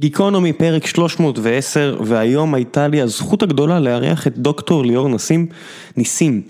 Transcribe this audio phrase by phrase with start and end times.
[0.00, 5.46] גיקונומי פרק 310 והיום הייתה לי הזכות הגדולה לארח את דוקטור ליאור נסים,
[5.96, 6.42] ניסים,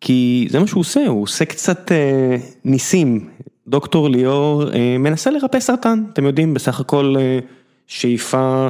[0.00, 3.28] כי זה מה שהוא עושה, הוא עושה קצת אה, ניסים,
[3.68, 7.38] דוקטור ליאור אה, מנסה לרפא סרטן, אתם יודעים בסך הכל אה,
[7.86, 8.68] שאיפה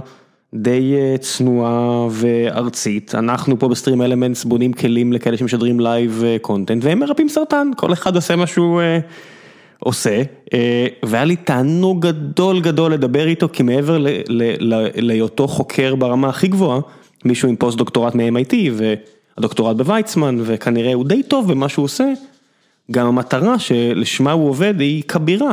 [0.54, 6.98] די אה, צנועה וארצית, אנחנו פה ב StreamElements בונים כלים לכאלה שמשדרים live content והם
[6.98, 8.80] מרפאים סרטן, כל אחד עושה משהו.
[8.80, 8.98] אה,
[9.84, 10.22] עושה,
[10.54, 14.06] אה, והיה לי תענוג גדול גדול לדבר איתו, כי מעבר
[14.94, 16.80] להיותו חוקר ברמה הכי גבוהה,
[17.24, 22.12] מישהו עם פוסט דוקטורט מ-MIT והדוקטורט בוויצמן, וכנראה הוא די טוב במה שהוא עושה,
[22.90, 25.52] גם המטרה שלשמה הוא עובד היא כבירה.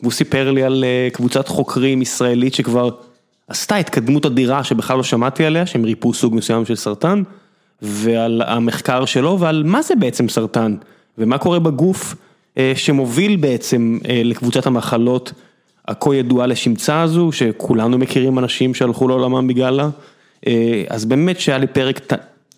[0.00, 2.90] והוא סיפר לי על אה, קבוצת חוקרים ישראלית שכבר
[3.48, 7.22] עשתה התקדמות אדירה שבכלל לא שמעתי עליה, שהם ריפו סוג מסוים של סרטן,
[7.82, 10.76] ועל המחקר שלו ועל מה זה בעצם סרטן,
[11.18, 12.14] ומה קורה בגוף.
[12.58, 15.32] אה, שמוביל בעצם אה, לקבוצת המחלות
[15.88, 19.88] הכה ידועה לשמצה הזו, שכולנו מכירים אנשים שהלכו לעולמם בגללה,
[20.46, 22.00] אה, אז באמת שהיה לי פרק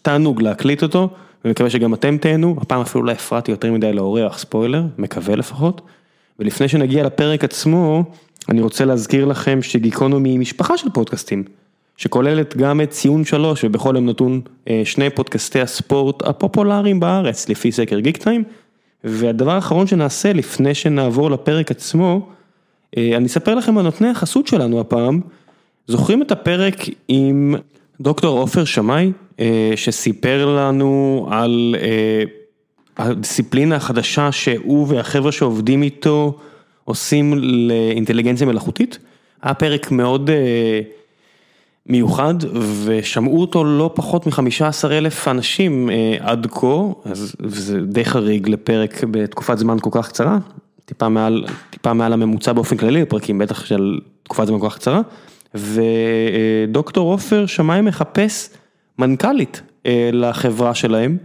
[0.03, 1.09] תענוג להקליט אותו,
[1.45, 5.81] ומקווה שגם אתם תהנו, הפעם אפילו לא הפרעתי יותר מדי לאורח, ספוילר, מקווה לפחות.
[6.39, 8.05] ולפני שנגיע לפרק עצמו,
[8.49, 11.45] אני רוצה להזכיר לכם שגיקונומי היא משפחה של פודקאסטים,
[11.97, 14.41] שכוללת גם את ציון שלוש, ובכל יום נתון
[14.85, 18.45] שני פודקאסטי הספורט הפופולריים בארץ, לפי סקר גיק טיים.
[19.05, 22.29] והדבר האחרון שנעשה לפני שנעבור לפרק עצמו,
[22.97, 25.21] אה, אני אספר לכם על נותני החסות שלנו הפעם.
[25.87, 26.77] זוכרים את הפרק
[27.09, 27.55] עם
[28.01, 32.23] דוקטור עופר שמאי, אה, שסיפר לנו על אה,
[32.97, 36.39] הדיסציפלינה החדשה שהוא והחבר'ה שעובדים איתו
[36.85, 38.99] עושים לאינטליגנציה מלאכותית?
[39.43, 40.31] היה פרק מאוד
[41.89, 42.35] מיוחד
[42.85, 46.67] ושמעו אותו לא פחות מ-15 אלף אנשים אה, עד כה,
[47.05, 50.39] אז זה די חריג לפרק בתקופת זמן כל כך קצרה,
[50.85, 55.01] טיפה מעל, טיפה מעל הממוצע באופן כללי, פרקים בטח של תקופת זמן כל כך קצרה,
[55.55, 58.51] ודוקטור עופר שמאי מחפש
[58.99, 61.17] מנכ"לית אה, לחברה שלהם.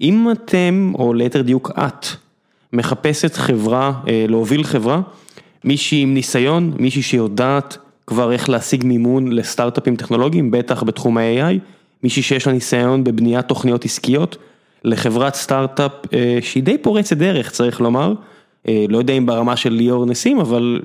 [0.00, 2.06] אם אתם, או ליתר דיוק את,
[2.72, 5.00] מחפשת חברה, אה, להוביל חברה,
[5.64, 7.78] מישהי עם ניסיון, מישהי שיודעת
[8.08, 11.58] כבר איך להשיג מימון לסטארט-אפים טכנולוגיים, בטח בתחום ה-AI,
[12.02, 14.36] מישהי שיש לה ניסיון בבניית תוכניות עסקיות,
[14.84, 18.14] לחברת סטארט-אפ אה, שהיא די פורצת דרך, צריך לומר,
[18.68, 20.80] אה, לא יודע אם ברמה של ליאור נסים, אבל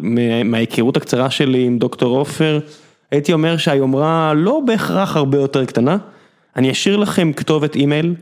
[0.45, 2.59] מההיכרות הקצרה שלי עם דוקטור עופר,
[3.11, 5.97] הייתי אומר שהיומרה לא בהכרח הרבה יותר קטנה.
[6.55, 8.15] אני אשאיר לכם כתובת אימייל,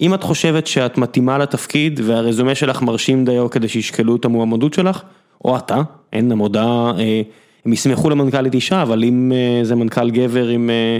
[0.00, 5.02] אם את חושבת שאת מתאימה לתפקיד והרזומה שלך מרשים דיו כדי שישקלו את המועמדות שלך,
[5.44, 5.82] או אתה,
[6.12, 7.22] אין המודעה אה,
[7.64, 10.98] הם ישמחו למנכ"לית אישה, אבל אם אה, זה מנכ"ל גבר עם אה,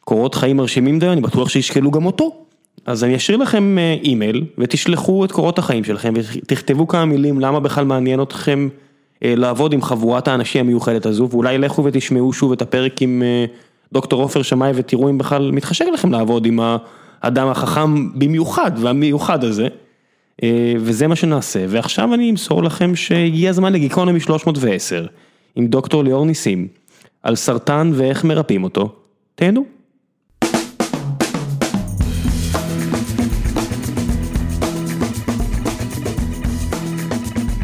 [0.00, 2.36] קורות חיים מרשימים דיו, אני בטוח שישקלו גם אותו.
[2.86, 7.60] אז אני אשאיר לכם אה, אימייל ותשלחו את קורות החיים שלכם ותכתבו כמה מילים למה
[7.60, 8.68] בכלל מעניין אתכם
[9.22, 13.22] לעבוד עם חבורת האנשים המיוחדת הזו, ואולי לכו ותשמעו שוב את הפרק עם
[13.92, 16.60] דוקטור עופר שמאי ותראו אם בכלל מתחשק לכם לעבוד עם
[17.22, 19.68] האדם החכם במיוחד והמיוחד הזה.
[20.80, 25.06] וזה מה שנעשה, ועכשיו אני אמסור לכם שהגיע הזמן לגיקונומי 310.
[25.56, 26.68] עם דוקטור ליאור ניסים,
[27.22, 28.94] על סרטן ואיך מרפאים אותו,
[29.34, 29.64] תהנו.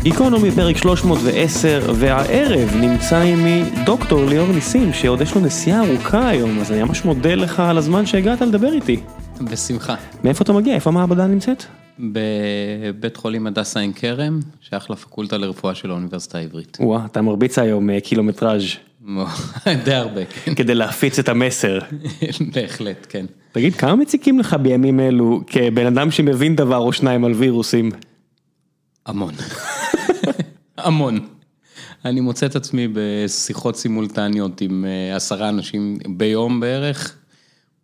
[0.03, 6.59] גיקונומי פרק 310 והערב נמצא עימי דוקטור ליאור ניסים שעוד יש לו נסיעה ארוכה היום
[6.61, 9.00] אז אני ממש מודה לך על הזמן שהגעת לדבר איתי.
[9.41, 9.95] בשמחה.
[10.25, 10.75] מאיפה אתה מגיע?
[10.75, 11.65] איפה המעבדה נמצאת?
[11.99, 16.78] בבית חולים הדסה עין כרם, שייך לפקולטה לרפואה של האוניברסיטה העברית.
[16.81, 18.62] וואה, אתה מרביץ היום אה, קילומטראז'.
[19.84, 20.55] די הרבה, כן.
[20.55, 21.79] כדי להפיץ את המסר.
[22.55, 23.27] בהחלט, כן.
[23.53, 27.91] תגיד, כמה מציקים לך בימים אלו כבן אדם שמבין דבר או שניים על וירוסים?
[29.06, 29.34] המון.
[30.79, 31.21] המון.
[32.05, 37.17] אני מוצא את עצמי בשיחות סימולטניות עם אה, עשרה אנשים ביום בערך,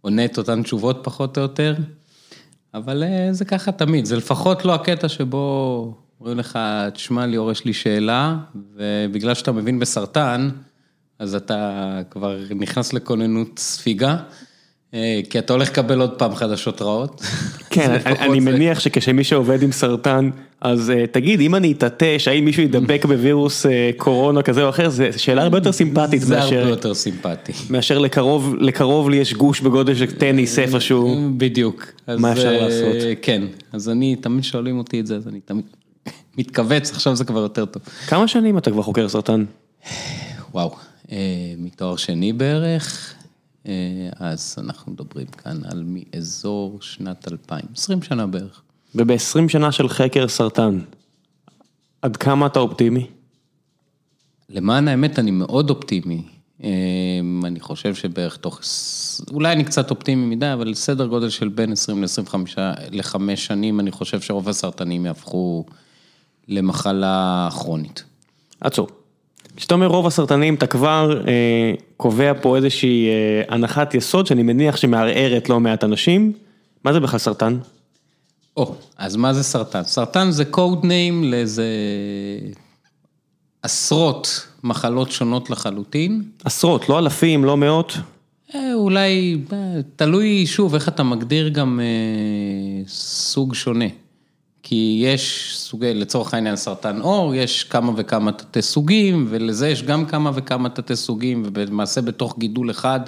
[0.07, 1.75] עונה את אותן תשובות פחות או יותר.
[2.75, 6.59] אבל אה, זה ככה תמיד, זה לפחות לא הקטע שבו אומרים לך,
[6.95, 8.37] תשמע ליאור, יש לי שאלה,
[8.75, 10.49] ובגלל שאתה מבין בסרטן,
[11.19, 14.17] אז אתה כבר נכנס לכוננות ספיגה.
[14.97, 17.23] אה, כי אתה הולך לקבל עוד פעם חדשות רעות.
[17.71, 22.63] כן, אני מניח שכשמי שעובד עם סרטן, אז אה, תגיד, אם אני אתעטש, האם מישהו
[22.63, 26.23] ידבק בווירוס אה, קורונה כזה או אחר, זו שאלה הרבה יותר סימפטית.
[26.23, 27.53] זה הרבה יותר סימפטי.
[27.71, 27.99] מאשר
[28.61, 31.31] לקרוב לי יש גוש בגודל של טניס איפשהו.
[31.37, 31.87] בדיוק.
[32.09, 32.97] מה אפשר לעשות?
[33.23, 33.43] כן,
[33.73, 35.65] אז אני, תמיד שואלים אותי את זה, אז אני תמיד
[36.39, 37.83] מתכווץ, עכשיו זה כבר יותר טוב.
[38.09, 39.45] כמה שנים אתה כבר חוקר סרטן?
[40.55, 40.75] וואו,
[41.59, 43.16] מתואר שני בערך.
[43.67, 43.73] אה,
[44.17, 48.63] אז אנחנו מדברים כאן על מאזור שנת 2000, 20 שנה בערך.
[48.95, 50.81] וב-20 שנה של חקר סרטן,
[52.03, 53.07] עד כמה אתה אופטימי?
[54.49, 56.23] למען האמת אני מאוד אופטימי.
[57.45, 58.61] אני חושב שבערך תוך,
[59.31, 62.35] אולי אני קצת אופטימי מדי, אבל סדר גודל של בין 20 ל-25
[62.91, 65.65] לחמש שנים, אני חושב שרוב הסרטנים יהפכו
[66.49, 68.05] למחלה כרונית.
[68.61, 68.89] עצור.
[69.57, 74.77] כשאתה אומר רוב הסרטנים, אתה כבר אה, קובע פה איזושהי אה, הנחת יסוד שאני מניח
[74.77, 76.33] שמערערת לא מעט אנשים.
[76.85, 77.59] מה זה בכלל סרטן?
[78.57, 79.83] או, אז מה זה סרטן?
[79.85, 81.67] סרטן זה code name לאיזה
[83.63, 86.23] עשרות מחלות שונות לחלוטין.
[86.45, 87.97] עשרות, לא אלפים, לא מאות?
[88.55, 93.85] אה, אולי, אה, תלוי שוב איך אתה מגדיר גם אה, סוג שונה.
[94.69, 100.07] כי יש סוגי, לצורך העניין סרטן עור, יש כמה וכמה תתי סוגים, ולזה יש גם
[100.07, 103.01] כמה וכמה תתי סוגים, ולמעשה בתוך גידול אחד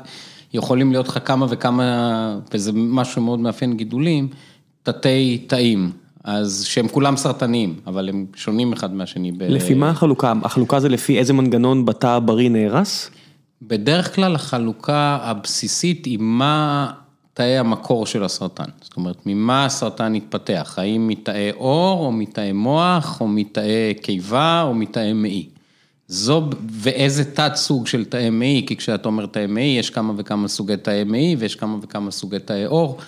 [0.55, 4.29] יכולים להיות לך כמה וכמה, וזה משהו מאוד מאפיין גידולים,
[4.83, 5.91] תתי תאים.
[6.25, 9.33] אז שהם כולם סרטניים, אבל הם שונים אחד מהשני.
[9.33, 9.43] ב...
[9.43, 10.33] לפי מה החלוקה?
[10.43, 13.11] החלוקה זה לפי איזה מנגנון בתא הבריא נהרס?
[13.63, 16.91] בדרך כלל החלוקה הבסיסית היא מה
[17.39, 18.65] תאי המקור של הסרטן.
[18.83, 24.75] זאת אומרת, ממה הסרטן התפתח, האם מתאי עור, או מתאי מוח, או מתאי קיבה, או
[24.75, 25.49] מתאי מעי.
[26.09, 30.49] זו, ואיזה תת סוג של תאי מעי, כי כשאתה אומר תאי מעי, יש כמה וכמה
[30.49, 32.99] סוגי תאי מעי, ויש כמה וכמה סוגי תאי עור.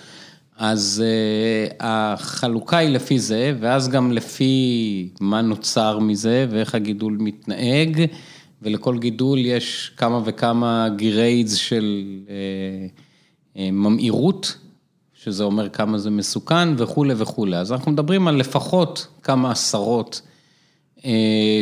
[0.57, 8.05] אז אה, החלוקה היא לפי זה, ואז גם לפי מה נוצר מזה, ואיך הגידול מתנהג,
[8.61, 12.03] ולכל גידול יש כמה וכמה grades של...
[12.27, 13.01] אה,
[13.55, 14.57] ממאירות,
[15.13, 17.57] שזה אומר כמה זה מסוכן וכולי וכולי.
[17.57, 20.21] אז אנחנו מדברים על לפחות כמה עשרות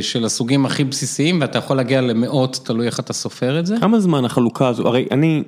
[0.01, 3.75] של הסוגים הכי בסיסיים, ואתה יכול להגיע למאות, תלוי איך אתה סופר את זה.
[3.79, 5.43] כמה זמן החלוקה הזו, הרי אני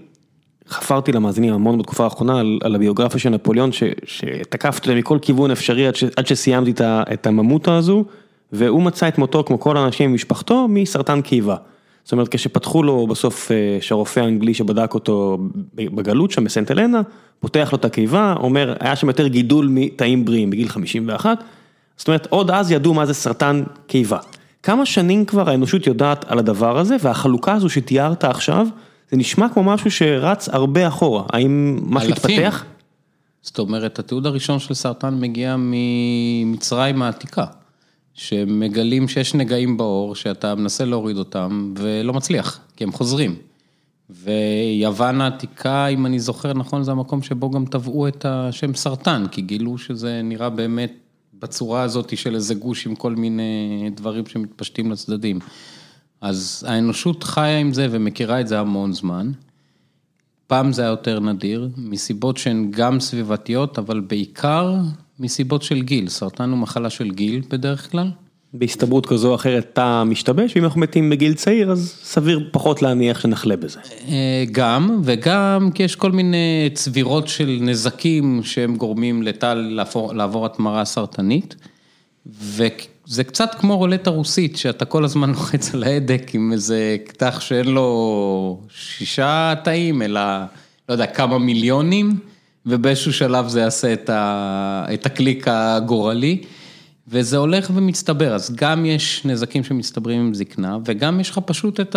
[0.70, 5.52] חפרתי למאזינים המון בתקופה האחרונה על, על הביוגרפיה של נפוליאון, ש, שתקפתי אותה מכל כיוון
[5.52, 6.82] אפשרי עד, ש, עד שסיימתי את,
[7.14, 8.06] את הממותה הזו,
[8.52, 11.56] והוא מצא את מותו כמו כל האנשים ממשפחתו מסרטן קיבה.
[12.04, 15.38] זאת אומרת, כשפתחו לו בסוף, אה, שהרופא האנגלי שבדק אותו
[15.76, 17.02] בגלות שם בסנט אלנה,
[17.40, 21.44] פותח לו את הקיבה, אומר, היה שם יותר גידול מתאים בריאים בגיל 51,
[21.98, 24.18] זאת אומרת, עוד אז ידעו מה זה סרטן קיבה.
[24.64, 28.68] כמה שנים כבר האנושות יודעת על הדבר הזה, והחלוקה הזו שתיארת עכשיו,
[29.12, 32.66] זה נשמע כמו משהו שרץ הרבה אחורה, האם מה שהתפתח?
[33.42, 37.46] זאת אומרת, התיעוד הראשון של סרטן מגיע ממצרים העתיקה.
[38.14, 43.36] שמגלים שיש נגעים בעור, שאתה מנסה להוריד אותם ולא מצליח, כי הם חוזרים.
[44.10, 49.42] ויוון העתיקה, אם אני זוכר נכון, זה המקום שבו גם טבעו את השם סרטן, כי
[49.42, 50.94] גילו שזה נראה באמת
[51.40, 55.40] בצורה הזאת של איזה גוש עם כל מיני דברים שמתפשטים לצדדים.
[56.22, 59.32] אז האנושות חיה עם זה ומכירה את זה המון זמן.
[60.48, 64.76] פעם זה היה יותר נדיר, מסיבות שהן גם סביבתיות, אבל בעיקר
[65.22, 68.12] מסיבות של גיל, סרטן הוא מחלה של גיל בדרך כלל.
[68.54, 73.20] בהסתברות כזו או אחרת תא משתבש, ואם אנחנו מתים בגיל צעיר, אז סביר פחות להניח
[73.20, 73.80] שנחלה בזה.
[74.08, 80.46] אה, גם, וגם כי יש כל מיני צבירות של נזקים שהם גורמים לתא לעבור, לעבור
[80.46, 81.56] התמרה סרטנית,
[82.26, 87.68] וזה קצת כמו רולטה רוסית, שאתה כל הזמן לוחץ על ההדק עם איזה קטח שאין
[87.68, 90.22] לו שישה תאים, אלא
[90.90, 92.31] לא יודע, כמה מיליונים.
[92.66, 96.42] ובאיזשהו שלב זה יעשה את ה, את הקליק הגורלי,
[97.08, 101.96] וזה הולך ומצטבר, אז גם יש נזקים שמצטברים עם זקנה, וגם יש לך פשוט את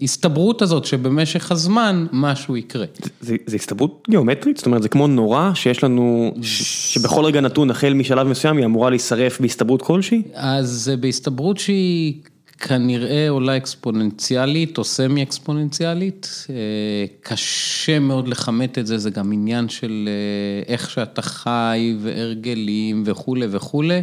[0.00, 2.86] ההסתברות הזאת שבמשך הזמן משהו יקרה.
[3.20, 4.56] זה, זה הסתברות גיאומטרית?
[4.56, 8.90] זאת אומרת, זה כמו נורה שיש לנו, שבכל רגע נתון, החל משלב מסוים, היא אמורה
[8.90, 10.22] להישרף בהסתברות כלשהי?
[10.34, 12.14] אז זה בהסתברות שהיא...
[12.58, 16.54] כנראה עולה אקספוננציאלית או סמי אקספוננציאלית, אה,
[17.20, 23.46] קשה מאוד לכמת את זה, זה גם עניין של אה, איך שאתה חי והרגלים וכולי
[23.50, 24.02] וכולי,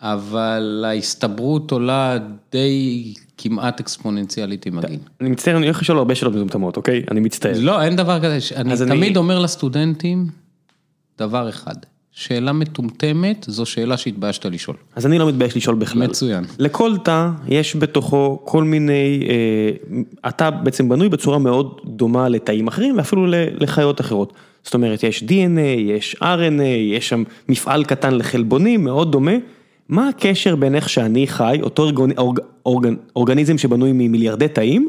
[0.00, 2.18] אבל ההסתברות עולה
[2.52, 4.98] די כמעט אקספוננציאלית עם הגיל.
[5.20, 7.02] אני מצטער, אני הולך לשאול הרבה שאלות מטומטמות, אוקיי?
[7.10, 7.52] אני מצטער.
[7.56, 10.26] לא, אין דבר כזה, אני תמיד אומר לסטודנטים
[11.18, 11.74] דבר אחד.
[12.14, 14.76] שאלה מטומטמת, זו שאלה שהתביישת לשאול.
[14.96, 16.02] אז אני לא מתבייש לשאול בכלל.
[16.02, 16.44] מצוין.
[16.58, 19.70] לכל תא יש בתוכו כל מיני, אה,
[20.24, 23.26] התא בעצם בנוי בצורה מאוד דומה לתאים אחרים ואפילו
[23.60, 24.32] לחיות אחרות.
[24.64, 29.32] זאת אומרת, יש DNA, יש RNA, יש שם מפעל קטן לחלבונים, מאוד דומה.
[29.88, 34.88] מה הקשר בין איך שאני חי, אותו אורג, אורג, אורג, אורגניזם שבנוי ממיליארדי תאים,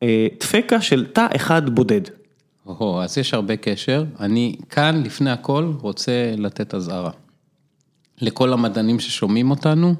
[0.00, 2.00] לדפקה של תא אחד בודד?
[2.68, 4.04] או, אז יש הרבה קשר.
[4.20, 7.10] אני כאן, לפני הכל, רוצה לתת אזהרה.
[8.20, 9.94] לכל המדענים ששומעים אותנו,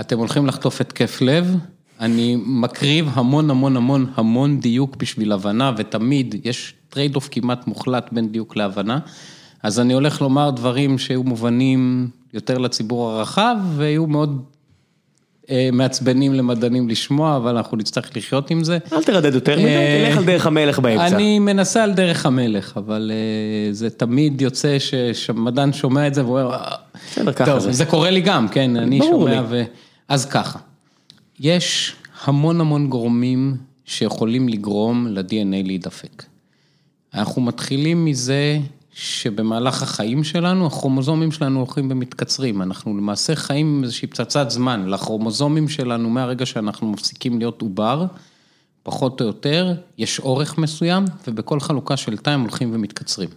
[0.00, 1.56] אתם הולכים לחטוף התקף לב,
[2.00, 8.08] אני מקריב המון המון המון המון דיוק בשביל הבנה, ותמיד יש trade off כמעט מוחלט
[8.12, 8.98] בין דיוק להבנה,
[9.62, 14.42] אז אני הולך לומר דברים שיהיו מובנים יותר לציבור הרחב, ויהיו מאוד,
[15.72, 18.78] מעצבנים למדענים לשמוע, אבל אנחנו נצטרך לחיות עם זה.
[18.92, 21.06] אל תרדד יותר מדי, אה, תלך על דרך המלך באמצע.
[21.16, 24.76] אני מנסה על דרך המלך, אבל אה, זה תמיד יוצא
[25.12, 26.70] שמדען שומע את זה ואומר, "אה,
[27.10, 27.72] בסדר, ככה זה.
[27.72, 29.42] זה קורה לי גם, כן, אני שומע.
[29.48, 29.62] ו...
[30.08, 30.58] אז ככה,
[31.40, 31.94] יש
[32.24, 36.22] המון המון גורמים שיכולים לגרום ל-DNA להידפק.
[37.14, 38.58] אנחנו מתחילים מזה
[38.94, 42.62] שבמהלך החיים שלנו, הכרומוזומים שלנו הולכים ומתקצרים.
[42.62, 44.88] אנחנו למעשה חיים עם איזושהי פצצת זמן.
[44.88, 48.06] לכרומוזומים שלנו, מהרגע שאנחנו מפסיקים להיות עובר,
[48.82, 53.28] פחות או יותר, יש אורך מסוים, ובכל חלוקה של תא הם הולכים ומתקצרים.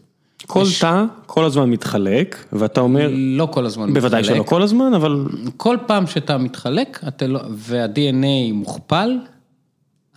[0.48, 4.36] כל תא כל הזמן מתחלק, ואתה אומר, לא כל הזמן בוודאי מתחלק.
[4.36, 5.26] שלא כל הזמן, אבל
[5.58, 9.18] כל פעם שאתה מתחלק, לא, וה-DNA מוכפל,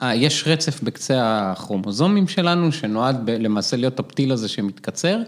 [0.02, 5.18] יש רצף בקצה הכרומוזומים שלנו, שנועד ב, למעשה להיות הפתיל הזה שמתקצר,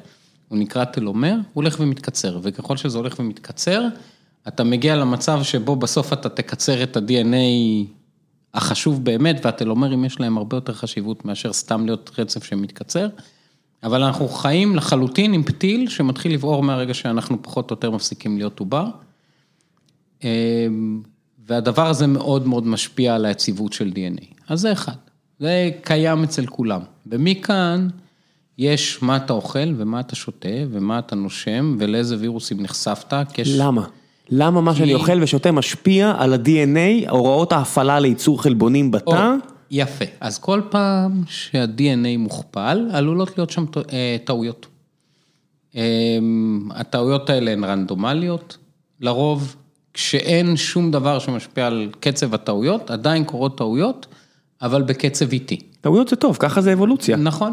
[0.49, 3.83] הוא נקרא טלומר, הוא הולך ומתקצר, וככל שזה הולך ומתקצר,
[4.49, 7.87] אתה מגיע למצב שבו בסוף אתה תקצר את ה-DNA
[8.55, 13.09] החשוב באמת, והטלומרים יש להם הרבה יותר חשיבות מאשר סתם להיות רצף שמתקצר.
[13.83, 18.61] אבל אנחנו חיים לחלוטין עם פתיל שמתחיל לבעור מהרגע שאנחנו פחות או יותר מפסיקים להיות
[18.61, 18.87] עובר.
[21.51, 24.25] והדבר הזה מאוד מאוד משפיע על היציבות של DNA.
[24.49, 24.93] אז זה אחד,
[25.39, 26.81] זה קיים אצל כולם.
[27.07, 27.89] ומכאן
[28.59, 33.27] יש מה אתה אוכל ומה אתה שותה ומה אתה נושם ולאיזה וירוסים נחשפת.
[33.33, 33.85] כי יש- למה?
[34.29, 39.35] למה מה שאני אוכל ושותה משפיע על ה-DNA, הוראות ההפעלה לייצור חלבונים בתא?
[39.71, 44.67] יפה, אז כל פעם שה-DNA מוכפל, עלולות להיות שם אה, טעויות.
[45.75, 45.81] אמ,
[46.75, 48.59] הטעויות האלה הן רנדומליות,
[49.01, 49.57] לרוב,
[49.95, 54.07] כשאין שום דבר שמשפיע על קצב הטעויות, עדיין קורות טעויות,
[54.63, 55.61] אבל בקצב איטי.
[55.81, 57.17] טעויות זה טוב, ככה זה אבולוציה.
[57.17, 57.53] נכון.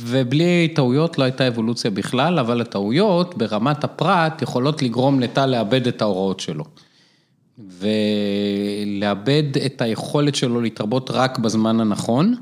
[0.00, 6.02] ובלי טעויות לא הייתה אבולוציה בכלל, אבל הטעויות ברמת הפרט יכולות לגרום לתא לאבד את
[6.02, 6.64] ההוראות שלו.
[7.58, 12.34] ולאבד את היכולת שלו להתרבות רק בזמן הנכון,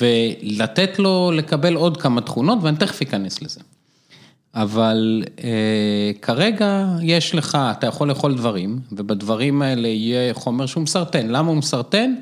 [0.00, 3.60] ולתת לו לקבל עוד כמה תכונות, ואני תכף אכנס לזה.
[4.54, 11.26] אבל אה, כרגע יש לך, אתה יכול לאכול דברים, ובדברים האלה יהיה חומר שהוא מסרטן.
[11.28, 12.14] למה הוא מסרטן?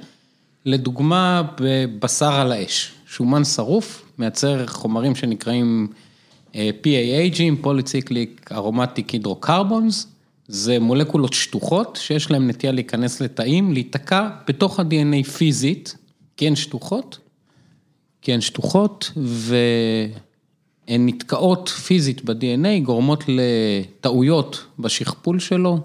[0.64, 2.92] לדוגמה, בבשר על האש.
[3.06, 5.88] שומן שרוף מייצר חומרים שנקראים
[6.54, 10.06] אה, PAHים, פוליציקליק ארומטיק הידרוקרבונס,
[10.48, 15.96] זה מולקולות שטוחות שיש להן נטייה להיכנס לתאים, להיתקע בתוך ה-DNA פיזית,
[16.36, 17.18] כי הן שטוחות,
[18.22, 19.10] כי הן שטוחות
[20.88, 25.80] והן נתקעות פיזית ב-DNA, גורמות לטעויות בשכפול שלו,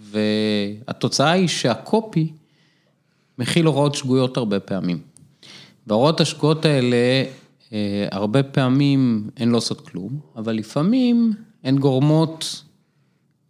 [0.00, 2.32] והתוצאה היא שהקופי
[3.38, 4.98] מכיל הוראות שגויות הרבה פעמים.
[5.86, 6.96] וההוראות השגויות האלה,
[7.72, 11.32] אה, הרבה פעמים הן לא עושות כלום, אבל לפעמים
[11.64, 12.62] הן גורמות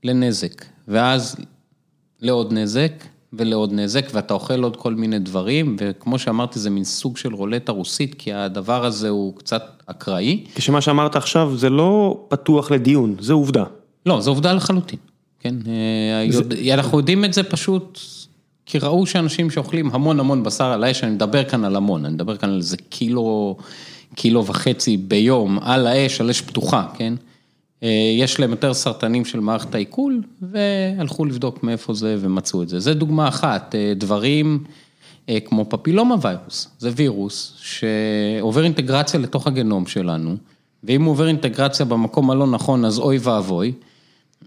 [0.04, 1.36] לנזק, ואז
[2.20, 2.92] לעוד נזק
[3.32, 7.72] ולעוד נזק, ואתה אוכל עוד כל מיני דברים, וכמו שאמרתי, זה מין סוג של רולטה
[7.72, 10.44] רוסית, כי הדבר הזה הוא קצת אקראי.
[10.54, 13.64] כשמה שאמרת עכשיו זה לא פתוח לדיון, זה עובדה.
[14.06, 14.98] לא, זו עובדה לחלוטין,
[15.40, 15.54] כן?
[15.66, 17.98] אה, יודע- אנחנו יודעים את זה פשוט,
[18.66, 22.14] כי ראו שאנשים שאוכלים המון המון בשר על האש, אני מדבר כאן על המון, אני
[22.14, 23.56] מדבר כאן על איזה קילו,
[24.14, 27.14] קילו וחצי ביום על האש, על אש פתוחה, כן?
[27.82, 27.88] אה,
[28.18, 32.80] יש להם יותר סרטנים של מערכת העיכול, והלכו לבדוק מאיפה זה ומצאו את זה.
[32.80, 34.64] זה דוגמה אחת, אה, דברים
[35.44, 40.36] כמו פפילומה ויירוס, זה וירוס שעובר אינטגרציה לתוך הגנום שלנו,
[40.84, 43.72] ואם הוא עובר אינטגרציה במקום הלא נכון, אז אוי ואבוי.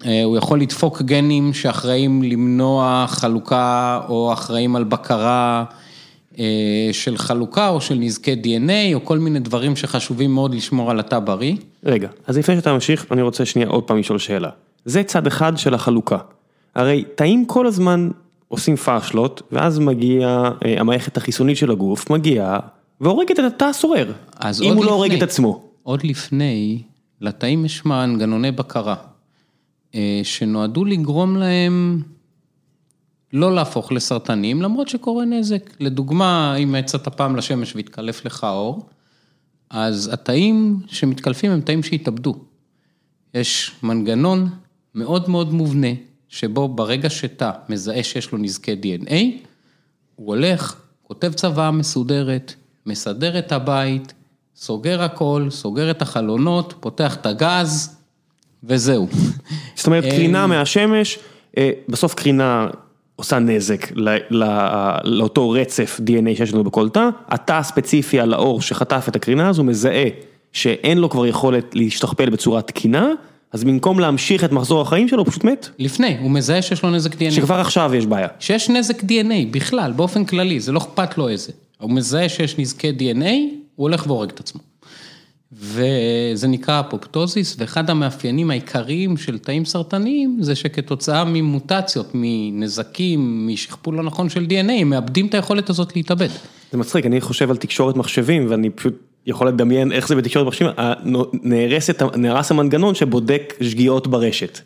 [0.06, 5.64] אה, הוא יכול לדפוק גנים שאחראים למנוע חלוקה או אחראים על בקרה
[6.40, 11.00] אה, של חלוקה או של נזקי DNA או כל מיני דברים שחשובים מאוד לשמור על
[11.00, 11.56] התא בריא.
[11.86, 14.50] רגע, אז לפני שאתה ממשיך, אני רוצה שנייה עוד פעם לשאול שאלה.
[14.86, 16.18] זה צד אחד של החלוקה.
[16.76, 18.10] הרי תאים כל הזמן
[18.48, 22.60] עושים פאשלות, ואז מגיעה אה, המערכת החיסונית של הגוף, מגיעה
[23.02, 24.14] והורגת את התא הסורר.
[24.64, 25.64] אם הוא לא הורג לפני- את עצמו.
[25.84, 26.82] עוד לפני,
[27.22, 28.96] לתאים יש מנגנוני בקרה,
[29.96, 32.02] אה, שנועדו לגרום להם
[33.34, 35.70] לא להפוך לסרטנים, למרות שקורה נזק.
[35.80, 38.90] לדוגמה, אם יצאת פעם לשמש והתקלף לך האור,
[39.70, 42.36] אז התאים שמתקלפים הם תאים שהתאבדו.
[43.34, 44.50] יש מנגנון
[44.96, 45.88] מאוד מאוד מובנה,
[46.30, 49.14] שבו ברגע שתא מזהה שיש לו נזקי DNA,
[50.16, 52.54] הוא הולך, כותב צוואה מסודרת,
[52.86, 54.14] מסדר את הבית,
[54.56, 57.98] סוגר הכל, סוגר את החלונות, פותח את הגז,
[58.64, 59.08] וזהו.
[59.76, 61.20] זאת אומרת, אה, קרינה מהשמש,
[61.58, 62.68] אה, בסוף קרינה
[63.16, 63.92] עושה נזק
[65.04, 69.64] לאותו רצף DNA שיש לנו בכל תא, התא הספציפי על האור שחטף את הקרינה הזו
[69.64, 70.06] מזהה
[70.54, 73.12] שאין לו כבר יכולת להשתכפל בצורה תקינה,
[73.52, 75.70] אז במקום להמשיך את מחזור החיים שלו, הוא פשוט מת.
[75.80, 77.32] לפני, הוא מזהה שיש לו נזק DNA.
[77.32, 78.28] שכבר עכשיו יש בעיה.
[78.40, 81.52] שיש נזק DNA בכלל, באופן כללי, זה לא אכפת לו איזה.
[81.80, 83.26] הוא מזהה שיש נזקי DNA,
[83.76, 84.62] הוא הולך והורג את עצמו.
[85.52, 94.04] וזה נקרא אפופטוזיס, ואחד המאפיינים העיקריים של תאים סרטניים, זה שכתוצאה ממוטציות, מנזקים, משכפול לא
[94.04, 96.30] נכון של DNA, הם מאבדים את היכולת הזאת להתאבד.
[96.72, 100.72] זה מצחיק, אני חושב על תקשורת מחשבים, ואני פשוט יכול לדמיין איך זה בתקשורת מחשבים,
[101.34, 104.60] נהרס, נהרס המנגנון שבודק שגיאות ברשת.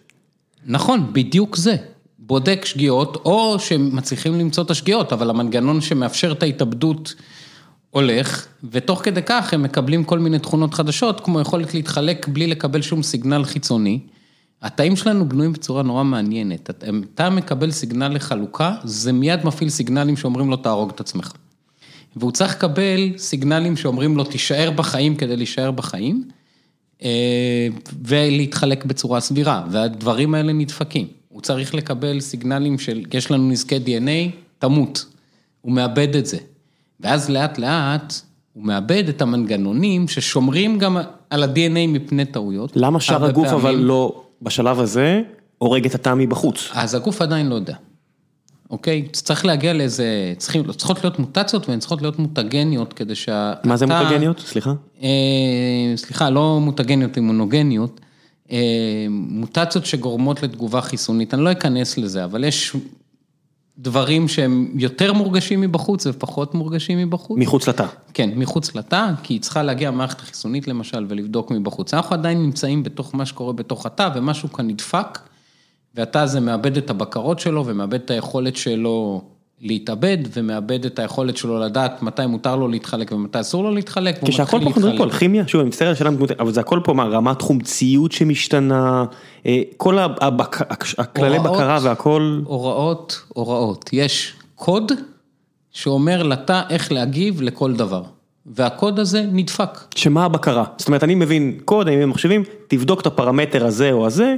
[0.66, 1.76] נכון, בדיוק זה.
[2.20, 7.16] בודק שגיאות, או שמצליחים למצוא את השגיאות, אבל המנגנון שמאפשר את ההתאבדות
[7.90, 12.82] הולך, ותוך כדי כך הם מקבלים כל מיני תכונות חדשות, כמו יכולת להתחלק בלי לקבל
[12.82, 14.00] שום סיגנל חיצוני.
[14.62, 16.70] התאים שלנו בנויים בצורה נורא מעניינת.
[17.14, 21.32] אתה מקבל סיגנל לחלוקה, זה מיד מפעיל סיגנלים שאומרים לו תהרוג את עצמך.
[22.16, 26.24] והוא צריך לקבל סיגנלים שאומרים לו תישאר בחיים כדי להישאר בחיים,
[27.04, 27.68] אה,
[28.04, 31.08] ולהתחלק בצורה סבירה, והדברים האלה נדפקים.
[31.30, 35.06] הוא צריך לקבל סיגנלים של, יש לנו נזקי DNA, תמות.
[35.62, 36.38] הוא מאבד את זה.
[37.00, 38.14] ואז לאט לאט
[38.54, 40.98] הוא מאבד את המנגנונים ששומרים גם
[41.30, 42.72] על ה-DNA מפני טעויות.
[42.76, 43.66] למה שאר הגוף פעמים...
[43.66, 45.22] אבל לא, בשלב הזה,
[45.58, 46.70] הורג את התא מבחוץ?
[46.74, 47.76] אז הגוף עדיין לא יודע.
[48.72, 49.08] אוקיי?
[49.12, 53.54] צריך להגיע לאיזה, צריכים, צריכות להיות מוטציות והן צריכות להיות מוטגניות כדי שה...
[53.64, 54.40] מה זה מוטגניות?
[54.40, 54.74] סליחה?
[55.04, 55.08] אה,
[55.96, 58.00] סליחה, לא מוטגניות, אימונוגניות.
[58.52, 62.76] אה, מוטציות שגורמות לתגובה חיסונית, אני לא אכנס לזה, אבל יש
[63.78, 67.38] דברים שהם יותר מורגשים מבחוץ ופחות מורגשים מבחוץ.
[67.40, 67.86] מחוץ לתא.
[68.14, 71.94] כן, מחוץ לתא, כי היא צריכה להגיע המערכת החיסונית למשל ולבדוק מבחוץ.
[71.94, 75.20] אנחנו עדיין נמצאים בתוך מה שקורה בתוך התא ומשהו כאן נדפק,
[75.96, 79.22] והתא הזה מאבד את הבקרות שלו ומאבד את היכולת שלו
[79.62, 84.20] להתאבד ומאבד את היכולת שלו לדעת מתי מותר לו להתחלק ומתי אסור לו להתחלק.
[84.26, 86.94] כשהכל פה מדברים פה על כימיה, שוב אני מצטער על השאלה, אבל זה הכל פה
[86.94, 89.06] מה, רמת חומציות שמשתנה,
[89.46, 89.98] אה, כל
[90.98, 92.42] הכללי בקרה והכל.
[92.46, 94.92] הוראות, הוראות, יש קוד
[95.72, 98.04] שאומר לתא איך להגיב לכל דבר.
[98.46, 99.80] והקוד הזה נדפק.
[99.96, 100.64] שמה הבקרה?
[100.78, 104.36] זאת אומרת, אני מבין קוד, אני מבין מחשבים, תבדוק את הפרמטר הזה או הזה,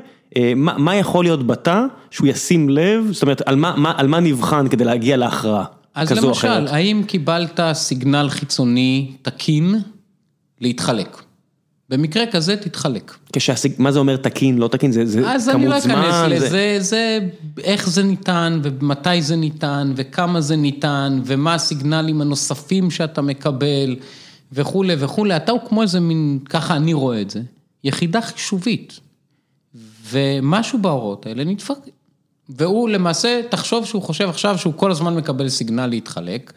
[0.56, 4.20] מה מה יכול להיות בתא שהוא ישים לב, זאת אומרת, על מה מה, על מה
[4.20, 5.66] נבחן כדי להגיע להכרעה
[6.06, 6.52] כזו או אחרת.
[6.52, 9.76] אז למשל, האם קיבלת סיגנל חיצוני תקין
[10.62, 11.18] להתחלק?
[11.90, 13.16] במקרה כזה תתחלק.
[13.34, 13.74] כשהסיג...
[13.78, 15.36] מה זה אומר תקין, לא תקין, זה, זה כמות זמן?
[15.36, 16.78] אז אני לא אכנס לזה, זה...
[16.80, 17.20] זה
[17.64, 23.96] איך זה ניתן ומתי זה ניתן וכמה זה ניתן ומה הסיגנלים הנוספים שאתה מקבל
[24.52, 25.36] וכולי וכולי.
[25.36, 27.42] אתה הוא כמו איזה מין, ככה אני רואה את זה,
[27.84, 29.00] יחידה חישובית.
[30.14, 31.78] ומשהו בהוראות האלה נדפק.
[32.50, 36.54] והוא למעשה, תחשוב שהוא חושב עכשיו שהוא כל הזמן מקבל סיגנל להתחלק.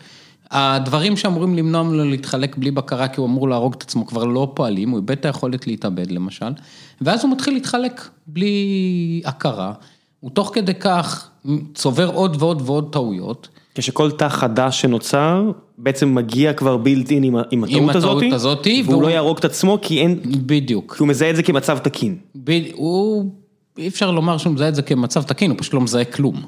[0.51, 4.53] הדברים שאמורים למנוע ממנו להתחלק בלי בקרה, כי הוא אמור להרוג את עצמו, כבר לא
[4.55, 6.53] פועלים, הוא איבד את היכולת להתאבד למשל,
[7.01, 9.73] ואז הוא מתחיל להתחלק בלי הכרה,
[10.21, 11.31] הוא תוך כדי כך
[11.75, 13.49] צובר עוד ועוד ועוד טעויות.
[13.75, 18.85] כשכל תא חדש שנוצר, בעצם מגיע כבר בילט אין עם, עם הטעות הזאת, הזאת, והוא
[18.87, 22.17] והוא לא יהרוג את עצמו כי אין, בדיוק, כי הוא מזהה את זה כמצב תקין.
[22.45, 22.51] ב...
[22.75, 23.31] הוא,
[23.79, 26.43] אי אפשר לומר שהוא מזהה את זה כמצב תקין, הוא פשוט לא מזהה כלום.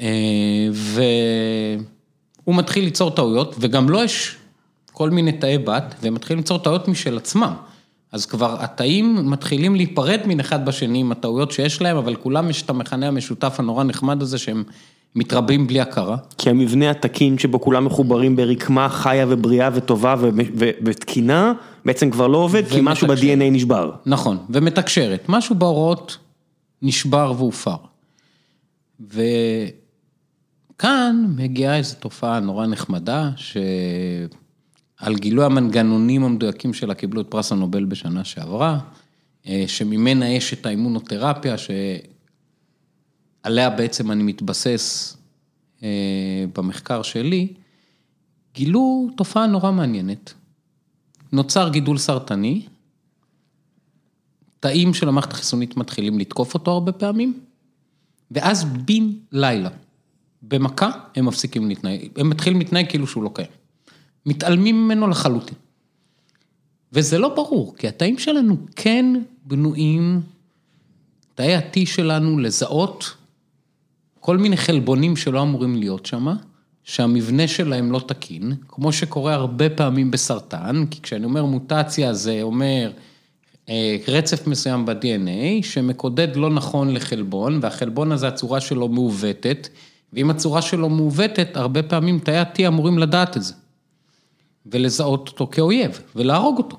[0.00, 4.36] אה, והוא מתחיל ליצור טעויות, וגם לו לא יש
[4.92, 7.52] כל מיני תאי בת, והם מתחילים ליצור טעויות משל עצמם.
[8.12, 12.62] אז כבר התאים מתחילים להיפרד מן אחד בשני עם הטעויות שיש להם, אבל כולם יש
[12.62, 14.64] את המכנה המשותף הנורא נחמד הזה שהם
[15.14, 16.16] מתרבים בלי הכרה.
[16.38, 20.14] כי המבנה התקין שבו כולם מחוברים ברקמה חיה ובריאה וטובה
[20.84, 21.52] ותקינה,
[21.84, 23.90] בעצם כבר לא עובד, כי משהו ב-DNA נשבר.
[24.06, 25.24] נכון, ומתקשרת.
[25.28, 26.18] משהו בהוראות
[26.84, 27.76] נשבר והופר.
[29.00, 29.74] וכאן
[31.36, 38.24] מגיעה איזו תופעה נורא נחמדה, שעל גילוי המנגנונים המדויקים שלה קיבלו את פרס הנובל בשנה
[38.24, 38.78] שעברה,
[39.46, 41.70] אה, שממנה יש את האימונותרפיה, ש...
[43.42, 45.16] עליה בעצם אני מתבסס
[45.82, 47.52] אה, במחקר שלי,
[48.54, 50.34] גילו תופעה נורא מעניינת.
[51.32, 52.62] נוצר גידול סרטני,
[54.64, 57.40] תאים של המערכת החיסונית מתחילים לתקוף אותו הרבה פעמים,
[58.30, 59.68] ואז בן לילה,
[60.42, 63.48] במכה, הם מפסיקים להתנהג, הם מתחילים להתנהג כאילו שהוא לא קיים.
[64.26, 65.54] מתעלמים ממנו לחלוטין.
[66.92, 69.06] וזה לא ברור, כי התאים שלנו כן
[69.44, 70.20] בנויים,
[71.34, 73.14] תאי ה-T שלנו לזהות
[74.20, 76.26] כל מיני חלבונים שלא אמורים להיות שם,
[76.84, 82.92] שהמבנה שלהם לא תקין, כמו שקורה הרבה פעמים בסרטן, כי כשאני אומר מוטציה זה אומר
[84.08, 89.68] רצף מסוים ב-DNA שמקודד לא נכון לחלבון, והחלבון הזה הצורה שלו מעוותת,
[90.12, 93.54] ואם הצורה שלו מעוותת, הרבה פעמים תאי ה-T אמורים לדעת את זה,
[94.66, 96.76] ולזהות אותו כאויב, ולהרוג אותו.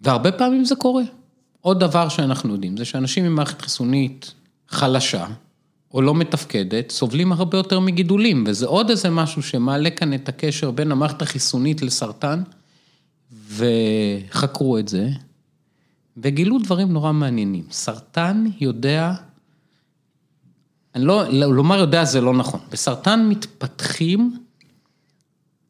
[0.00, 1.02] והרבה פעמים זה קורה.
[1.60, 4.34] עוד דבר שאנחנו יודעים, זה שאנשים עם מערכת חיסונית
[4.68, 5.26] חלשה,
[5.94, 10.70] או לא מתפקדת, סובלים הרבה יותר מגידולים, וזה עוד איזה משהו שמעלה כאן את הקשר
[10.70, 12.42] בין המערכת החיסונית לסרטן,
[13.48, 15.08] וחקרו את זה,
[16.16, 17.64] וגילו דברים נורא מעניינים.
[17.70, 19.14] סרטן יודע,
[20.94, 24.38] אני לא, לומר יודע זה לא נכון, בסרטן מתפתחים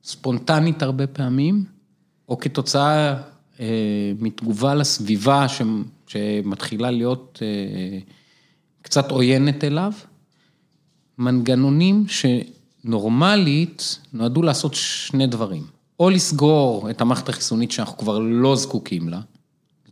[0.04, 1.64] ספונטנית הרבה פעמים,
[2.28, 3.14] או כתוצאה
[3.60, 5.62] אה, מתגובה לסביבה ש,
[6.06, 7.98] שמתחילה להיות אה,
[8.82, 9.92] קצת עוינת אליו,
[11.18, 15.62] מנגנונים שנורמלית נועדו לעשות שני דברים.
[16.00, 19.20] או לסגור את המערכת החיסונית שאנחנו כבר לא זקוקים לה,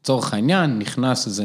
[0.04, 1.44] לצורך העניין, נכנס איזה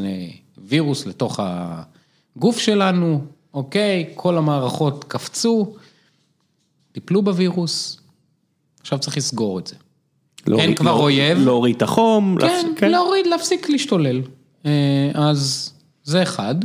[0.58, 3.22] וירוס לתוך הגוף שלנו,
[3.54, 5.74] אוקיי, כל המערכות קפצו,
[6.92, 8.00] טיפלו בווירוס,
[8.82, 9.76] עכשיו צריך לסגור את זה.
[10.58, 11.38] אין כבר לא, אויב.
[11.38, 12.38] להוריד את החום.
[12.40, 12.64] כן, להפס...
[12.76, 14.22] כן, להוריד, להפסיק להשתולל.
[14.66, 16.56] אה, אז זה אחד.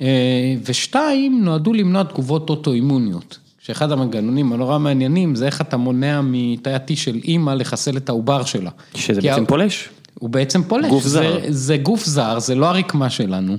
[0.00, 3.38] אה, ושתיים, נועדו למנוע תגובות אוטואימוניות.
[3.58, 8.44] שאחד המנגנונים הנורא מעניינים זה איך אתה מונע מתאי ה-T של אימא לחסל את העובר
[8.44, 8.70] שלה.
[8.94, 9.88] שזה בעצם פולש.
[10.14, 10.90] הוא בעצם פולש.
[10.90, 11.40] גוף זר.
[11.40, 13.56] זה, זה גוף זר, זה לא הרקמה שלנו.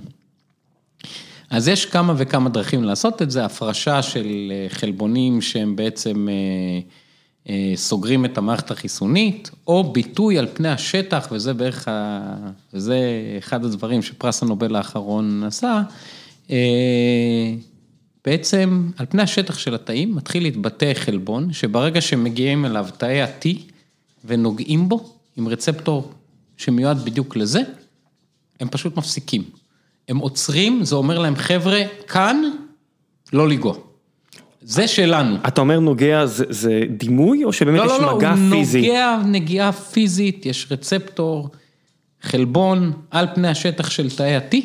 [1.49, 6.27] אז יש כמה וכמה דרכים לעשות את זה, הפרשה של אה, חלבונים שהם בעצם
[7.49, 12.21] אה, סוגרים את המערכת החיסונית, או ביטוי על פני השטח, וזה בערך, ה...
[12.73, 12.99] וזה
[13.37, 15.81] אחד הדברים שפרס הנובל האחרון עשה,
[16.51, 17.53] אה,
[18.25, 23.47] בעצם על פני השטח של התאים מתחיל להתבטא חלבון, שברגע שמגיעים אליו תאי ה-T
[24.25, 26.11] ונוגעים בו עם רצפטור
[26.61, 27.61] שמיועד בדיוק לזה,
[28.59, 29.43] הם פשוט מפסיקים.
[30.09, 32.41] הם עוצרים, זה אומר להם, חבר'ה, כאן
[33.33, 33.73] לא לנגוע.
[34.61, 35.35] זה שלנו.
[35.47, 38.81] אתה אומר נוגע זה, זה דימוי או שבאמת לא, יש לא, לא, מגע הוא פיזי?
[38.81, 41.49] נוגע נגיעה פיזית, יש רצפטור,
[42.21, 44.55] חלבון על פני השטח של תאי ה-T,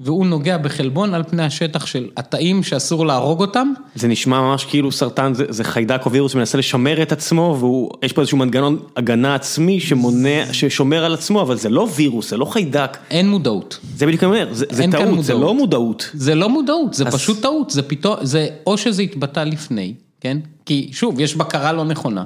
[0.00, 3.72] והוא נוגע בחלבון על פני השטח של התאים שאסור להרוג אותם.
[3.94, 7.58] זה נשמע ממש כאילו סרטן זה, זה חיידק או וירוס שמנסה לשמר את עצמו
[8.02, 12.36] ויש פה איזשהו מנגנון הגנה עצמי שמונע, ששומר על עצמו, אבל זה לא וירוס, זה
[12.36, 12.96] לא חיידק.
[13.10, 13.78] אין מודעות.
[13.96, 15.40] זה בדיוק אני אומר, זה, זה טעות, זה מודעות.
[15.42, 16.10] לא מודעות.
[16.14, 20.38] זה לא מודעות, זה אז- פשוט טעות, זה פתאום, זה או שזה התבטא לפני, כן?
[20.66, 22.24] כי שוב, יש בקרה לא נכונה,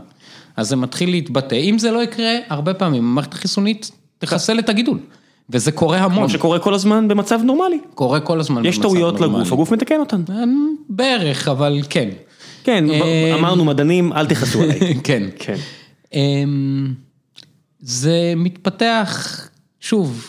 [0.57, 1.55] אז זה מתחיל להתבטא.
[1.55, 4.99] אם זה לא יקרה, הרבה פעמים המערכת החיסונית תחסל את הגידול,
[5.53, 7.79] וזה קורה המון, כמו שקורה כל הזמן במצב נורמלי.
[7.95, 9.39] קורה כל הזמן יש במצב טעויות נורמלי.
[9.39, 10.23] לגוף, הגוף מתקן אותן.
[10.29, 12.09] אמ, בערך, אבל כן.
[12.65, 14.95] כן, אה, אמרנו מדענים, אל תכעסו עליי.
[15.05, 15.23] כן.
[15.39, 15.57] כן.
[16.15, 16.95] אמ,
[17.81, 19.41] זה מתפתח,
[19.81, 20.27] שוב,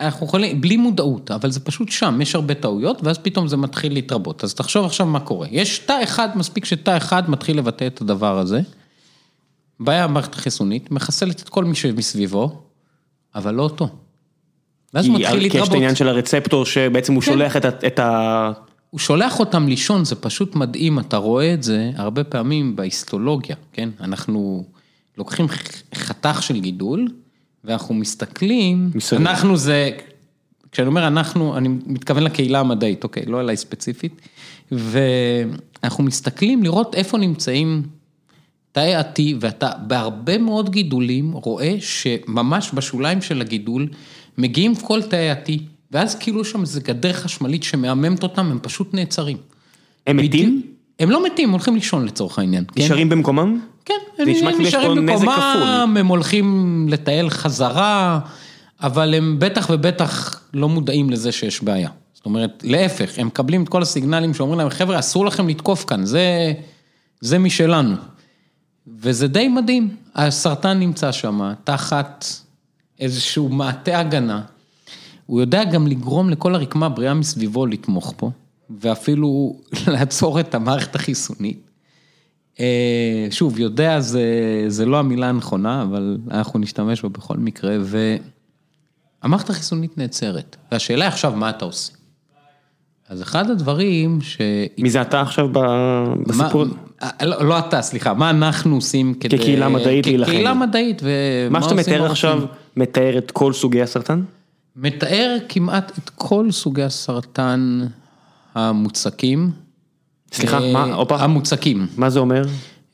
[0.00, 3.92] אנחנו יכולים, בלי מודעות, אבל זה פשוט שם, יש הרבה טעויות, ואז פתאום זה מתחיל
[3.92, 4.44] להתרבות.
[4.44, 5.46] אז תחשוב עכשיו מה קורה.
[5.50, 8.60] יש תא אחד, מספיק שתא אחד מתחיל לבטא את הדבר הזה.
[9.80, 12.62] בעיה המערכת החיסונית, מחסלת את כל מי שמסביבו,
[13.34, 13.88] אבל לא אותו.
[14.94, 15.72] ואז הוא מתחיל כי יש את להתרבות.
[15.72, 17.32] העניין של הרצפטור שבעצם הוא כן.
[17.32, 18.52] שולח את ה-.
[18.90, 23.88] הוא שולח אותם לישון, זה פשוט מדהים, אתה רואה את זה הרבה פעמים בהיסטולוגיה, כן?
[24.00, 24.64] אנחנו
[25.18, 25.46] לוקחים
[25.94, 27.08] חתך של גידול,
[27.64, 29.20] ואנחנו מסתכלים, מסביב.
[29.20, 29.90] אנחנו זה,
[30.72, 34.20] כשאני אומר אנחנו, אני מתכוון לקהילה המדעית, אוקיי, לא אליי ספציפית,
[34.72, 37.82] ואנחנו מסתכלים לראות איפה נמצאים
[38.72, 43.88] תאי ה-T, ואתה בהרבה מאוד גידולים רואה שממש בשוליים של הגידול
[44.38, 45.50] מגיעים כל תאי ה-T,
[45.90, 49.36] ואז כאילו שם איזה גדר חשמלית שמהממת אותם, הם פשוט נעצרים.
[50.06, 50.62] הם מתים?
[51.00, 52.64] הם לא מתים, הולכים לישון לצורך העניין.
[52.74, 52.82] כן?
[52.82, 53.60] נשארים במקומם?
[53.84, 58.20] כן, הם כאילו נשארים במקומם, הם הולכים לטייל חזרה,
[58.82, 61.90] אבל הם בטח ובטח לא מודעים לזה שיש בעיה.
[62.14, 66.04] זאת אומרת, להפך, הם מקבלים את כל הסיגנלים שאומרים להם, חבר'ה, אסור לכם לתקוף כאן,
[66.04, 66.52] זה,
[67.20, 67.96] זה משלנו.
[68.86, 72.24] וזה די מדהים, הסרטן נמצא שם, תחת
[73.00, 74.42] איזשהו מעטה הגנה.
[75.26, 78.30] הוא יודע גם לגרום לכל הרקמה הבריאה מסביבו לתמוך פה,
[78.70, 79.56] ואפילו
[79.92, 81.68] לעצור את המערכת החיסונית.
[82.60, 84.24] אה, שוב, יודע זה,
[84.68, 87.76] זה לא המילה הנכונה, אבל אנחנו נשתמש בה בכל מקרה,
[89.22, 90.56] והמערכת החיסונית נעצרת.
[90.72, 91.97] והשאלה עכשיו, מה אתה עושה?
[93.08, 94.38] אז אחד הדברים ש...
[94.78, 95.48] מי זה אתה עכשיו
[96.26, 96.64] בסיפור?
[96.64, 99.38] מה, לא, לא אתה, סליחה, מה אנחנו עושים כדי...
[99.38, 100.30] כקהילה מדעית להילחם.
[100.30, 102.10] כקהילה מדעית, ומה מה שאתה עושים מתאר?
[102.10, 102.42] עכשיו,
[102.76, 104.22] מתאר את כל סוגי הסרטן?
[104.76, 107.86] מתאר כמעט את כל סוגי הסרטן
[108.54, 109.50] המוצקים.
[110.32, 110.94] סליחה, אה, מה?
[110.94, 111.16] הופה.
[111.16, 111.86] המוצקים.
[111.96, 112.42] מה זה אומר?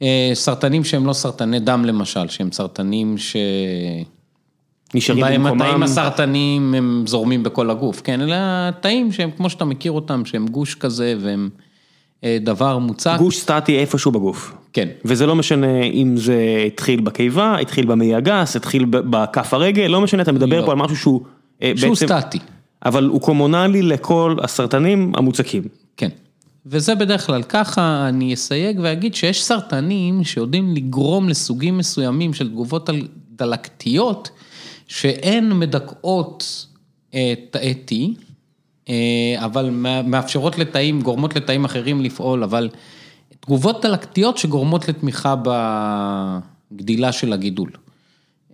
[0.02, 3.36] אה, סרטנים שהם לא סרטני דם למשל, שהם סרטנים ש...
[4.94, 5.82] נשארים בהם התאים במקומם?
[5.82, 10.74] הסרטניים הם זורמים בכל הגוף, כן, אלא התאים שהם, כמו שאתה מכיר אותם, שהם גוש
[10.74, 11.48] כזה והם
[12.24, 13.14] אה, דבר מוצק.
[13.18, 14.54] גוש סטטי איפשהו בגוף.
[14.72, 14.88] כן.
[15.04, 20.22] וזה לא משנה אם זה התחיל בקיבה, התחיל במעי הגס, התחיל בכף הרגל, לא משנה,
[20.22, 20.66] אתה מדבר לא.
[20.66, 21.20] פה על משהו שהוא
[21.62, 22.38] אה, שהוא בעצם- סטטי.
[22.84, 25.62] אבל הוא קומונלי לכל הסרטנים המוצקים.
[25.96, 26.08] כן.
[26.66, 32.90] וזה בדרך כלל ככה, אני אסייג ואגיד שיש סרטנים שיודעים לגרום לסוגים מסוימים של תגובות
[33.36, 34.30] דלקתיות,
[34.88, 36.66] שהן מדכאות
[37.14, 37.94] אה, תאי T,
[38.88, 38.94] אה,
[39.44, 39.70] אבל
[40.04, 42.68] מאפשרות לתאים, גורמות לתאים אחרים לפעול, אבל
[43.40, 45.34] תגובות דלקתיות שגורמות לתמיכה
[46.72, 47.70] בגדילה של הגידול.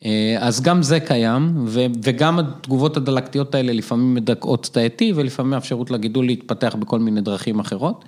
[0.05, 5.51] אה, אז גם זה קיים, ו- וגם התגובות הדלקתיות האלה לפעמים מדכאות תאי T ולפעמים
[5.51, 8.05] מאפשרות לגידול להתפתח בכל מיני דרכים אחרות.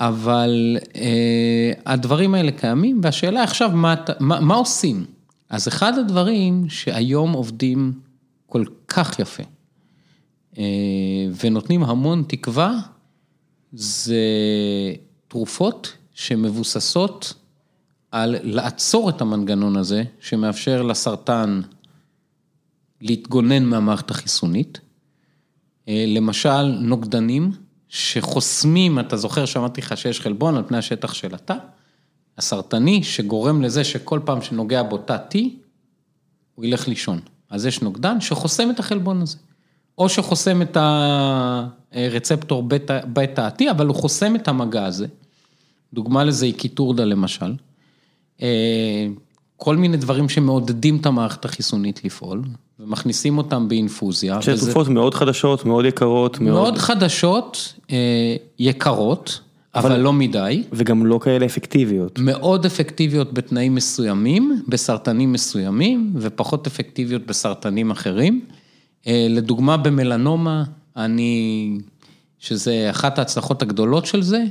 [0.00, 5.04] אבל אה, הדברים האלה קיימים, והשאלה עכשיו, מה, מה, מה עושים?
[5.50, 8.00] אז אחד הדברים שהיום עובדים
[8.46, 9.42] כל כך יפה,
[10.58, 10.64] אה,
[11.44, 12.78] ונותנים המון תקווה,
[13.72, 14.22] זה
[15.28, 17.34] תרופות שמבוססות
[18.10, 21.60] על לעצור את המנגנון הזה, שמאפשר לסרטן
[23.00, 24.80] להתגונן מהמערכת החיסונית.
[25.88, 27.52] אה, למשל, נוגדנים
[27.88, 31.56] שחוסמים, אתה זוכר שאמרתי לך שיש חלבון על פני השטח של התא,
[32.38, 35.38] הסרטני, שגורם לזה שכל פעם שנוגע בו תא T,
[36.54, 37.20] הוא ילך לישון.
[37.50, 39.36] אז יש נוגדן שחוסם את החלבון הזה.
[39.98, 40.76] או שחוסם את
[41.92, 45.06] הרצפטור בטא- בטא-T, אבל הוא חוסם את המגע הזה.
[45.94, 47.54] דוגמה לזה היא קיטורדה למשל.
[48.42, 49.06] אה,
[49.56, 52.42] כל מיני דברים שמעודדים את המערכת החיסונית לפעול,
[52.80, 54.42] ומכניסים אותם באינפוזיה.
[54.42, 59.40] שזה וזה- תרופות מאוד חדשות, מאוד יקרות, מאוד, מאוד חדשות, אה, יקרות,
[59.74, 62.18] אבל לא מדי, וגם לא כאלה אפקטיביות.
[62.18, 68.44] מאוד אפקטיביות בתנאים מסוימים, בסרטנים מסוימים, ופחות אפקטיביות בסרטנים אחרים.
[69.06, 70.64] אה, לדוגמה במלנומה,
[70.96, 71.78] אני,
[72.38, 74.44] שזה אחת ההצלחות הגדולות של זה,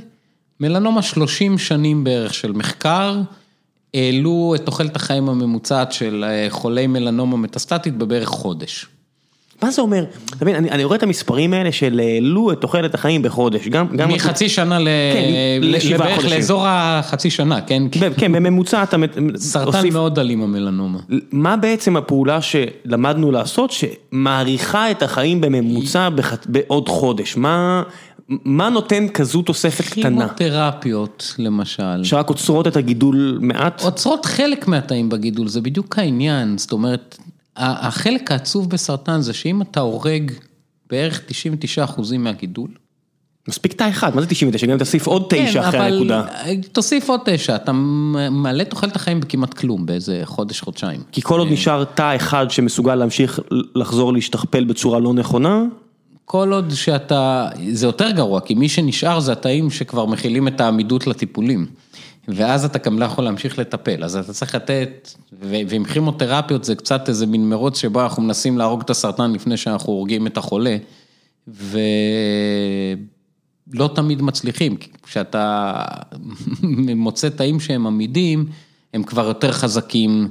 [0.60, 3.20] מלנומה 30 שנים בערך של מחקר,
[3.94, 8.86] העלו את תוחלת החיים הממוצעת של אה, חולי מלנומה מטסטטית בבערך חודש.
[9.62, 10.04] מה זה אומר?
[10.36, 13.86] אתה מבין, אני, רואה את המספרים האלה של העלו את תוחלת החיים בחודש, גם...
[14.08, 14.88] מחצי שנה ל...
[15.12, 16.36] כן, לשבעה לבערך חודשים.
[16.36, 17.82] לאזור החצי שנה, כן?
[18.16, 18.96] כן, בממוצע אתה
[19.36, 20.98] סרטן מאוד אלים המלנומה.
[21.32, 26.08] מה בעצם הפעולה שלמדנו לעשות שמאריכה את החיים בממוצע.
[26.46, 27.36] בעוד חודש?
[27.36, 27.82] מה,
[28.28, 30.28] מה נותן כזו תוספת קטנה?
[30.28, 32.04] כימותרפיות, למשל.
[32.04, 33.82] שרק עוצרות את הגידול מעט?
[33.82, 36.58] עוצרות חלק מהתאים בגידול, זה בדיוק העניין.
[36.58, 37.18] זאת אומרת,
[37.58, 40.32] החלק העצוב בסרטן זה שאם אתה הורג
[40.90, 41.20] בערך
[41.86, 42.68] 99% מהגידול,
[43.48, 44.66] מספיק תא אחד, מה זה 99?
[44.66, 46.24] גם אם תוסיף עוד תשע אחרי כן, אבל הנקודה.
[46.72, 47.72] תוסיף עוד תשע, אתה
[48.30, 51.00] מעלה תוחלת החיים בכמעט כלום, באיזה חודש, חודשיים.
[51.12, 53.40] כי כל עוד נשאר תא אחד שמסוגל להמשיך
[53.74, 55.64] לחזור להשתכפל בצורה לא נכונה,
[56.24, 61.06] כל עוד שאתה, זה יותר גרוע, כי מי שנשאר זה התאים שכבר מכילים את העמידות
[61.06, 61.66] לטיפולים.
[62.28, 67.08] ואז אתה גם לא יכול להמשיך לטפל, אז אתה צריך לתת, ועם כימותרפיות זה קצת
[67.08, 70.76] איזה מין מרוץ שבו אנחנו מנסים להרוג את הסרטן לפני שאנחנו הורגים את החולה,
[71.48, 71.78] ולא
[73.94, 75.72] תמיד מצליחים, כי כשאתה
[76.96, 78.46] מוצא תאים שהם עמידים,
[78.94, 80.28] הם כבר יותר חזקים,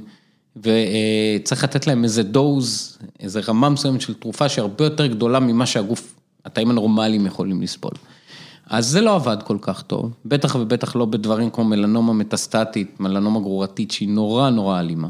[0.56, 6.14] וצריך לתת להם איזה דוז, איזה רמה מסוימת של תרופה שהרבה יותר גדולה ממה שהגוף,
[6.44, 7.92] התאים הנורמליים יכולים לסבול.
[8.68, 13.40] אז זה לא עבד כל כך טוב, בטח ובטח לא בדברים כמו מלנומה מטסטטית, מלנומה
[13.40, 15.08] גרורתית שהיא נורא נורא אלימה.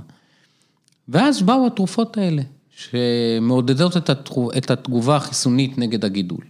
[1.08, 6.44] ואז באו התרופות האלה, שמעודדות את, התרו, את התגובה החיסונית נגד הגידול.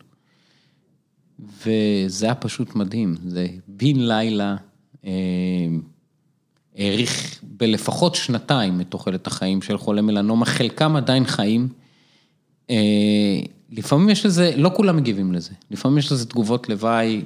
[1.66, 4.56] וזה היה פשוט מדהים, זה בן לילה
[5.04, 5.10] אה,
[6.76, 11.68] האריך בלפחות שנתיים את תוחלת החיים של חולי מלנומה, חלקם עדיין חיים.
[12.70, 13.40] אה,
[13.72, 17.22] לפעמים יש לזה, לא כולם מגיבים לזה, לפעמים יש לזה תגובות לוואי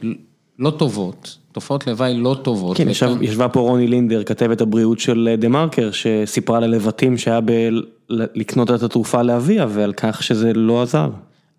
[0.58, 2.76] לא טובות, תופעות לוואי לא טובות.
[2.76, 7.68] כן, ישב, ישבה פה רוני לינדר, כתבת הבריאות של דה מרקר, שסיפרה ללבטים שהיה ב...
[8.10, 11.10] לקנות את התרופה לאביה, ועל כך שזה לא עזר.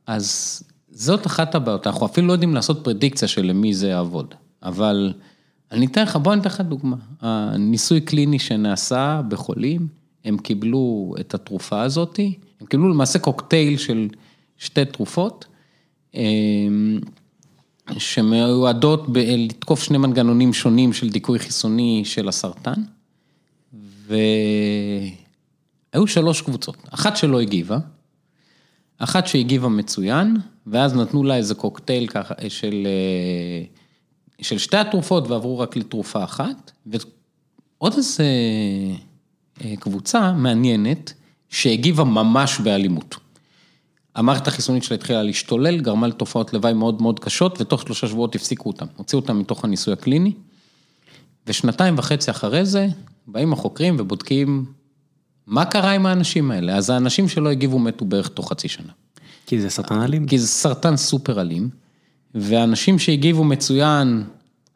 [0.08, 5.13] אז זאת אחת הבעיות, אנחנו אפילו לא יודעים לעשות פרדיקציה של למי זה יעבוד, אבל
[5.72, 6.96] אני אתן לך, בוא אני אתן לך דוגמה.
[7.22, 9.88] הניסוי קליני שנעשה בחולים,
[10.26, 12.19] הם קיבלו את התרופה הזאת,
[12.62, 14.08] הם קיבלו למעשה קוקטייל של
[14.57, 15.45] שתי תרופות,
[16.13, 16.99] אמ,
[17.97, 22.81] שמיועדות ב- לתקוף שני מנגנונים שונים של דיכוי חיסוני של הסרטן,
[24.07, 27.77] והיו שלוש קבוצות, אחת שלא הגיבה,
[28.97, 30.37] אחת שהגיבה מצוין,
[30.67, 33.63] ואז נתנו לה איזה קוקטייל ככה של, אה,
[34.41, 38.23] של שתי התרופות ועברו רק לתרופה אחת, ועוד איזה
[39.61, 41.13] אה, קבוצה מעניינת
[41.49, 43.15] שהגיבה ממש באלימות.
[44.15, 48.69] המערכת החיסונית שלה התחילה להשתולל, גרמה לתופעות לוואי מאוד מאוד קשות, ותוך שלושה שבועות הפסיקו
[48.69, 50.34] אותם, הוציאו אותם מתוך הניסוי הקליני,
[51.47, 52.88] ושנתיים וחצי אחרי זה,
[53.28, 54.65] באים החוקרים ובודקים
[55.47, 56.76] מה קרה עם האנשים האלה?
[56.76, 58.91] אז האנשים שלא הגיבו מתו בערך תוך חצי שנה.
[59.45, 60.28] כי זה סרטן אלים?
[60.28, 61.69] כי זה סרטן סופר אלים,
[62.36, 64.23] ואנשים שהגיבו מצוין,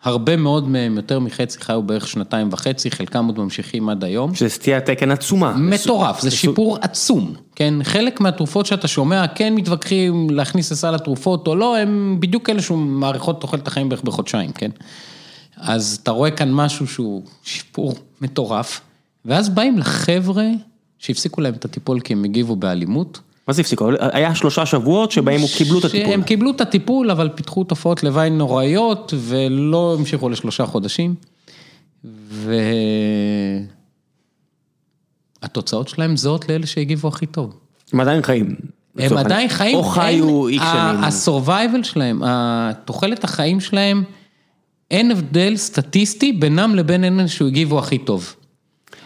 [0.04, 4.36] הרבה מאוד מהם, יותר מחצי, חיו בערך שנתיים וחצי, חלקם עוד ממשיכים עד היום.
[4.36, 5.54] שזה סטיית תקן עצומה.
[5.58, 7.74] מטורף, זה שיפור עצום, כן?
[7.84, 13.42] חלק מהתרופות שאתה שומע, כן מתווכחים להכניס לסל התרופות או לא, הם בדיוק אלה שמעריכות
[13.42, 14.70] תוחלת החיים בערך בחודשיים, כן?
[15.58, 18.82] אז אתה רואה כאן משהו שהוא שיפור מטורף,
[19.26, 20.46] ואז באים לחבר'ה
[21.00, 23.20] שהפסיקו להם את הטיפול כי הם הגיבו באלימות.
[23.48, 23.90] מה זה הפסיקו?
[24.00, 26.12] היה שלושה שבועות שבהם הם קיבלו את הטיפול.
[26.12, 31.16] שהם קיבלו את הטיפול, אבל פיתחו תופעות לוואי נוראיות, ולא המשיכו לשלושה חודשים.
[35.42, 37.60] והתוצאות שלהם זהות לאלה שהגיבו הכי טוב.
[37.94, 38.56] הם עדיין חיים.
[38.98, 39.76] הם עדיין חיים.
[39.76, 41.04] או חיו איקס שנים.
[41.04, 42.22] הסורווייבל שלהם,
[42.86, 44.04] תוחלת החיים שלהם,
[44.92, 48.36] אין הבדל סטטיסטי בינם לבין אלה שהגיבו הכי טוב.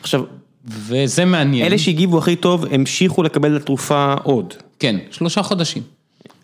[0.01, 0.23] עכשיו,
[0.65, 1.65] וזה מעניין.
[1.65, 4.54] אלה שהגיבו הכי טוב המשיכו לקבל את התרופה עוד.
[4.80, 5.84] כן, שלושה חודשים.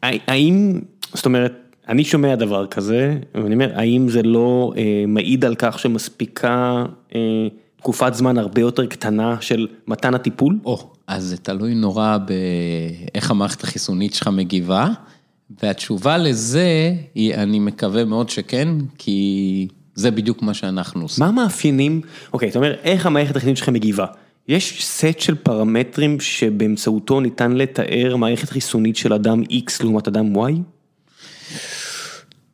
[0.04, 0.80] האם,
[1.14, 1.54] זאת אומרת,
[1.90, 7.48] אני שומע דבר כזה, ואני אומר, האם זה לא אה, מעיד על כך שמספיקה אה,
[7.78, 10.60] תקופת זמן הרבה יותר קטנה של מתן הטיפול?
[10.66, 14.90] או, אז זה תלוי נורא באיך המערכת החיסונית שלך מגיבה,
[15.64, 21.24] והתשובה לזה היא, אני מקווה מאוד שכן, כי זה בדיוק מה שאנחנו עושים.
[21.24, 22.02] מה המאפיינים,
[22.34, 24.06] אוקיי, אתה אומר, איך המערכת החיסונית שלך מגיבה?
[24.48, 30.52] יש סט של פרמטרים שבאמצעותו ניתן לתאר מערכת חיסונית של אדם X לעומת אדם Y?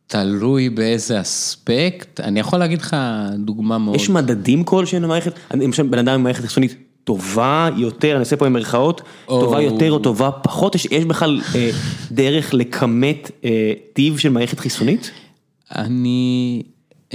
[0.08, 2.96] תלוי באיזה אספקט, אני יכול להגיד לך
[3.38, 3.96] דוגמה מאוד.
[3.96, 8.46] יש מדדים כלשהם למערכת, למשל בן אדם עם מערכת חיסונית טובה יותר, אני עושה פה
[8.46, 9.42] עם מירכאות, או...
[9.42, 11.70] טובה יותר או טובה פחות, יש, יש בכלל אה,
[12.12, 15.12] דרך לכמת אה, טיב של מערכת חיסונית?
[15.76, 16.64] אני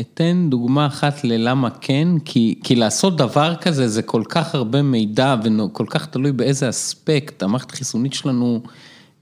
[0.01, 5.37] אתן דוגמה אחת ללמה כן, כי, כי לעשות דבר כזה זה כל כך הרבה מידע
[5.45, 8.63] וכל כך תלוי באיזה אספקט, המערכת החיסונית שלנו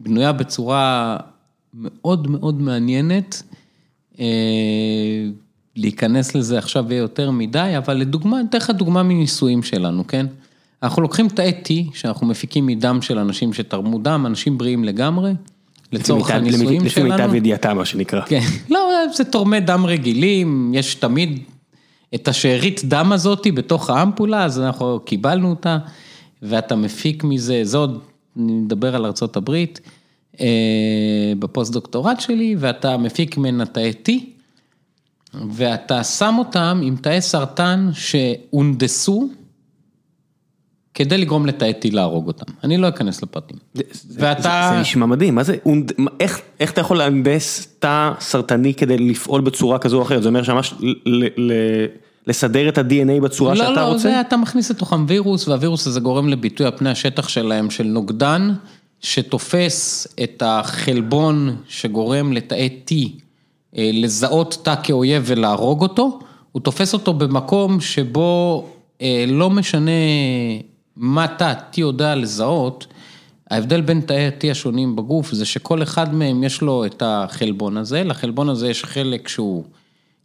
[0.00, 1.16] בנויה בצורה
[1.74, 3.42] מאוד מאוד מעניינת.
[4.20, 4.24] אה,
[5.76, 10.26] להיכנס לזה עכשיו יהיה יותר מדי, אבל לדוגמה, אני אתן לך דוגמה מניסויים שלנו, כן?
[10.82, 15.32] אנחנו לוקחים תאי T, שאנחנו מפיקים מדם של אנשים שתרמו דם, אנשים בריאים לגמרי,
[15.92, 17.08] לצורך הניסויים שלנו.
[17.08, 18.20] לפי מיטב ידיעתה, מה שנקרא.
[18.20, 21.38] כן, לא, זה תורמי דם רגילים, יש תמיד
[22.14, 25.78] את השארית דם הזאתי בתוך האמפולה, אז אנחנו קיבלנו אותה,
[26.42, 28.00] ואתה מפיק מזה, זה עוד,
[28.36, 29.64] אני מדבר על ארה"ב,
[31.38, 34.10] בפוסט דוקטורט שלי, ואתה מפיק ממנה תאי T,
[35.50, 39.28] ואתה שם אותם עם תאי סרטן שהונדסו,
[40.96, 43.56] כדי לגרום לתאי T להרוג אותם, אני לא אכנס לפרטים.
[44.14, 44.70] ואתה...
[44.72, 45.56] זה נשמע מדהים, מה זה,
[46.60, 50.74] איך אתה יכול להנדס תא סרטני כדי לפעול בצורה כזו או אחרת, זה אומר שממש
[52.26, 53.80] לסדר את ה-DNA בצורה שאתה רוצה?
[53.80, 57.70] לא, לא, זה אתה מכניס לתוכם וירוס, והווירוס הזה גורם לביטוי על פני השטח שלהם
[57.70, 58.52] של נוגדן,
[59.00, 62.94] שתופס את החלבון שגורם לתאי T
[63.76, 66.18] לזהות תא כאויב ולהרוג אותו,
[66.52, 68.64] הוא תופס אותו במקום שבו
[69.26, 69.90] לא משנה
[70.96, 72.86] מה תא T יודע לזהות,
[73.50, 78.04] ההבדל בין תאי T השונים בגוף זה שכל אחד מהם יש לו את החלבון הזה,
[78.04, 79.64] לחלבון הזה יש חלק שהוא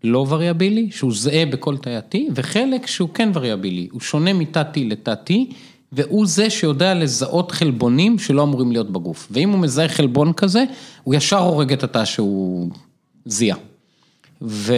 [0.04, 4.80] לא וריאבילי, שהוא זהה בכל תאי ה-T, וחלק שהוא כן וריאבילי, הוא שונה מתא T
[4.80, 5.32] לתא T,
[5.92, 9.28] והוא זה שיודע לזהות חלבונים שלא אמורים להיות בגוף.
[9.32, 10.64] ואם הוא מזהה חלבון כזה,
[11.04, 12.70] הוא ישר הורג את התא שהוא
[13.26, 13.58] זיהה.
[14.42, 14.74] ו...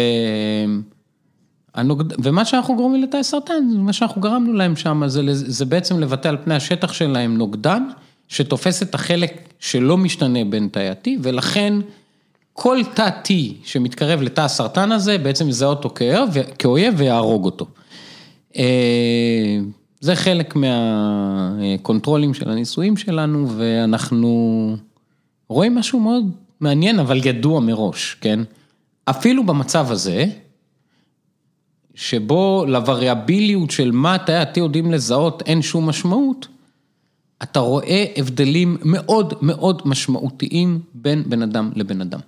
[1.75, 2.05] הנוגד...
[2.23, 6.37] ומה שאנחנו גורמים לתאי סרטן, מה שאנחנו גרמנו להם שם, זה, זה בעצם לבטא על
[6.43, 7.83] פני השטח שלהם נוגדן,
[8.27, 11.73] שתופס את החלק שלא משתנה בין תאי ה-T, ולכן
[12.53, 13.29] כל תא T
[13.63, 15.89] שמתקרב לתא הסרטן הזה, בעצם יזהה אותו
[16.59, 17.65] כאויב ויהרוג אותו.
[20.01, 24.75] זה חלק מהקונטרולים של הניסויים שלנו, ואנחנו
[25.49, 28.39] רואים משהו מאוד מעניין, אבל ידוע מראש, כן?
[29.05, 30.25] אפילו במצב הזה,
[31.95, 36.47] שבו לווריאביליות של מה תאי ה-T יודעים לזהות אין שום משמעות,
[37.43, 42.19] אתה רואה הבדלים מאוד מאוד משמעותיים בין בן אדם לבן אדם.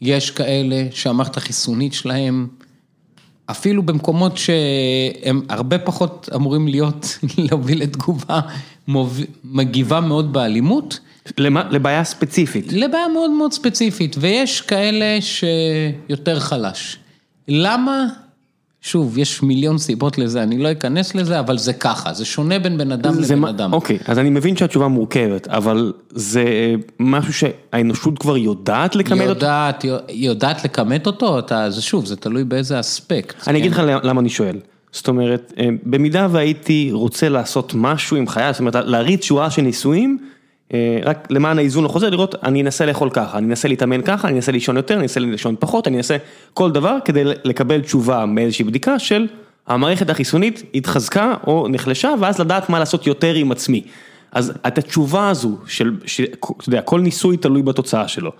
[0.00, 2.48] יש כאלה שהמערכת החיסונית שלהם,
[3.50, 7.18] אפילו במקומות שהם הרבה פחות אמורים להיות,
[7.50, 8.40] להוביל לתגובה,
[9.44, 11.00] מגיבה מאוד באלימות.
[11.70, 12.72] לבעיה ספציפית.
[12.72, 16.98] לבעיה מאוד מאוד ספציפית, ויש כאלה שיותר חלש.
[17.48, 18.06] למה?
[18.86, 22.78] שוב, יש מיליון סיבות לזה, אני לא אכנס לזה, אבל זה ככה, זה שונה בין
[22.78, 23.72] בן אדם לבן מה, אדם.
[23.72, 26.44] אוקיי, אז אני מבין שהתשובה מורכבת, אבל זה
[27.00, 30.04] משהו שהאנושות כבר יודעת לכמת יודעת, אותו?
[30.12, 33.34] יודעת לכמת אותו, אתה, זה שוב, זה תלוי באיזה אספקט.
[33.36, 33.54] אני כן.
[33.54, 34.58] אגיד לך למה אני שואל.
[34.92, 39.62] זאת אומרת, אה, במידה והייתי רוצה לעשות משהו עם חייל, זאת אומרת, להריץ שורה של
[39.62, 40.18] ניסויים,
[41.04, 44.52] רק למען האיזון החוזר, לראות, אני אנסה לאכול ככה, אני אנסה להתאמן ככה, אני אנסה
[44.52, 46.16] לישון יותר, אני אנסה לישון פחות, אני אנסה
[46.54, 49.26] כל דבר כדי לקבל תשובה מאיזושהי בדיקה של
[49.66, 53.82] המערכת החיסונית התחזקה או נחלשה, ואז לדעת מה לעשות יותר עם עצמי.
[54.32, 55.96] אז את התשובה הזו של,
[56.60, 58.32] אתה יודע, כל ניסוי תלוי בתוצאה שלו.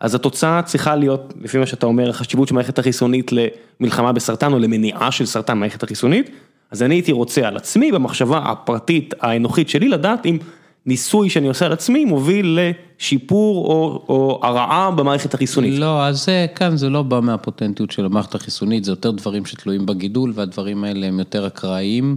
[0.00, 4.58] אז התוצאה צריכה להיות, לפי מה שאתה אומר, החשיבות של מערכת החיסונית למלחמה בסרטן או
[4.58, 6.30] למניעה של סרטן מערכת החיסונית,
[6.70, 10.38] אז אני הייתי רוצה על עצמי, במחשבה הפרטית האנוכית שלי, לדעת אם
[10.86, 15.78] ניסוי שאני עושה על עצמי מוביל לשיפור או, או הרעה במערכת החיסונית.
[15.78, 19.86] לא, אז זה, כאן זה לא בא מהפוטנטיות של המערכת החיסונית, זה יותר דברים שתלויים
[19.86, 22.16] בגידול, והדברים האלה הם יותר אקראיים.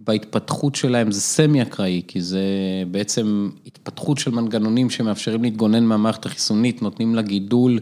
[0.00, 2.42] בהתפתחות שלהם זה סמי אקראי, כי זה
[2.90, 7.78] בעצם התפתחות של מנגנונים שמאפשרים להתגונן מהמערכת החיסונית, נותנים לגידול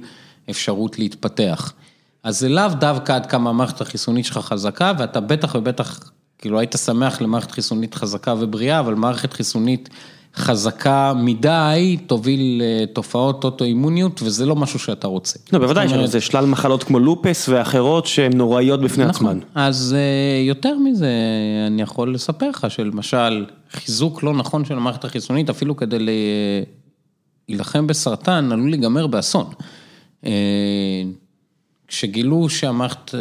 [0.51, 1.73] אפשרות להתפתח.
[2.23, 6.11] אז זה לאו דווקא עד כמה המערכת החיסונית שלך חזקה, ואתה בטח ובטח,
[6.45, 9.89] כאילו היית שמח למערכת חיסונית חזקה ובריאה, אבל מערכת חיסונית
[10.37, 15.39] חזקה מדי תוביל לתופעות אוטואימוניות, וזה לא משהו שאתה רוצה.
[15.53, 16.11] לא, בוודאי אומרת...
[16.11, 19.15] זה שלל מחלות כמו לופס ואחרות שהן נוראיות בפני נכון.
[19.15, 19.39] עצמן.
[19.55, 21.11] אז אה, יותר מזה,
[21.67, 25.99] אני יכול לספר לך שלמשל, חיזוק לא נכון של המערכת החיסונית, אפילו כדי
[27.49, 29.47] להילחם בסרטן, עלול להיגמר באסון.
[30.27, 30.31] אה,
[31.89, 33.15] כשגילו שהמערכת,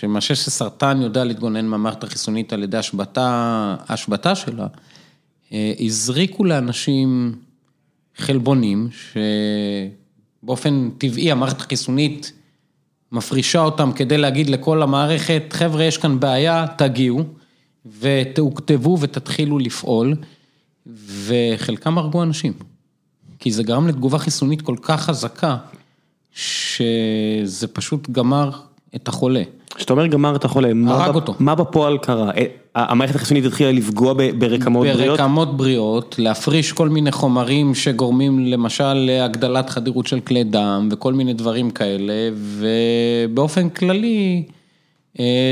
[0.00, 4.66] שמה שסרטן יודע להתגונן מהמערכת החיסונית על ידי השבתה, השבתה שלה,
[5.52, 7.34] אה, הזריקו לאנשים
[8.16, 8.88] חלבונים,
[10.42, 12.32] שבאופן טבעי המערכת החיסונית
[13.12, 17.24] מפרישה אותם כדי להגיד לכל המערכת, חבר'ה, יש כאן בעיה, תגיעו,
[18.00, 20.16] ותוכתבו ותתחילו לפעול,
[21.24, 22.52] וחלקם הרגו אנשים.
[23.38, 25.56] כי זה גרם לתגובה חיסונית כל כך חזקה,
[26.32, 28.50] שזה פשוט גמר
[28.96, 29.42] את החולה.
[29.74, 31.34] כשאתה אומר גמר את החולה, הרג אותו.
[31.38, 32.30] מה בפועל קרה?
[32.30, 35.18] אה, המערכת החיסונית התחילה לפגוע ברקמות בריאות?
[35.18, 41.32] ברקמות בריאות, להפריש כל מיני חומרים שגורמים למשל להגדלת חדירות של כלי דם וכל מיני
[41.32, 44.42] דברים כאלה, ובאופן כללי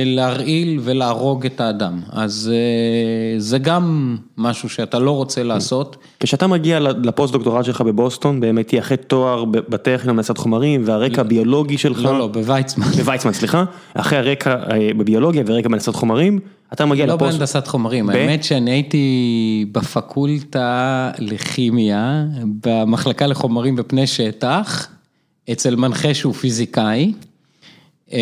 [0.04, 2.00] להרעיל ולהרוג את האדם.
[2.12, 5.96] אז אה, זה גם משהו שאתה לא רוצה לעשות.
[6.20, 11.78] כשאתה מגיע לפוסט דוקטורט שלך בבוסטון, באמת היא אחרי תואר בטכניון למעשת חומרים והרקע הביולוגי
[11.78, 11.98] שלך.
[12.02, 12.86] לא, לא, בוויצמן.
[12.86, 13.64] בוויצמן, סליחה.
[13.94, 16.38] אחרי הרקע אה, בביולוגיה ורקע בהנדסת חומרים,
[16.72, 17.32] אתה מגיע לא לפוסט...
[17.32, 22.24] לא בהנדסת חומרים, האמת שאני הייתי בפקולטה לכימיה,
[22.64, 24.88] במחלקה לחומרים ופני שטח,
[25.52, 27.12] אצל מנחה שהוא פיזיקאי.
[28.12, 28.18] אה,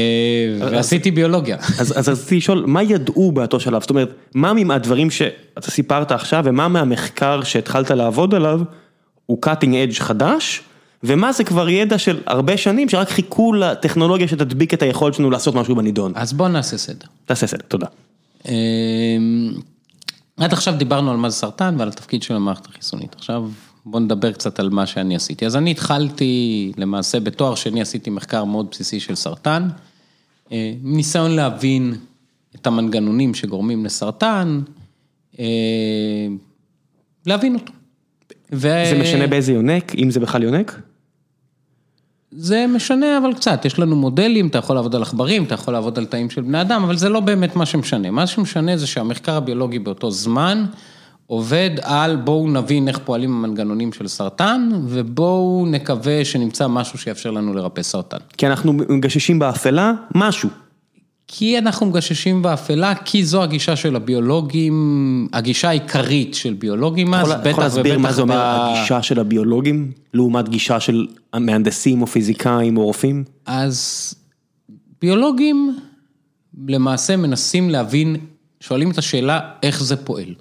[0.61, 1.57] ועשיתי ביולוגיה.
[1.79, 3.81] אז רציתי לשאול, מה ידעו באותו שלב?
[3.81, 8.61] זאת אומרת, מה מהדברים שאתה סיפרת עכשיו ומה מהמחקר שהתחלת לעבוד עליו
[9.27, 10.63] הוא cutting edge חדש?
[11.07, 15.55] ומה זה כבר ידע של הרבה שנים שרק חיכו לטכנולוגיה שתדביק את היכולת שלנו לעשות
[15.55, 16.13] משהו בנידון.
[16.15, 17.07] אז בוא נעשה סדר.
[17.27, 17.87] תעשה סדר, תודה.
[18.49, 18.53] אמ,
[20.37, 23.15] עד עכשיו דיברנו על מה זה סרטן ועל התפקיד של המערכת החיסונית.
[23.15, 23.43] עכשיו
[23.87, 25.47] בוא נדבר קצת על מה שאני עשיתי.
[25.47, 29.69] אז אני התחלתי, למעשה בתואר שני עשיתי מחקר מאוד בסיסי של סרטן,
[30.53, 31.95] אה, ניסיון להבין
[32.55, 34.61] את המנגנונים שגורמים לסרטן,
[35.39, 35.45] אה,
[37.27, 37.73] להבין אותו.
[38.53, 38.69] ו...
[38.91, 40.81] זה משנה באיזה יונק, אם זה בכלל יונק?
[42.37, 45.99] זה משנה אבל קצת, יש לנו מודלים, אתה יכול לעבוד על עכברים, אתה יכול לעבוד
[45.99, 48.11] על תאים של בני אדם, אבל זה לא באמת מה שמשנה.
[48.11, 50.65] מה שמשנה זה שהמחקר הביולוגי באותו זמן,
[51.27, 57.55] עובד על בואו נבין איך פועלים המנגנונים של סרטן, ובואו נקווה שנמצא משהו שיאפשר לנו
[57.55, 58.19] לרפא סרטן.
[58.37, 60.49] כי אנחנו מגששים באפלה משהו.
[61.27, 67.37] כי אנחנו מגששים באפלה, כי זו הגישה של הביולוגים, הגישה העיקרית של ביולוגים, אז בטח
[67.37, 67.51] ובטח...
[67.51, 72.85] יכול להסביר מה זה אומר הגישה של הביולוגים, לעומת גישה של מהנדסים או פיזיקאים או
[72.85, 73.25] רופאים?
[73.47, 74.15] אז
[75.03, 75.77] ביולוגים
[76.69, 78.17] למעשה מנסים להבין,
[78.61, 80.35] שואלים את השאלה איך זה פועל.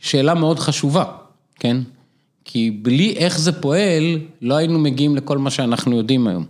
[0.00, 1.04] שאלה מאוד חשובה,
[1.54, 1.76] כן?
[2.44, 6.44] כי בלי איך זה פועל, לא היינו מגיעים לכל מה שאנחנו יודעים היום.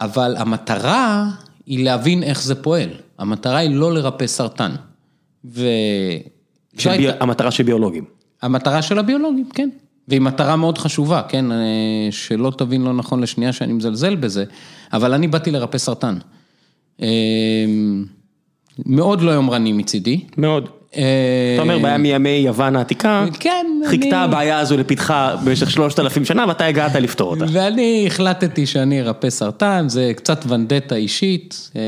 [0.00, 1.30] אבל המטרה
[1.66, 2.88] היא להבין איך זה פועל.
[3.18, 4.72] המטרה היא לא לרפא סרטן.
[5.44, 5.66] ו...
[6.78, 7.06] של בי...
[7.20, 8.04] המטרה של ביולוגים.
[8.42, 9.68] המטרה של הביולוגים, כן.
[10.08, 11.52] והיא מטרה מאוד חשובה, כן?
[11.52, 14.44] אה, שלא תבין לא נכון לשנייה שאני מזלזל בזה,
[14.92, 16.18] אבל אני באתי לרפא סרטן.
[17.02, 17.64] אה,
[18.86, 20.20] מאוד לא יומרני מצידי.
[20.36, 20.79] מאוד.
[20.90, 26.44] אתה אומר בעיה מימי יוון העתיקה, כן, חיכתה הבעיה הזו לפתחה במשך שלושת אלפים שנה
[26.48, 27.44] ואתה הגעת לפתור אותה.
[27.52, 31.70] ואני החלטתי שאני ארפא סרטן, זה קצת ונדטה אישית.
[31.76, 31.80] אה,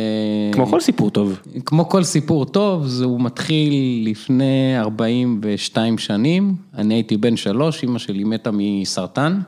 [0.53, 1.41] כמו כל סיפור טוב.
[1.67, 3.75] כמו כל סיפור טוב, הוא מתחיל
[4.11, 9.41] לפני 42 שנים, אני הייתי בן שלוש, אמא שלי מתה מסרטן,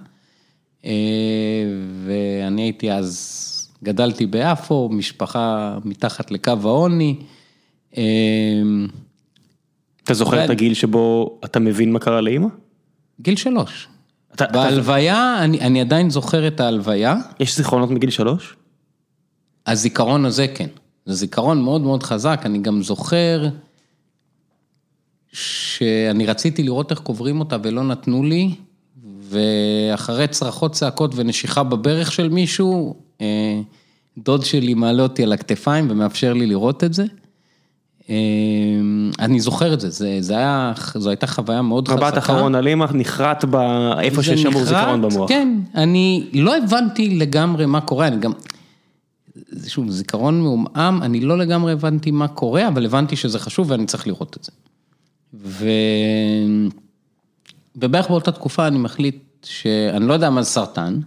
[0.84, 0.90] אה,
[2.06, 3.40] ואני הייתי אז
[3.82, 7.16] גדלתי ביפו, משפחה מתחת לקו העוני.
[10.04, 12.48] אתה זוכר את הגיל שבו אתה מבין מה קרה לאימא?
[13.20, 13.88] גיל שלוש.
[14.34, 18.56] אתה- אתה- בהלוויה, אני, אני עדיין זוכר את ההלוויה, יש זיכרונות מגיל שלוש?
[19.66, 20.66] הזיכרון הזה כן.
[21.06, 23.48] זה זיכרון מאוד מאוד חזק, אני גם זוכר
[25.32, 28.54] שאני רציתי לראות איך קוברים אותה ולא נתנו לי,
[29.20, 33.60] ואחרי צרחות, צעקות ונשיכה בברך של מישהו, אה,
[34.18, 37.04] דוד שלי מעלה אותי על הכתפיים ומאפשר לי לראות את זה.
[38.10, 38.14] אה,
[39.18, 42.06] אני זוכר את זה, זה, זה היה, זו הייתה חוויה מאוד חזקה.
[42.06, 45.28] מבט אחרון על אימא נחרט באיפה זה ששמור זיכרון במוח.
[45.28, 48.32] כן, אני לא הבנתי לגמרי מה קורה, אני גם,
[49.48, 53.86] זה שוב, זיכרון מעומעם, אני לא לגמרי הבנתי מה קורה, אבל הבנתי שזה חשוב ואני
[53.86, 54.52] צריך לראות את זה.
[55.34, 55.68] ו...
[57.76, 61.00] ובערך באותה תקופה אני מחליט שאני לא יודע מה זה סרטן,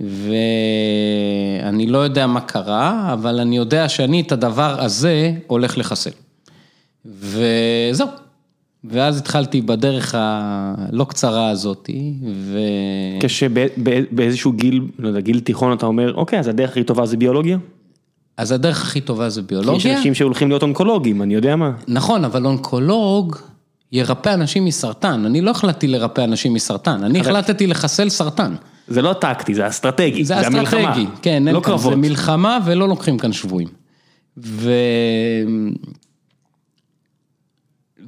[0.00, 6.10] ואני לא יודע מה קרה, אבל אני יודע שאני את הדבר הזה הולך לחסל.
[7.04, 8.08] וזהו.
[8.84, 12.58] ואז התחלתי בדרך הלא קצרה הזאתי, ו...
[13.20, 17.58] כשבאיזשהו גיל, לא יודע, גיל תיכון אתה אומר, אוקיי, אז הדרך הכי טובה זה ביולוגיה?
[18.36, 19.96] אז הדרך הכי טובה זה יש ביולוגיה.
[19.96, 21.72] אנשים שהולכים להיות אונקולוגים, אני יודע מה.
[21.88, 23.36] נכון, אבל אונקולוג
[23.92, 25.24] ירפא אנשים מסרטן.
[25.26, 28.54] אני לא החלטתי לרפא אנשים מסרטן, אני החלטתי לחסל סרטן.
[28.88, 30.80] זה לא טקטי, זה אסטרטגי, זה המלחמה.
[30.90, 31.92] אסטרטגי, כן, אין לא כאן, קרבות.
[31.92, 33.68] זה מלחמה ולא לוקחים כאן שבויים.
[34.36, 34.70] ו...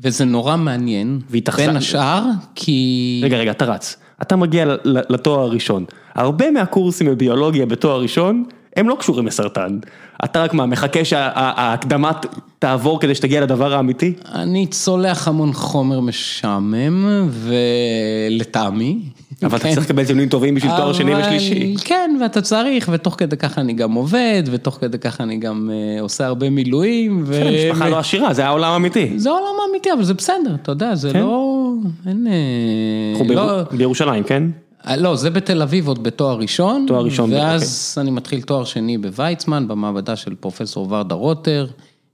[0.02, 2.22] וזה נורא מעניין, והתאכז- בין השאר,
[2.54, 3.20] כי...
[3.24, 3.96] רגע, רגע, אתה רץ.
[4.22, 5.84] אתה מגיע לתואר הראשון.
[6.14, 8.44] הרבה מהקורסים בביולוגיה בתואר ראשון,
[8.76, 9.78] הם לא קשורים לסרטן.
[10.24, 12.12] אתה רק מה, מחכה שההקדמה
[12.58, 14.12] תעבור כדי שתגיע לדבר האמיתי?
[14.34, 18.98] אני צולח המון חומר משעמם, ולטעמי.
[19.42, 19.68] אבל אתה.
[19.74, 21.74] צריך לקבל ציונים טובים בשביל תואר שני ושלישי.
[21.84, 26.00] כן, ואתה צריך, ותוך כדי ככה אני גם עובד, ותוך כדי ככה אני גם אה,
[26.00, 27.24] עושה הרבה מילואים.
[27.30, 29.12] כן, משפחה לא עשירה, זה העולם האמיתי.
[29.16, 31.20] זה עולם אמיתי, אבל זה בסדר, אתה יודע, זה כן.
[31.20, 31.72] לא...
[32.06, 32.26] אין...
[32.26, 34.42] אה, לא- בירושלים, כן?
[34.86, 36.84] אה, לא, זה בתל אביב עוד בתואר ראשון.
[36.88, 41.66] תואר ראשון, ואז אני מתחיל תואר שני בוויצמן, במעבדה של פרופסור ורדה רוטר,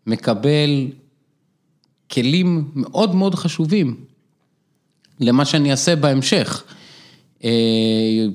[0.07, 0.87] מקבל
[2.12, 3.97] כלים מאוד מאוד חשובים
[5.20, 6.62] למה שאני אעשה בהמשך.
[7.47, 8.26] אה,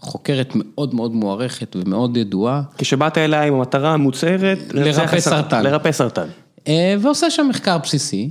[0.00, 4.74] חוקרת מאוד מאוד מוערכת ומאוד ידועה, כשבאת אליה עם המטרה המוצהרת, את
[5.18, 5.62] סרטן.
[5.62, 6.26] לרפא סרטן.
[6.68, 8.30] אה, ועושה שם מחקר בסיסי,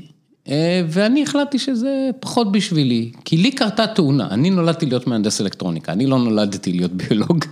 [0.49, 5.91] אה, ואני החלטתי שזה פחות בשבילי, כי לי קרתה תאונה, אני נולדתי להיות מהנדס אלקטרוניקה,
[5.91, 7.45] אני לא נולדתי להיות ביולוג,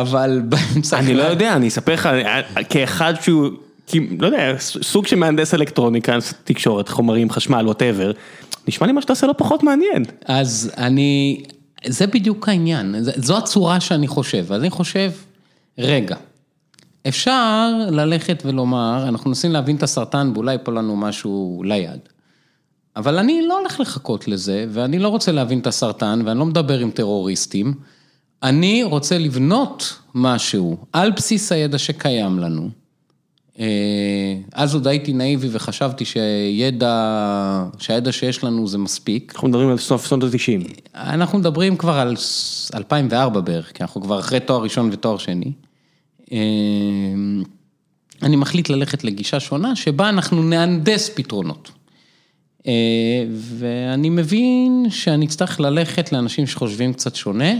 [0.00, 0.98] אבל באמצע...
[0.98, 2.08] אני לא יודע, אני אספר לך,
[2.68, 3.50] כאחד שהוא,
[4.18, 8.12] לא יודע, סוג של מהנדס אלקטרוניקה, תקשורת, חומרים, חשמל, ווטאבר,
[8.68, 10.04] נשמע לי מה שאתה עושה לא פחות מעניין.
[10.24, 11.42] אז אני,
[11.86, 15.10] זה בדיוק העניין, זו הצורה שאני חושב, אז אני חושב,
[15.78, 16.16] רגע,
[17.08, 22.00] אפשר ללכת ולומר, אנחנו מנסים להבין את הסרטן ואולי ייפול לנו משהו ליד.
[22.96, 26.78] אבל אני לא הולך לחכות לזה, ואני לא רוצה להבין את הסרטן, ואני לא מדבר
[26.78, 27.74] עם טרוריסטים.
[28.42, 32.81] אני רוצה לבנות משהו על בסיס הידע שקיים לנו.
[33.58, 33.66] אה,
[34.52, 39.32] אז עוד הייתי נאיבי וחשבתי שידע, שהידע שיש לנו זה מספיק.
[39.34, 40.80] אנחנו מדברים על סוף שנות ה-90.
[40.94, 42.16] אנחנו מדברים כבר על
[42.74, 45.52] 2004 בערך, כי אנחנו כבר אחרי תואר ראשון ותואר שני.
[46.32, 46.38] אה,
[48.22, 51.70] אני מחליט ללכת לגישה שונה, שבה אנחנו נהנדס פתרונות.
[52.66, 52.72] אה,
[53.30, 57.52] ואני מבין שאני אצטרך ללכת לאנשים שחושבים קצת שונה,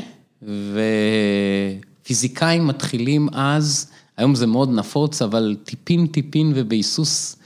[2.03, 3.91] ופיזיקאים מתחילים אז,
[4.23, 7.37] היום זה מאוד נפוץ, אבל טיפין טיפין ובהיסוס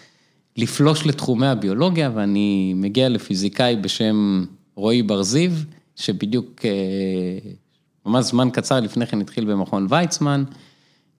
[0.57, 5.51] לפלוש לתחומי הביולוגיה, ואני מגיע לפיזיקאי בשם רועי בר זיו,
[5.97, 6.71] שבדיוק אה,
[8.07, 10.45] ממש זמן קצר לפני כן התחיל במכון ויצמן,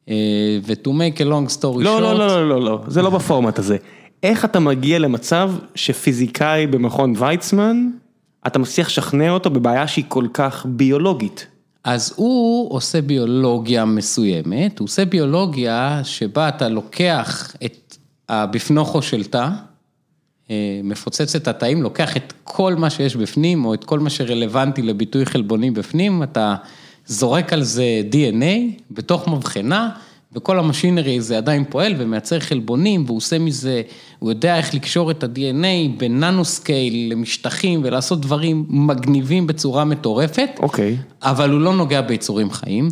[0.09, 1.83] אה, ו-to make a long story short.
[1.83, 3.77] לא, לא, לא, לא, לא, לא, זה לא בפורמט הזה.
[4.23, 7.89] איך אתה מגיע למצב שפיזיקאי במכון ויצמן,
[8.47, 11.47] אתה מצליח לשכנע אותו בבעיה שהיא כל כך ביולוגית?
[11.87, 17.97] אז הוא עושה ביולוגיה מסוימת, הוא עושה ביולוגיה שבה אתה לוקח את
[18.29, 19.49] הבפנוכו של תא,
[20.49, 24.81] אה, מפוצץ את התאים, לוקח את כל מה שיש בפנים, או את כל מה שרלוונטי
[24.81, 26.55] לביטוי חלבוני בפנים, אתה
[27.05, 29.89] זורק על זה DNA בתוך מבחנה,
[30.37, 33.81] וכל ה machinery הזה עדיין פועל ומייצר חלבונים, והוא עושה מזה,
[34.19, 40.49] הוא יודע איך לקשור את ה-DNA ב nano scale למשטחים ולעשות דברים מגניבים בצורה מטורפת.
[40.59, 40.97] אוקיי.
[41.21, 42.89] אבל הוא לא נוגע ביצורים חיים.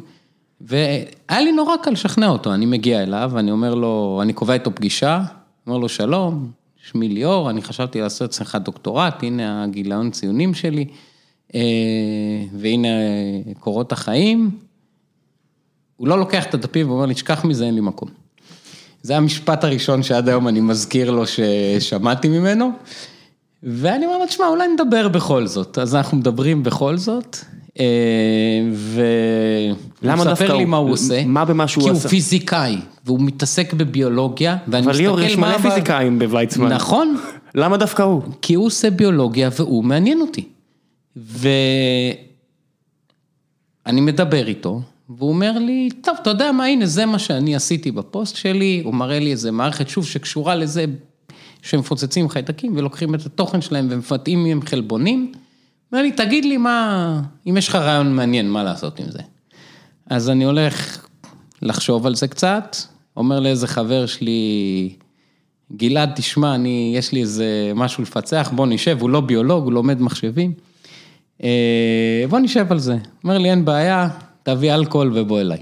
[0.61, 4.75] והיה לי נורא קל לשכנע אותו, אני מגיע אליו, אני אומר לו, אני קובע איתו
[4.75, 5.21] פגישה,
[5.67, 6.51] אומר לו, שלום,
[6.89, 10.85] שמי ליאור, אני חשבתי לעשות אצלך דוקטורט, הנה הגיליון ציונים שלי,
[11.55, 11.61] אה,
[12.53, 12.87] והנה
[13.59, 14.51] קורות החיים.
[15.97, 18.09] הוא לא לוקח את הדפים ואומר לי, תשכח מזה, אין לי מקום.
[19.01, 22.71] זה המשפט הראשון שעד היום אני מזכיר לו ששמעתי ממנו.
[23.63, 25.77] ואני אומר לו, תשמע, אולי נדבר בכל זאת.
[25.77, 27.37] אז אנחנו מדברים בכל זאת,
[27.79, 27.85] אה,
[28.73, 31.25] והוא מספר לי מה הוא עושה.
[31.25, 32.03] מה במה שהוא כי עשה?
[32.03, 36.73] הוא פיזיקאי, והוא מתעסק בביולוגיה, ואני אבל מסתכל ליאור, יש מלא פיזיקאים בוויצמן.
[36.73, 37.17] נכון,
[37.55, 38.21] למה דווקא הוא?
[38.41, 40.47] כי הוא עושה ביולוגיה והוא מעניין אותי.
[41.15, 41.61] ואני
[44.01, 48.35] מדבר איתו, והוא אומר לי, טוב, אתה יודע מה, הנה, זה מה שאני עשיתי בפוסט
[48.35, 50.85] שלי, הוא מראה לי איזה מערכת, שוב, שקשורה לזה,
[51.61, 55.31] שמפוצצים חיידקים ולוקחים את התוכן שלהם ומפתים מהם חלבונים.
[55.91, 59.19] אומר לי, תגיד לי מה, אם יש לך רעיון מעניין, מה לעשות עם זה.
[60.09, 61.05] אז אני הולך
[61.61, 62.75] לחשוב על זה קצת,
[63.17, 64.93] אומר לאיזה חבר שלי,
[65.75, 70.01] גלעד, תשמע, אני, יש לי איזה משהו לפצח, בוא נשב, הוא לא ביולוג, הוא לומד
[70.01, 70.53] מחשבים.
[71.43, 72.97] אה, בוא נשב על זה.
[73.23, 74.09] אומר לי, אין בעיה,
[74.45, 75.61] תביא אלכוהול ובוא אליי.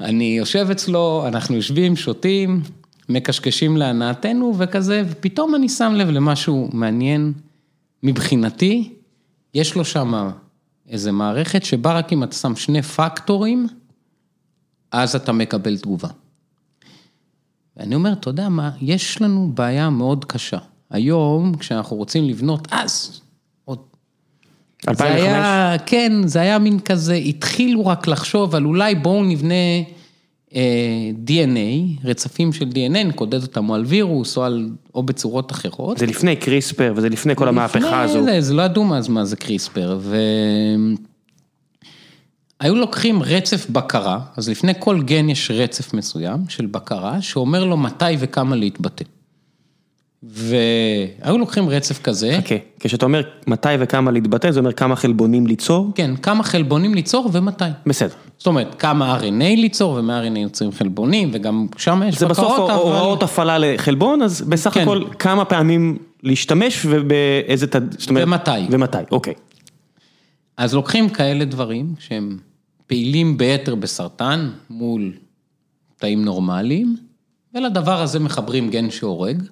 [0.00, 2.62] אני יושב אצלו, אנחנו יושבים, שותים,
[3.08, 7.32] מקשקשים להנאתנו וכזה, ופתאום אני שם לב למשהו מעניין
[8.02, 8.92] מבחינתי,
[9.54, 10.30] יש לו שם
[10.88, 13.66] איזה מערכת שבה רק אם אתה שם שני פקטורים,
[14.92, 16.08] אז אתה מקבל תגובה.
[17.76, 20.58] ואני אומר, אתה יודע מה, יש לנו בעיה מאוד קשה.
[20.90, 23.20] היום, כשאנחנו רוצים לבנות, אז.
[24.88, 25.20] 2005?
[25.20, 29.54] זה היה, כן, זה היה מין כזה, התחילו רק לחשוב על אולי בואו נבנה
[30.54, 35.98] אה, DNA, רצפים של DNA, נקודד אותם או על וירוס או, על, או בצורות אחרות.
[35.98, 38.20] זה לפני קריספר וזה לפני כל המהפכה הזו.
[38.20, 40.16] לפני זה, זה לא ידעו אז מה זה קריספר, ו...
[42.60, 47.76] היו לוקחים רצף בקרה, אז לפני כל גן יש רצף מסוים של בקרה, שאומר לו
[47.76, 49.04] מתי וכמה להתבטא.
[50.22, 55.90] והיו לוקחים רצף כזה, חכה, כשאתה אומר מתי וכמה להתבטא, זה אומר כמה חלבונים ליצור?
[55.94, 57.64] כן, כמה חלבונים ליצור ומתי.
[57.86, 58.14] בסדר.
[58.38, 62.78] זאת אומרת, כמה RNA ליצור ומה-RNA יוצרים חלבונים, וגם שם יש זה בסוף בקרות, אבל...
[62.80, 64.80] הוראות הפעלה לחלבון, אז בסך כן.
[64.82, 67.66] הכל כמה פעמים להשתמש ובאיזה.
[67.98, 68.50] זאת אומרת- ומתי.
[68.70, 69.34] ומתי, אוקיי.
[70.56, 72.38] אז לוקחים כאלה דברים שהם
[72.86, 75.12] פעילים ביתר בסרטן מול
[75.98, 76.96] תאים נורמליים,
[77.54, 79.42] ולדבר הזה מחברים גן שהורג,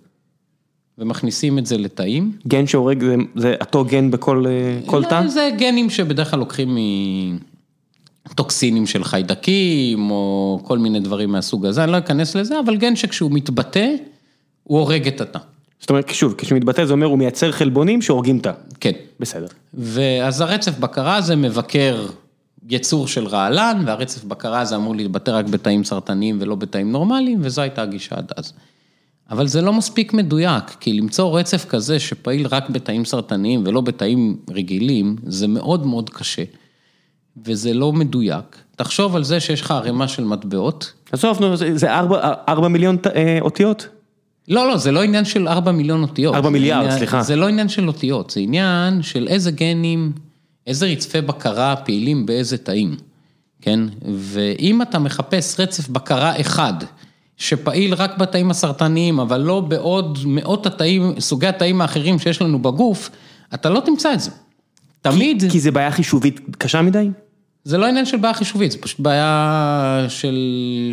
[0.99, 2.33] ומכניסים את זה לתאים.
[2.47, 5.21] גן שהורג זה, זה אותו גן בכל אה, כל תא?
[5.21, 6.79] לא, זה גנים שבדרך כלל לוקחים
[8.31, 12.97] מטוקסינים של חיידקים, או כל מיני דברים מהסוג הזה, אני לא אכנס לזה, אבל גן
[12.97, 13.89] שכשהוא מתבטא,
[14.63, 15.39] הוא הורג את התא.
[15.81, 18.53] זאת אומרת, שוב, כשהוא מתבטא זה אומר הוא מייצר חלבונים שהורגים תא.
[18.81, 18.93] כן.
[19.21, 19.47] בסדר.
[19.75, 22.07] ואז הרצף בקרה הזה מבקר
[22.69, 27.63] יצור של רעלן, והרצף בקרה הזה אמור להתבטא רק בתאים סרטניים ולא בתאים נורמליים, וזו
[27.63, 28.53] הייתה הגישה עד אז.
[29.31, 34.37] אבל זה לא מספיק מדויק, כי למצוא רצף כזה שפעיל רק בתאים סרטניים ולא בתאים
[34.51, 36.43] רגילים, זה מאוד מאוד קשה,
[37.45, 38.45] וזה לא מדויק.
[38.77, 40.93] תחשוב על זה שיש לך ערימה של מטבעות.
[41.13, 43.89] עזוב, נו, זה- זה ארבע- ארבע מיליון ת- אה, אותיות?
[44.49, 46.35] לא, לא, זה לא עניין של 4 מיליון אותיות.
[46.35, 47.23] ארבע זה מיליארד, עניין- סליחה.
[47.23, 50.13] זה לא עניין של אותיות, זה עניין של איזה גנים,
[50.67, 52.97] איזה רצפי בקרה פעילים באיזה תאים,
[53.63, 53.81] כן?
[54.15, 56.75] ואם אתה מחפש רצף בקרה אחד,
[57.37, 63.11] שפעיל רק בתאים הסרטניים, אבל לא בעוד מאות התאים, סוגי התאים האחרים שיש לנו בגוף,
[63.55, 64.31] אתה לא תמצא את זה.
[65.03, 67.09] תמיד, כי זה בעיה חישובית קשה מדי?
[67.65, 70.37] זה לא עניין של בעיה חישובית, זה פשוט בעיה של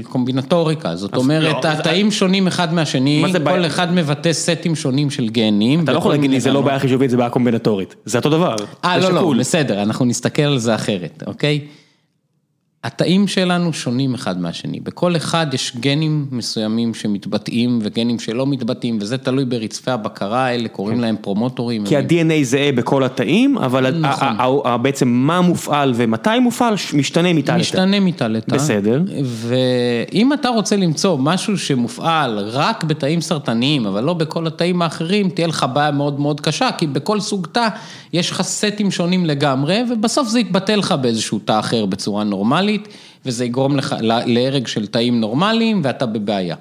[0.03, 3.67] קומבינטוריקה, זאת אומרת, לא, התאים שונים אחד מהשני, מה זה כל בעיה?
[3.67, 5.83] אחד מבטא סטים שונים של גנים.
[5.83, 6.61] אתה לא יכול להגיד לי זה לא.
[6.61, 7.95] בעיה חישובית, זה בעיה קומבינטורית.
[8.05, 8.55] זה אותו דבר.
[8.85, 9.39] אה, זה לא, לא, שקול.
[9.39, 11.59] בסדר, אנחנו נסתכל על זה אחרת, אוקיי?
[12.83, 19.17] התאים שלנו שונים אחד מהשני, בכל אחד יש גנים מסוימים שמתבטאים וגנים שלא מתבטאים, וזה
[19.17, 21.85] תלוי ברצפי הבקרה האלה, קוראים להם פרומוטורים.
[21.85, 24.27] כי ה-DNA זהה בכל התאים, אבל נכון.
[24.81, 27.59] בעצם מה מופעל ומתי מופעל משתנה מתא לתא.
[27.59, 28.55] משתנה מתא לתא.
[28.55, 29.03] בסדר.
[29.23, 35.47] ואם אתה רוצה למצוא משהו שמופעל רק בתאים סרטניים, אבל לא בכל התאים האחרים, תהיה
[35.47, 37.67] לך בעיה מאוד מאוד קשה, כי בכל סוג תא
[38.13, 42.72] יש לך סטים שונים לגמרי, ובסוף זה יתבטא לך באיזשהו תא אחר בצורה נורמלית,
[43.25, 46.55] וזה יגרום לך להרג של תאים נורמליים, ואתה בבעיה.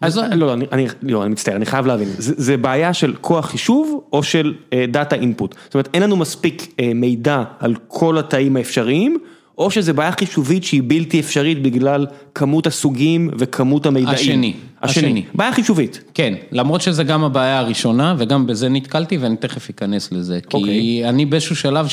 [0.00, 3.14] אז לא, לא, אני, אני, לא, אני מצטער, אני חייב להבין, זה, זה בעיה של
[3.20, 4.54] כוח חישוב או של
[4.90, 5.54] דאטה אינפוט?
[5.64, 9.18] זאת אומרת, אין לנו מספיק אה, מידע על כל התאים האפשריים,
[9.58, 14.14] או שזה בעיה חישובית שהיא בלתי אפשרית בגלל כמות הסוגים וכמות המידעים.
[14.14, 15.06] השני, השני.
[15.06, 15.24] השני.
[15.34, 16.02] בעיה חישובית.
[16.14, 20.40] כן, למרות שזה גם הבעיה הראשונה, וגם בזה נתקלתי, ואני תכף אכנס לזה.
[20.50, 21.08] כי אוקיי.
[21.08, 21.86] אני באיזשהו שלב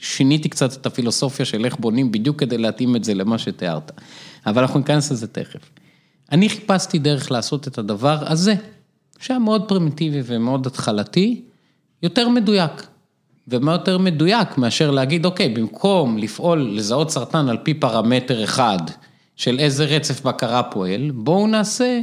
[0.00, 3.92] שיניתי קצת את הפילוסופיה של איך בונים, בדיוק כדי להתאים את זה למה שתיארת.
[4.46, 5.60] אבל אנחנו ניכנס לזה תכף.
[6.32, 8.54] אני חיפשתי דרך לעשות את הדבר הזה,
[9.20, 11.40] שהיה מאוד פרימיטיבי ומאוד התחלתי,
[12.02, 12.86] יותר מדויק.
[13.50, 18.78] ומה יותר מדויק מאשר להגיד, אוקיי, במקום לפעול, לזהות סרטן על פי פרמטר אחד,
[19.36, 22.00] של איזה רצף בקרה פועל, בואו נעשה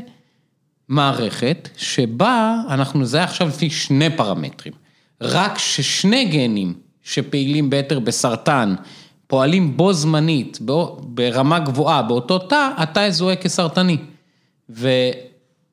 [0.89, 4.73] מערכת שבה אנחנו נזהה עכשיו לפי שני פרמטרים.
[5.21, 6.73] רק ששני גנים
[7.03, 8.75] שפעילים ביתר בסרטן,
[9.27, 10.59] פועלים בו זמנית,
[11.03, 13.97] ברמה גבוהה, באותו תא, התא יזוהה כסרטני.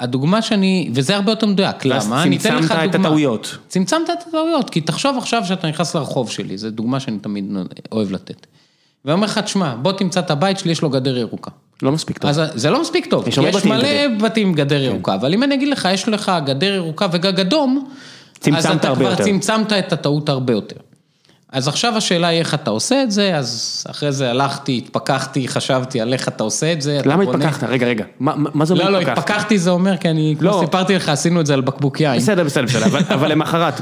[0.03, 2.23] והדוגמה שאני, וזה הרבה יותר מדויק, למה?
[2.23, 2.79] אני אתן לך דוגמה.
[2.79, 3.59] צמצמת את הטעויות.
[3.69, 7.53] צמצמת את הטעויות, כי תחשוב עכשיו שאתה נכנס לרחוב שלי, זו דוגמה שאני תמיד
[7.93, 8.47] אוהב לתת.
[9.05, 11.51] ואומר לך, תשמע, בוא תמצא את הבית שלי, יש לו גדר ירוקה.
[11.83, 12.31] לא מספיק טוב.
[12.31, 14.85] אז זה לא מספיק טוב, יש, יש מלא בתים עם גדר כן.
[14.85, 17.89] ירוקה, אבל אם אני אגיד לך, יש לך גדר ירוקה וגג אדום,
[18.57, 19.25] אז אתה כבר יותר.
[19.25, 20.77] צמצמת את הטעות הרבה יותר.
[21.53, 26.01] אז עכשיו השאלה היא איך אתה עושה את זה, אז אחרי זה הלכתי, התפכחתי, חשבתי
[26.01, 27.01] על איך אתה עושה את זה.
[27.05, 27.65] למה התפכחת?
[27.65, 28.85] רגע, רגע, מה זה אומר התפכחתי?
[28.85, 30.61] לא, לא, התפכחתי זה אומר, כי אני, כמו לא.
[30.65, 32.17] סיפרתי לך, עשינו את זה על בקבוק יין.
[32.17, 33.81] בסדר, בסדר, בסדר, אבל למחרת,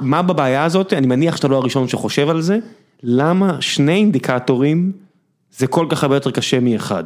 [0.00, 2.58] מה בבעיה הזאת, אני מניח שאתה לא הראשון שחושב על זה,
[3.02, 4.92] למה שני אינדיקטורים
[5.56, 7.04] זה כל כך הרבה יותר קשה מאחד?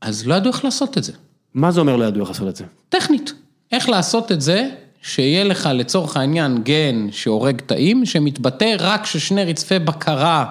[0.00, 1.12] אז לא ידעו איך לעשות את זה.
[1.54, 2.64] מה זה אומר לא ידעו איך לעשות את זה?
[2.88, 3.32] טכנית.
[3.72, 4.68] איך לעשות את זה
[5.06, 10.44] שיהיה לך לצורך העניין גן שהורג תאים, שמתבטא רק כששני רצפי בקרה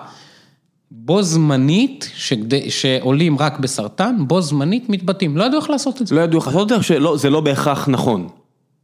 [0.92, 2.70] בו זמנית, שגד...
[2.70, 5.38] שעולים רק בסרטן, בו זמנית מתבטאים.
[5.38, 6.16] לא ידעו איך לעשות את זה.
[6.16, 8.28] לא ידעו איך לעשות את זה, או שזה לא בהכרח נכון?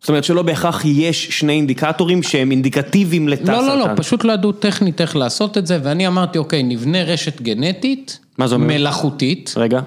[0.02, 3.66] זאת אומרת שלא בהכרח יש שני אינדיקטורים שהם אינדיקטיביים לתא סרטן.
[3.66, 7.04] לא, לא, לא, פשוט לא ידעו טכנית איך לעשות את זה, ואני אמרתי, אוקיי, נבנה
[7.04, 8.68] רשת גנטית, מה זה אומר?
[8.68, 9.54] מלאכותית.
[9.58, 9.82] רגע.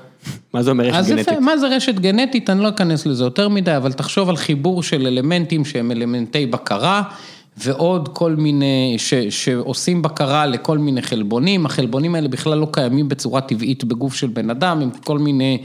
[0.54, 1.38] מה זה אומר רשת גנטית?
[1.38, 2.50] מה זה רשת גנטית?
[2.50, 7.02] אני לא אכנס לזה יותר מדי, אבל תחשוב על חיבור של אלמנטים שהם אלמנטי בקרה,
[7.56, 13.40] ועוד כל מיני, ש, שעושים בקרה לכל מיני חלבונים, החלבונים האלה בכלל לא קיימים בצורה
[13.40, 15.58] טבעית בגוף של בן אדם, הם כל מיני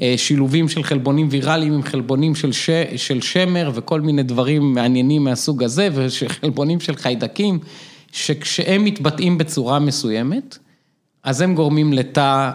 [0.00, 5.24] אה, שילובים של חלבונים ויראליים עם חלבונים של, ש, של שמר וכל מיני דברים מעניינים
[5.24, 7.58] מהסוג הזה, וחלבונים של חיידקים,
[8.12, 10.58] שכשהם מתבטאים בצורה מסוימת,
[11.26, 12.50] אז הם גורמים לתא,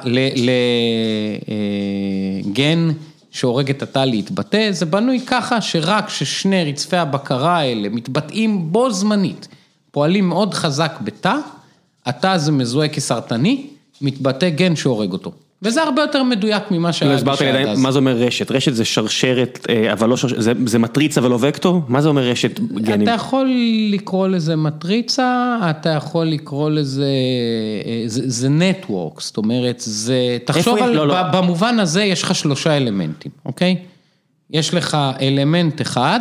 [2.45, 2.93] לגן אה,
[3.31, 9.47] שהורג את התא להתבטא, זה בנוי ככה שרק כששני רצפי הבקרה האלה מתבטאים בו זמנית,
[9.91, 11.35] פועלים מאוד חזק בתא,
[12.05, 13.67] התא הזה מזוהה כסרטני,
[14.01, 15.31] מתבטא גן שהורג אותו.
[15.63, 17.79] וזה הרבה יותר מדויק ממה שהיה בשעת אז.
[17.79, 18.51] מה זה אומר רשת?
[18.51, 21.81] רשת זה שרשרת, אה, אבל לא שרשרת, זה, זה מטריצה ולא וקטור?
[21.87, 23.07] מה זה אומר רשת גנים?
[23.07, 23.49] אתה יכול
[23.91, 27.09] לקרוא לזה מטריצה, אתה יכול לקרוא לזה,
[27.85, 31.15] אה, זה, זה נטוורק, זאת אומרת, זה, תחשוב על, לא, לא.
[31.33, 33.75] במובן הזה יש לך שלושה אלמנטים, אוקיי?
[34.49, 36.19] יש לך אלמנט אחד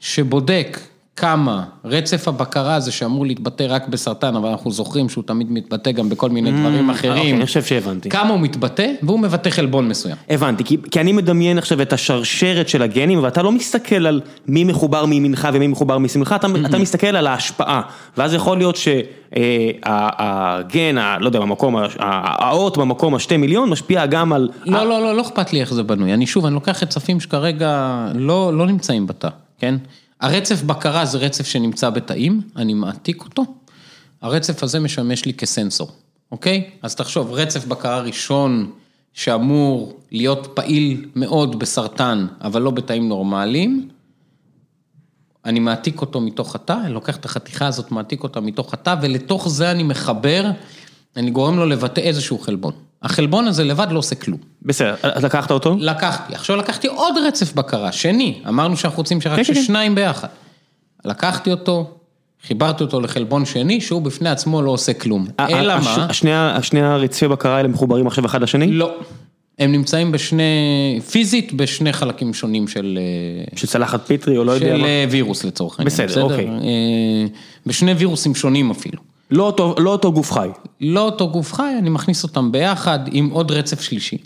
[0.00, 0.78] שבודק
[1.16, 6.08] כמה רצף הבקרה הזה שאמור להתבטא רק בסרטן, אבל אנחנו זוכרים שהוא תמיד מתבטא גם
[6.08, 7.12] בכל מיני דברים אחרים.
[7.12, 8.08] אוקיי, אני חושב שהבנתי.
[8.08, 10.16] כמה הוא מתבטא, והוא מבטא חלבון מסוים.
[10.28, 14.64] הבנתי, כי, כי אני מדמיין עכשיו את השרשרת של הגנים, ואתה לא מסתכל על מי
[14.64, 17.82] מחובר מימינך ומי מחובר משמאלך, אתה, אתה מסתכל על ההשפעה,
[18.16, 24.48] ואז יכול להיות שהגן, לא יודע, במקום, האות במקום השתי מיליון, משפיע גם על...
[24.66, 26.14] לא, לא, לא, לא אכפת לי איך זה בנוי.
[26.14, 29.74] אני שוב, אני לוקח רצפים שכרגע לא, לא נמצאים בתא, כן?
[30.20, 33.44] הרצף בקרה זה רצף שנמצא בתאים, אני מעתיק אותו,
[34.22, 35.90] הרצף הזה משמש לי כסנסור,
[36.32, 36.70] אוקיי?
[36.82, 38.70] אז תחשוב, רצף בקרה ראשון
[39.12, 43.88] שאמור להיות פעיל מאוד בסרטן, אבל לא בתאים נורמליים,
[45.44, 49.48] אני מעתיק אותו מתוך התא, אני לוקח את החתיכה הזאת, מעתיק אותה מתוך התא, ולתוך
[49.48, 50.50] זה אני מחבר,
[51.16, 52.72] אני גורם לו לבטא איזשהו חלבון.
[53.02, 54.38] החלבון הזה לבד לא עושה כלום.
[54.62, 55.76] בסדר, אז לקחת אותו?
[55.80, 59.62] לקחתי, עכשיו לקחתי עוד רצף בקרה, שני, אמרנו שאנחנו רוצים שרק כן, כן.
[59.62, 60.28] שניים ביחד.
[61.04, 61.90] לקחתי אותו,
[62.46, 65.26] חיברתי אותו לחלבון שני, שהוא בפני עצמו לא עושה כלום.
[65.40, 66.06] אלא מה?
[66.56, 68.66] השני הרצפי בקרה האלה מחוברים עכשיו אחד לשני?
[68.66, 68.94] לא.
[69.58, 72.98] הם נמצאים בשני, פיזית בשני חלקים שונים של...
[73.00, 74.78] אה, של צלחת פיטרי או לא יודע מה?
[74.78, 76.06] של אה, וירוס לצורך העניין.
[76.06, 76.46] בסדר, אוקיי.
[76.46, 77.26] אה,
[77.66, 79.05] בשני וירוסים שונים אפילו.
[79.30, 80.48] לא אותו, לא אותו גוף חי.
[80.80, 84.18] לא אותו גוף חי, אני מכניס אותם ביחד עם עוד רצף שלישי.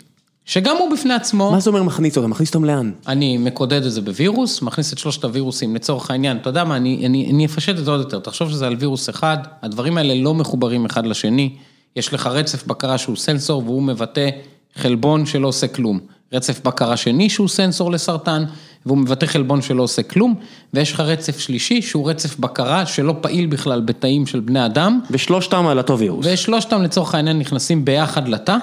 [0.45, 1.51] שגם הוא בפני עצמו...
[1.51, 2.29] מה זה אומר מכניס אותם?
[2.29, 2.91] מכניס אותם לאן?
[3.07, 7.05] אני מקודד את זה בווירוס, מכניס את שלושת הווירוסים לצורך העניין, אתה יודע מה, אני,
[7.05, 10.33] אני, אני אפשט את זה עוד יותר, תחשוב שזה על וירוס אחד, הדברים האלה לא
[10.33, 11.55] מחוברים אחד לשני,
[11.95, 14.29] יש לך רצף בקרה שהוא סנסור והוא מבטא
[14.75, 15.99] חלבון שלא עושה כלום.
[16.33, 18.43] רצף בקרה שני שהוא סנסור לסרטן,
[18.85, 20.35] והוא מבטא חלבון שלא עושה כלום,
[20.73, 24.99] ויש לך רצף שלישי שהוא רצף בקרה שלא פעיל בכלל בתאים של בני אדם.
[25.11, 26.25] ושלושתם על אותו וירוס.
[26.29, 28.57] ושלושתם לצורך העניין נכנסים ביחד לתא,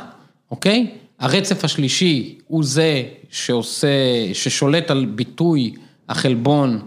[0.51, 0.91] אוקיי?
[1.19, 3.89] הרצף השלישי הוא זה שעושה,
[4.33, 5.75] ששולט על ביטוי
[6.09, 6.81] החלבון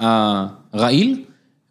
[0.00, 1.22] הרעיל,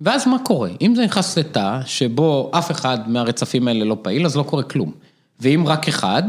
[0.01, 0.69] ואז מה קורה?
[0.81, 4.91] אם זה נכנס לתא שבו אף אחד מהרצפים האלה לא פעיל, אז לא קורה כלום.
[5.39, 6.23] ואם רק אחד,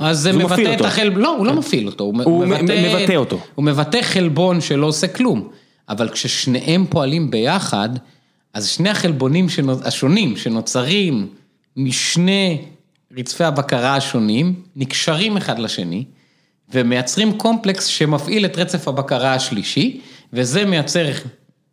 [0.00, 1.58] אז זה מבטא את החלבון, לא, הוא לא כן.
[1.58, 3.40] מפעיל אותו, הוא מבטא אותו.
[3.54, 5.48] הוא מבטא חלבון שלא עושה כלום,
[5.88, 7.88] אבל כששניהם פועלים ביחד,
[8.54, 9.46] אז שני החלבונים
[9.84, 11.26] השונים שנוצרים
[11.76, 12.58] משני
[13.16, 16.04] רצפי הבקרה השונים, נקשרים אחד לשני,
[16.74, 20.00] ומייצרים קומפלקס שמפעיל את רצף הבקרה השלישי,
[20.32, 21.06] וזה מייצר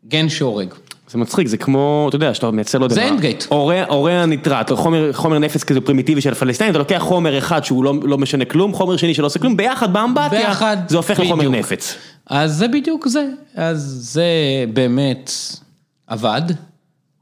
[0.07, 0.73] גן שהורג.
[1.09, 3.45] זה מצחיק, זה כמו, אתה יודע, שאתה מייצר, לא יודע זה מה, AND gate.
[3.51, 7.93] אוריאה ניטרט, חומר, חומר נפץ כזה פרימיטיבי של הפלסטינים, אתה לוקח חומר אחד שהוא לא,
[8.03, 11.55] לא משנה כלום, חומר שני שלא עושה כלום, ביחד באמבטיה, ביחד, זה הופך לחומר בדיוק.
[11.55, 11.95] נפץ.
[12.29, 14.25] אז זה בדיוק זה, אז זה
[14.73, 15.31] באמת
[16.07, 16.41] עבד.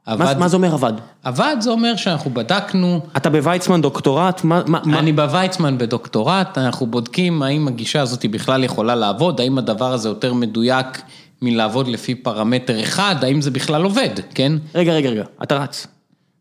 [0.07, 0.93] מה, עבד, מה זה אומר עבד?
[1.23, 6.85] עבד זה אומר שאנחנו בדקנו, אתה בוויצמן דוקטורט, מה, מה, מה, אני בוויצמן בדוקטורט, אנחנו
[6.85, 11.01] בודקים האם הגישה הזאת בכלל יכולה לעבוד, האם הדבר הזה יותר מדויק
[11.45, 14.53] מלעבוד לפי פרמטר אחד, האם זה בכלל עובד, כן?
[14.75, 15.87] רגע, רגע, רגע, אתה רץ.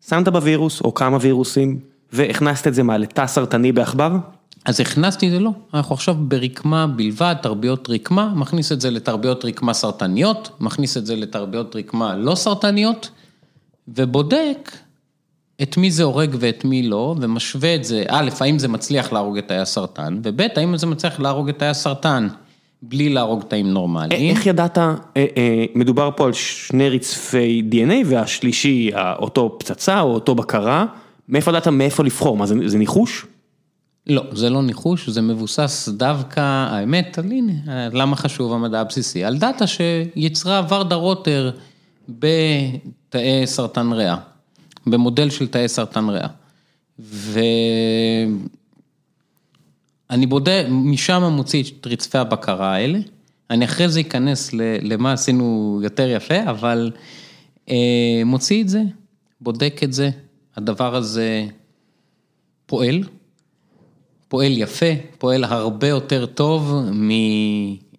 [0.08, 1.78] שמת בווירוס, או כמה וירוסים,
[2.12, 4.16] והכנסת את זה מה, לתא סרטני בעכבר?
[4.64, 9.44] אז הכנסתי את זה לא, אנחנו עכשיו ברקמה בלבד, תרביות רקמה, מכניס את זה לתרביות
[9.44, 13.10] רקמה סרטניות, מכניס את זה לתרביות רקמה לא סרטניות,
[13.88, 14.72] ובודק
[15.62, 19.38] את מי זה הורג ואת מי לא, ומשווה את זה, א', האם זה מצליח להרוג
[19.38, 22.28] את תאי הסרטן, וב', האם זה מצליח להרוג את תאי הסרטן
[22.88, 24.36] בלי להרוג תאים נורמליים.
[24.36, 30.34] איך ידעת, אה, אה, מדובר פה על שני רצפי DNA, והשלישי, אותו פצצה, או אותו
[30.34, 30.86] בקרה,
[31.28, 33.26] מאיפה ידעת מאיפה לבחור, מה זה, זה ניחוש?
[34.06, 39.24] לא, זה לא ניחוש, זה מבוסס דווקא, האמת, על הנה, למה חשוב המדע הבסיסי?
[39.24, 41.50] על דאטה שיצרה ורדה רוטר
[42.08, 44.16] בתאי סרטן ריאה,
[44.86, 46.28] במודל של תאי סרטן ריאה.
[50.14, 52.98] ואני בודק, משם מוציא את רצפי הבקרה האלה.
[53.50, 54.50] אני אחרי זה אכנס
[54.82, 56.90] למה עשינו יותר יפה, אבל
[57.70, 58.82] אה, מוציא את זה,
[59.40, 60.10] בודק את זה,
[60.56, 61.46] הדבר הזה
[62.66, 63.02] פועל.
[64.28, 64.86] פועל יפה,
[65.18, 66.74] פועל הרבה יותר טוב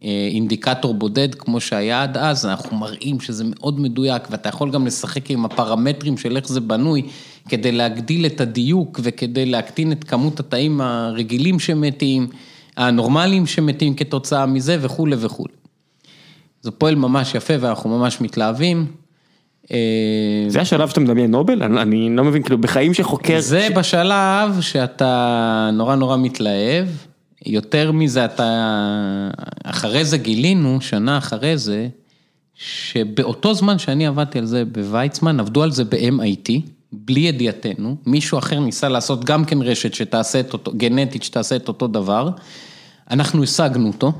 [0.05, 5.31] מאינדיקטור בודד כמו שהיה עד אז, אנחנו מראים שזה מאוד מדויק ואתה יכול גם לשחק
[5.31, 7.01] עם הפרמטרים של איך זה בנוי
[7.49, 12.27] כדי להגדיל את הדיוק וכדי להקטין את כמות התאים הרגילים שמתים,
[12.77, 15.53] הנורמליים שמתים כתוצאה מזה וכולי וכולי.
[16.61, 18.85] זה פועל ממש יפה ואנחנו ממש מתלהבים.
[19.71, 21.63] אה, זה השלב שאתה מדמיין נובל?
[21.63, 23.39] אני, אני לא מבין, כאילו, בחיים שחוקר...
[23.39, 26.87] זה בשלב שאתה נורא נורא מתלהב,
[27.45, 29.29] יותר מזה אתה,
[29.63, 31.87] אחרי זה גילינו, שנה אחרי זה,
[32.53, 36.51] שבאותו זמן שאני עבדתי על זה בוויצמן, עבדו על זה ב-MIT,
[36.91, 41.67] בלי ידיעתנו, מישהו אחר ניסה לעשות גם כן רשת שתעשה את אותו, גנטית שתעשה את
[41.67, 42.29] אותו דבר,
[43.11, 44.13] אנחנו השגנו אותו,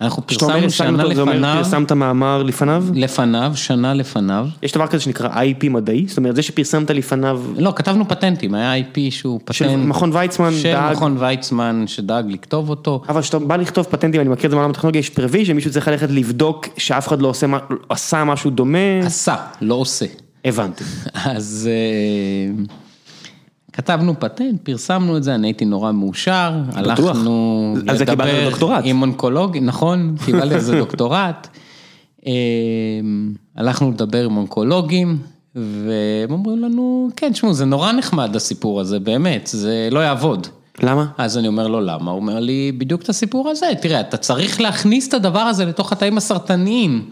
[0.00, 2.84] אנחנו פרסמנו שנה לפניו, פרסמת מאמר לפניו?
[2.94, 4.46] לפניו, שנה לפניו.
[4.62, 6.04] יש דבר כזה שנקרא IP מדעי?
[6.08, 9.54] זאת אומרת, זה שפרסמת לפניו, לא, כתבנו פטנטים, היה IP שהוא פטנט.
[9.54, 13.02] של מכון ויצמן, של דאג, מכון ויצמן שדאג לכתוב אותו.
[13.08, 15.88] אבל כשאתה בא לכתוב פטנטים, אני מכיר את זה מעולם הטכנולוגיה, יש פרווי שמישהו צריך
[15.88, 17.46] ללכת לבדוק שאף אחד לא עושה,
[17.88, 20.06] עשה משהו דומה, עשה, לא עושה.
[20.44, 20.84] הבנתי.
[21.14, 22.64] אז אה,
[23.74, 26.52] כתבנו פטנט, פרסמנו את זה, אני הייתי נורא מאושר.
[26.72, 28.80] הלכנו לדבר.
[28.84, 31.48] עם אונקולוג, נכון, קיבלתי על זה דוקטורט.
[32.26, 32.32] אה,
[33.56, 35.18] הלכנו לדבר עם אונקולוגים,
[35.54, 40.46] והם אומרים לנו, כן, תשמעו, זה נורא נחמד הסיפור הזה, באמת, זה לא יעבוד.
[40.82, 41.06] למה?
[41.18, 44.60] אז אני אומר לו למה, הוא אומר לי בדיוק את הסיפור הזה, תראה, אתה צריך
[44.60, 47.10] להכניס את הדבר הזה לתוך התאים הסרטניים.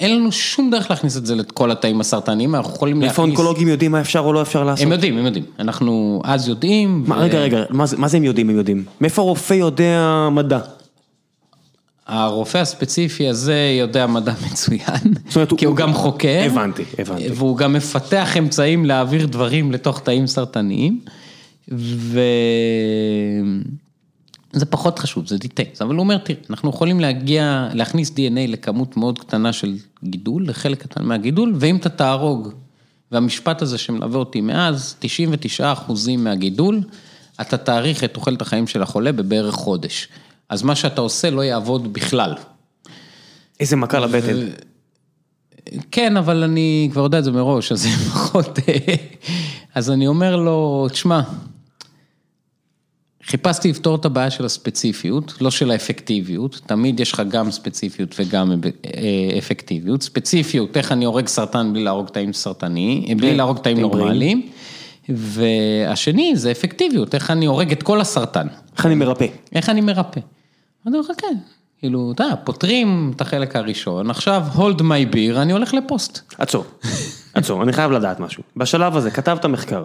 [0.00, 3.10] אין לנו שום דרך להכניס את זה לכל התאים הסרטניים, אנחנו יכולים להכניס...
[3.10, 4.86] איפה אונקולוגים יודעים מה אפשר או לא אפשר לעשות?
[4.86, 7.04] הם יודעים, הם יודעים, אנחנו אז יודעים.
[7.06, 8.84] מה, ו- רגע, רגע, מה זה מה זה הם יודעים, הם יודעים?
[9.00, 10.58] מאיפה הרופא יודע מדע?
[12.06, 16.42] הרופא הספציפי הזה יודע מדע מצוין, אומרת, כי הוא גם חוקר.
[16.46, 17.28] הבנתי, הבנתי.
[17.30, 21.00] והוא גם מפתח אמצעים להעביר דברים לתוך תאים סרטניים,
[24.54, 28.96] וזה פחות חשוב, זה דיטקס, אבל הוא אומר, תראה, אנחנו יכולים להגיע, להכניס DNA לכמות
[28.96, 32.48] מאוד קטנה של גידול, לחלק קטן מהגידול, ואם אתה תהרוג,
[33.12, 36.80] והמשפט הזה שמלווה אותי מאז, 99 אחוזים מהגידול,
[37.40, 40.08] אתה תאריך את תוחלת החיים של החולה בבערך חודש.
[40.48, 42.34] אז מה שאתה עושה לא יעבוד בכלל.
[43.60, 44.36] איזה מכה לבטן.
[45.90, 48.58] כן, אבל אני כבר יודע את זה מראש, אז זה פחות...
[48.68, 48.94] אה,
[49.74, 51.20] אז אני אומר לו, תשמע,
[53.28, 58.52] חיפשתי לפתור את הבעיה של הספציפיות, לא של האפקטיביות, תמיד יש לך גם ספציפיות וגם
[58.52, 60.02] אה, אפקטיביות.
[60.02, 63.80] ספציפיות, איך אני הורג סרטן בלי להרוג תאים סרטני, בלי להרוג תאים.
[63.80, 64.48] נורמליים.
[65.08, 68.46] והשני זה אפקטיביות, איך אני הורג את כל הסרטן.
[68.76, 69.26] איך אני מרפא?
[69.54, 70.20] איך אני מרפא?
[70.86, 71.36] אני אומר לך, כן,
[71.78, 76.32] כאילו, אתה יודע, פותרים את החלק הראשון, עכשיו hold my beer, אני הולך לפוסט.
[76.38, 76.64] עצור,
[77.34, 78.42] עצור, אני חייב לדעת משהו.
[78.56, 79.84] בשלב הזה, כתבת מחקר.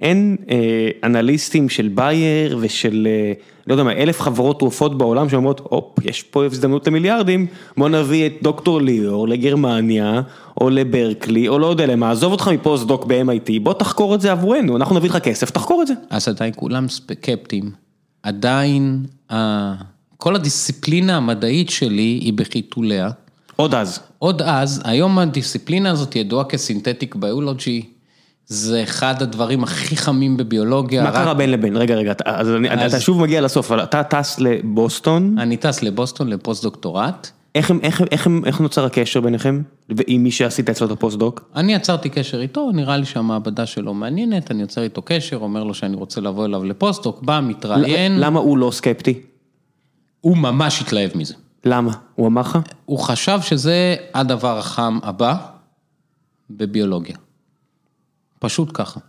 [0.00, 0.56] אין אה,
[1.04, 3.32] אנליסטים של בייר ושל, אה,
[3.66, 7.46] לא יודע מה, אלף חברות תרופות בעולם שאומרות, הופ, יש פה הזדמנות למיליארדים,
[7.76, 10.20] בוא נביא את דוקטור ליאור לגרמניה,
[10.60, 14.76] או לברקלי, או לא יודע למה, עזוב אותך מפוסט-דוק ב-MIT, בוא תחקור את זה עבורנו,
[14.76, 15.94] אנחנו נביא לך כסף, תחקור את זה.
[16.10, 17.70] אז עדיין כולם סקפטיים.
[18.22, 19.74] עדיין, ה-
[20.16, 23.10] כל הדיסציפלינה המדעית שלי היא בחיתוליה.
[23.56, 24.00] עוד אז.
[24.18, 27.82] עוד אז, היום הדיסציפלינה הזאת ידועה כסינתטיק ביולוגי,
[28.48, 31.02] זה אחד הדברים הכי חמים בביולוגיה.
[31.02, 31.76] מה רק- קרה בין לבין?
[31.76, 35.82] רגע, רגע, אז אני- אז- אתה שוב מגיע לסוף, אבל אתה טס לבוסטון, אני טס
[35.82, 37.30] לבוסטון לפוסט דוקטורט.
[37.54, 39.62] איך איך איך איך נוצר הקשר ביניכם?
[39.88, 41.50] ועם מי שעשית אצלו את הפוסט-דוק?
[41.56, 45.74] אני יצרתי קשר איתו, נראה לי שהמעבדה שלו מעניינת, אני יוצר איתו קשר, אומר לו
[45.74, 49.20] שאני רוצה לבוא אליו לפוסט-דוק, בא, מתראיין, למה הוא לא סקפטי?
[50.20, 51.34] הוא ממש התלהב מזה.
[51.64, 51.92] למה?
[52.14, 52.58] הוא אמר לך?
[52.84, 55.36] הוא חשב שזה הדבר החם הבא
[56.50, 57.16] בביולוגיה.
[58.38, 59.00] פשוט ככה.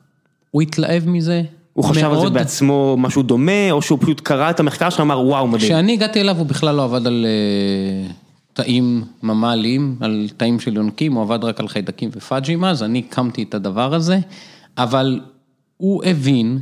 [0.51, 2.33] הוא התלהב מזה הוא חשב על זה מאוד.
[2.33, 5.71] בעצמו משהו דומה, או שהוא פשוט קרא את המחקר שלו ואמר וואו מדהים.
[5.71, 8.11] כשאני הגעתי אליו הוא בכלל לא עבד על אה,
[8.53, 13.43] תאים ממ"ליים, על תאים של יונקים, הוא עבד רק על חיידקים ופאג'ים אז, אני הקמתי
[13.43, 14.19] את הדבר הזה,
[14.77, 15.19] אבל
[15.77, 16.59] הוא הבין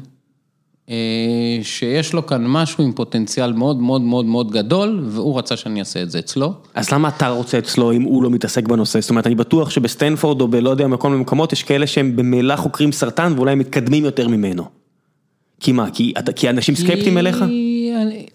[1.64, 6.02] שיש לו כאן משהו עם פוטנציאל מאוד מאוד מאוד מאוד גדול, והוא רצה שאני אעשה
[6.02, 6.54] את זה אצלו.
[6.74, 9.02] אז למה אתה רוצה אצלו אם הוא לא מתעסק בנושא?
[9.02, 12.56] זאת אומרת, אני בטוח שבסטנפורד או בלא יודע, בכל מיני מקומות, יש כאלה שהם במילא
[12.56, 14.64] חוקרים סרטן ואולי הם מתקדמים יותר ממנו.
[15.60, 15.90] כי מה?
[15.94, 17.38] כי, כי אנשים סקפטיים אליך?
[17.48, 18.26] כי אני-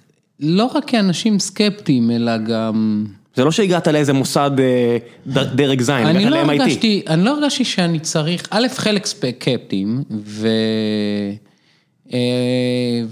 [0.40, 3.06] לא רק כאנשים סקפטיים, אלא גם...
[3.36, 4.96] זה לא שהגעת לאיזה מוסד אה,
[5.26, 6.84] דרג אני הגעת לא ל-MIT.
[7.06, 10.48] אני לא הרגשתי שאני צריך, א', חלק סקפטיים, ו...
[12.12, 12.18] אה,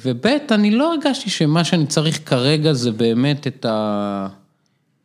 [0.04, 3.66] וב', אני לא הרגשתי שמה שאני צריך כרגע זה באמת את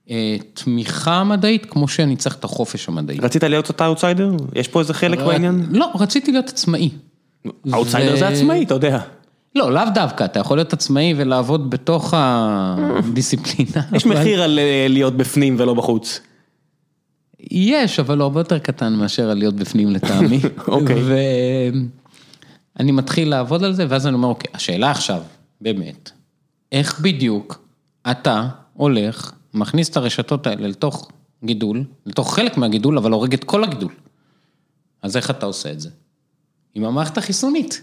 [0.10, 3.18] התמיכה המדעית, כמו שאני צריך את החופש המדעי.
[3.18, 4.32] רצית להיות אתה אאוטסיידר?
[4.56, 5.66] יש פה איזה חלק בעניין?
[5.72, 6.90] לא, רציתי להיות עצמאי.
[7.74, 9.00] אאוטסיידר זה עצמאי, אתה יודע.
[9.56, 13.82] לא, לאו דווקא, אתה יכול להיות עצמאי ולעבוד בתוך הדיסציפלינה.
[13.96, 16.20] יש אבל- מחיר על אה, להיות בפנים ולא בחוץ.
[17.52, 20.40] יש, אבל הוא הרבה יותר קטן מאשר על להיות בפנים לטעמי.
[20.68, 20.96] אוקיי.
[22.76, 25.22] ואני מתחיל לעבוד על זה, ואז אני אומר, אוקיי, השאלה עכשיו,
[25.62, 26.12] באמת,
[26.72, 27.68] איך בדיוק
[28.12, 31.12] אתה הולך, מכניס את הרשתות האלה לתוך
[31.44, 33.92] גידול, לתוך חלק מהגידול, אבל הורג את כל הגידול.
[35.02, 35.90] אז איך אתה עושה את זה?
[36.76, 37.82] עם המערכת החיסונית.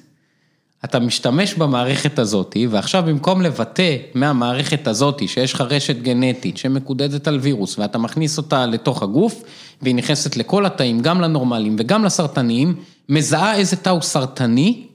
[0.85, 7.39] אתה משתמש במערכת הזאתי, ועכשיו במקום לבטא מהמערכת הזאתי, שיש לך רשת גנטית שמקודדת על
[7.39, 9.43] וירוס, ואתה מכניס אותה לתוך הגוף,
[9.83, 12.75] והיא נכנסת לכל התאים, גם לנורמליים וגם לסרטניים,
[13.09, 14.87] מזהה איזה תא הוא סרטני,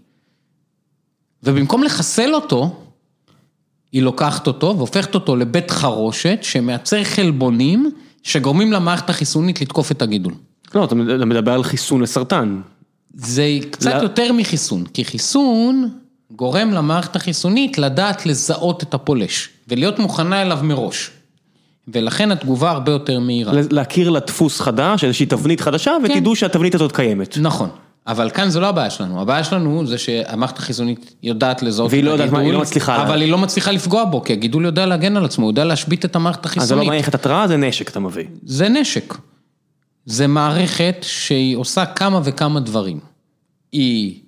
[1.44, 2.76] ובמקום לחסל אותו,
[3.92, 7.92] היא לוקחת אותו והופכת אותו לבית חרושת, שמייצר חלבונים,
[8.24, 10.34] שגורמים למערכת החיסונית לתקוף את הגידול.
[10.76, 12.62] לא, אתה מדבר על חיסון לסרטן.
[13.14, 14.02] זה קצת לא.
[14.04, 15.90] יותר מחיסון, כי חיסון
[16.32, 21.12] גורם למערכת החיסונית לדעת לזהות את הפולש, ולהיות מוכנה אליו מראש.
[21.88, 23.54] ולכן התגובה הרבה יותר מהירה.
[23.72, 27.38] להכיר לה דפוס חדש, איזושהי תבנית חדשה, ותדעו שהתבנית הזאת קיימת.
[27.38, 27.70] נכון,
[28.08, 32.06] אבל כאן זו לא הבעיה שלנו, הבעיה שלנו זה שהמערכת החיסונית יודעת לזהות והיא את
[32.06, 33.04] לא יודעת מה, היא הגידול, לא מצליחה.
[33.04, 36.06] אבל היא לא מצליחה לפגוע בו, כי הגידול יודע להגן על עצמו, הוא יודע להשבית
[36.06, 36.88] את המערכת אז זה לא החיסונית.
[36.88, 38.26] מערכת התראה, זה נשק אתה מביא.
[38.44, 39.14] זה נשק.
[40.06, 43.00] זה מערכת שהיא עושה כמה וכמה דברים.
[43.72, 44.20] היא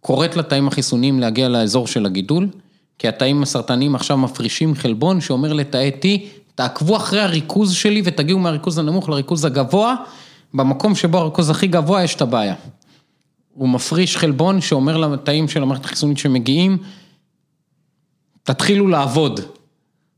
[0.00, 2.48] קוראת לתאים החיסוניים להגיע לאזור של הגידול,
[2.98, 6.06] כי התאים הסרטניים עכשיו מפרישים חלבון שאומר לתאי T,
[6.54, 9.94] תעקבו אחרי הריכוז שלי ותגיעו מהריכוז הנמוך לריכוז הגבוה,
[10.54, 12.54] במקום שבו הריכוז הכי גבוה יש את הבעיה.
[13.56, 16.78] הוא מפריש חלבון שאומר לתאים של המערכת החיסונית שמגיעים,
[18.42, 19.40] תתחילו לעבוד.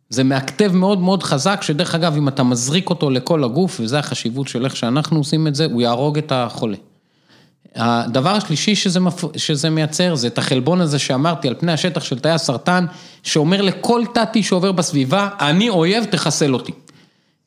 [0.09, 4.49] זה מאקטב מאוד מאוד חזק, שדרך אגב, אם אתה מזריק אותו לכל הגוף, וזה החשיבות
[4.49, 6.77] של איך שאנחנו עושים את זה, הוא יהרוג את החולה.
[7.75, 9.25] הדבר השלישי שזה, מפ...
[9.37, 12.87] שזה מייצר, זה את החלבון הזה שאמרתי על פני השטח של תאי הסרטן,
[13.23, 16.73] שאומר לכל תתי שעובר בסביבה, אני אויב, תחסל אותי.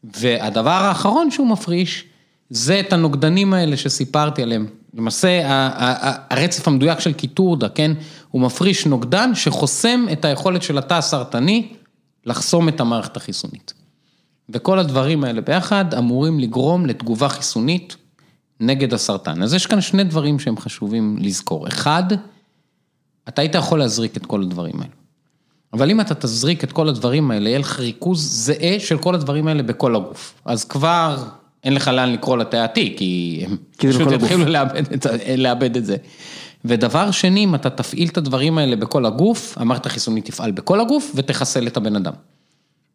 [0.04, 2.06] והדבר האחרון שהוא מפריש,
[2.54, 4.66] זה את הנוגדנים האלה שסיפרתי עליהם.
[4.94, 5.42] למעשה,
[6.30, 7.92] הרצף המדויק של קיטורדה, כן?
[8.30, 11.74] הוא מפריש נוגדן שחוסם את היכולת של התא הסרטני
[12.26, 13.74] לחסום את המערכת החיסונית.
[14.50, 17.96] וכל הדברים האלה ביחד אמורים לגרום לתגובה חיסונית
[18.60, 19.44] נגד הסרטן.
[19.44, 21.68] אז יש כאן שני דברים שהם חשובים לזכור.
[21.68, 22.04] אחד,
[23.28, 24.94] אתה היית יכול להזריק את כל הדברים האלה.
[25.74, 29.48] אבל אם אתה תזריק את כל הדברים האלה, יהיה לך ריכוז זהה של כל הדברים
[29.48, 30.34] האלה בכל הגוף.
[30.46, 31.18] אז כבר
[31.64, 34.12] אין לך לאן לקרוא ה-T, כי הם פשוט.
[34.12, 35.06] יתחילו לאבד את,
[35.38, 35.96] לאבד את זה.
[36.66, 41.12] ודבר שני, אם אתה תפעיל את הדברים האלה בכל הגוף, המערכת החיסונית תפעל בכל הגוף
[41.16, 42.14] ותחסל את הבן אדם.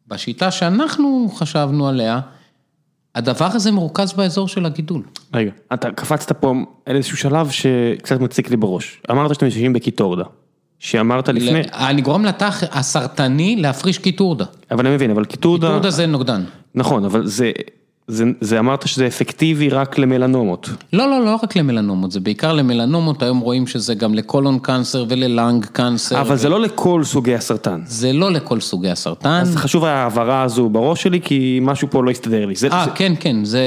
[0.09, 2.21] בשיטה שאנחנו חשבנו עליה,
[3.15, 5.03] הדבר הזה מרוכז באזור של הגידול.
[5.35, 6.55] רגע, אתה קפצת פה
[6.87, 9.03] על איזשהו שלב שקצת מציק לי בראש.
[9.11, 10.25] אמרת שאתם יושבים בקיטרודה.
[10.79, 11.63] שאמרת לפני...
[11.73, 14.45] אני גורם לתא הסרטני להפריש קיטרודה.
[14.71, 15.67] אבל אני מבין, אבל קיטרודה...
[15.67, 16.45] קיטרודה זה נוגדן.
[16.75, 17.53] נכון, אבל זה...
[18.09, 20.69] זה, זה אמרת שזה אפקטיבי רק למלנומות.
[20.93, 25.05] לא, לא, לא רק למלנומות, זה בעיקר למלנומות, היום רואים שזה גם ל colon cancer
[25.09, 26.21] ול lung cancer.
[26.21, 26.39] אבל ו...
[26.39, 27.81] זה לא לכל סוגי הסרטן.
[27.87, 29.41] זה לא לכל סוגי הסרטן.
[29.43, 32.53] אז חשוב ההעברה הזו בראש שלי, כי משהו פה לא הסתדר לי.
[32.53, 32.69] אה, זה...
[32.95, 33.61] כן, כן, זה...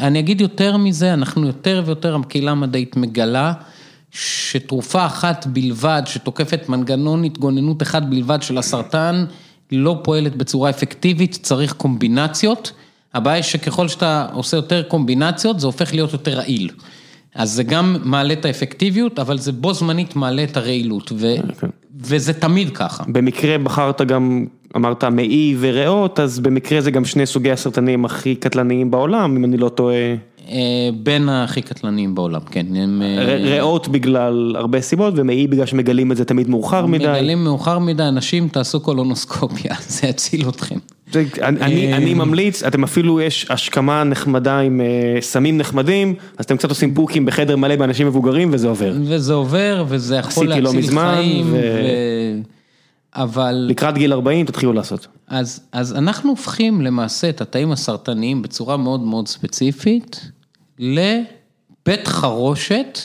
[0.00, 3.52] אני אגיד יותר מזה, אנחנו יותר ויותר, הקהילה המדעית מגלה.
[4.10, 9.24] שתרופה אחת בלבד, שתוקפת מנגנון התגוננות אחד בלבד של הסרטן,
[9.72, 12.72] לא פועלת בצורה אפקטיבית, צריך קומבינציות.
[13.14, 16.70] הבעיה היא שככל שאתה עושה יותר קומבינציות, זה הופך להיות יותר רעיל.
[17.34, 21.34] אז זה גם מעלה את האפקטיביות, אבל זה בו זמנית מעלה את הרעילות, ו...
[21.38, 21.50] okay.
[21.50, 21.68] אוקיי.
[22.00, 23.04] וזה תמיד ככה.
[23.08, 24.46] במקרה בחרת גם,
[24.76, 29.56] אמרת מעי וריאות, אז במקרה זה גם שני סוגי הסרטנים הכי קטלניים בעולם, אם אני
[29.56, 30.14] לא טועה.
[30.48, 32.66] אה, בין הכי קטלניים בעולם, כן.
[32.76, 33.02] הם...
[33.02, 37.04] אה, ריאות בגלל הרבה סיבות, ומעי בגלל שמגלים את זה תמיד מאוחר מדי.
[37.04, 40.78] מגלים מאוחר מדי, אנשים תעשו קולונוסקופיה, זה יציל אתכם.
[41.42, 44.80] אני אני ממליץ, אתם אפילו יש השכמה נחמדה עם
[45.20, 48.94] סמים נחמדים, אז אתם קצת עושים פוקים בחדר מלא באנשים מבוגרים וזה עובר.
[49.04, 51.56] וזה עובר, וזה יכול לא להציל לא חיים, ו...
[51.56, 52.54] ו...
[53.14, 53.66] אבל...
[53.68, 55.06] לקראת גיל 40 תתחילו לעשות.
[55.28, 60.30] אז, אז אנחנו הופכים למעשה את התאים הסרטניים בצורה מאוד מאוד ספציפית
[60.78, 62.98] לבית חרושת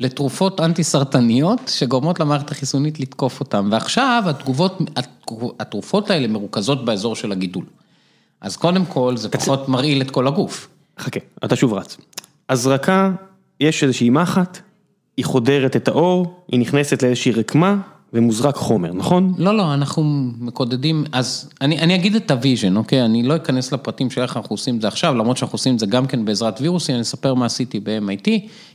[0.00, 3.68] לתרופות אנטי סרטניות שגורמות למערכת החיסונית לתקוף אותם.
[3.72, 4.78] ועכשיו התגובות,
[5.60, 7.64] התרופות האלה מרוכזות באזור של הגידול.
[8.40, 10.68] אז קודם כל זה פחות מרעיל את כל הגוף.
[10.98, 11.96] חכה, אתה שוב רץ.
[12.48, 13.12] הזרקה,
[13.60, 14.58] יש איזושהי מחט,
[15.16, 17.76] היא חודרת את העור, היא נכנסת לאיזושהי רקמה,
[18.12, 19.34] ומוזרק חומר, נכון?
[19.38, 23.04] לא, לא, אנחנו מקודדים, אז אני, אני אגיד את ה vision, אוקיי?
[23.04, 25.78] אני לא אכנס לפרטים של איך אנחנו עושים את זה עכשיו, למרות שאנחנו עושים את
[25.78, 28.28] זה גם כן בעזרת וירוסים, אני אספר מה עשיתי ב-MIT,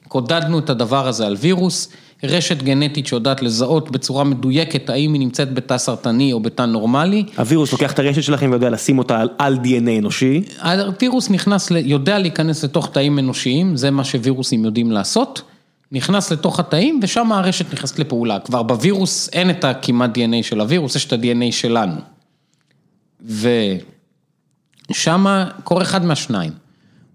[0.08, 1.90] קודדנו את הדבר הזה על וירוס,
[2.24, 7.24] רשת גנטית שיודעת לזהות בצורה מדויקת האם היא נמצאת בתא סרטני או בתא נורמלי.
[7.38, 10.42] הווירוס לוקח את הרשת שלכם ויודע לשים אותה על, על DNA אנושי.
[10.62, 15.42] הווירוס נכנס, יודע להיכנס לתוך תאים אנושיים, זה מה שווירוסים יודעים לעשות.
[15.92, 18.40] נכנס לתוך התאים ושם הרשת נכנסת לפעולה.
[18.40, 22.02] כבר בווירוס אין את הכמעט DNA של הווירוס, יש את ה-DNA שלנו.
[24.92, 25.26] ושם
[25.64, 26.52] קורה אחד מהשניים.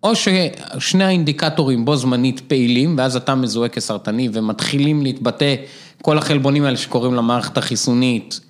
[0.02, 5.54] או ששני האינדיקטורים בו זמנית פעילים, ואז אתה מזוהה כסרטני ומתחילים להתבטא
[6.02, 8.40] כל החלבונים האלה שקוראים למערכת החיסונית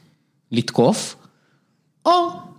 [0.53, 1.17] לתקוף,
[2.07, 2.13] או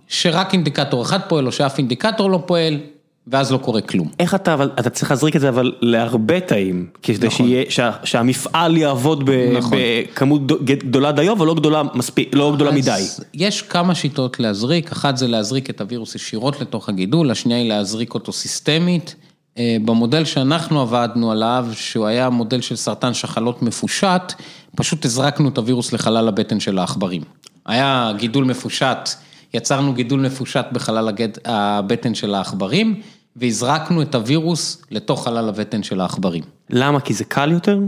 [0.08, 2.80] שרק אינדיקטור אחד פועל או שאף אינדיקטור לא פועל,
[3.26, 4.08] ואז לא קורה כלום.
[4.18, 7.46] איך אתה, אבל אתה צריך להזריק את זה אבל להרבה תאים, כדי נכון.
[7.46, 9.78] שיהיה, שה, שהמפעל יעבוד ב, נכון.
[9.78, 13.04] בכמות גדולה דיו, אבל לא גדולה מספיק, לא גדולה מדי.
[13.34, 18.14] יש כמה שיטות להזריק, אחת זה להזריק את הווירוס ישירות לתוך הגידול, השנייה היא להזריק
[18.14, 19.14] אותו סיסטמית.
[19.58, 24.32] אה, במודל שאנחנו עבדנו עליו, שהוא היה מודל של סרטן שחלות מפושט,
[24.76, 27.22] פשוט הזרקנו את הווירוס לחלל הבטן של העכברים.
[27.66, 29.08] היה גידול מפושט.
[29.54, 31.10] יצרנו גידול מפושט בחלל
[31.44, 33.00] הבטן של העכברים,
[33.36, 36.42] והזרקנו את הווירוס לתוך חלל הבטן של העכברים.
[36.70, 37.00] למה?
[37.00, 37.78] כי זה קל יותר?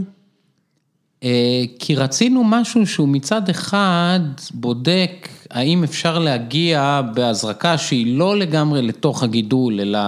[1.23, 4.19] אה, כי רצינו משהו שהוא מצד אחד
[4.53, 9.99] בודק האם אפשר להגיע בהזרקה שהיא לא לגמרי לתוך הגידול, אלא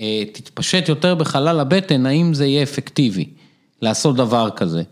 [0.00, 3.28] אה, תתפשט יותר בחלל הבטן, האם זה יהיה אפקטיבי
[3.82, 4.82] לעשות דבר כזה.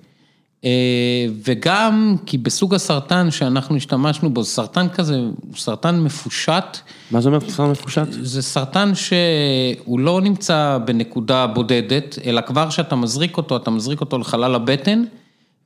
[0.64, 6.78] אה, וגם כי בסוג הסרטן שאנחנו השתמשנו בו, סרטן כזה, הוא סרטן מפושט.
[7.10, 8.06] מה זה אומר סרטן מפושט?
[8.10, 14.18] זה סרטן שהוא לא נמצא בנקודה בודדת, אלא כבר כשאתה מזריק אותו, אתה מזריק אותו
[14.18, 15.04] לחלל הבטן,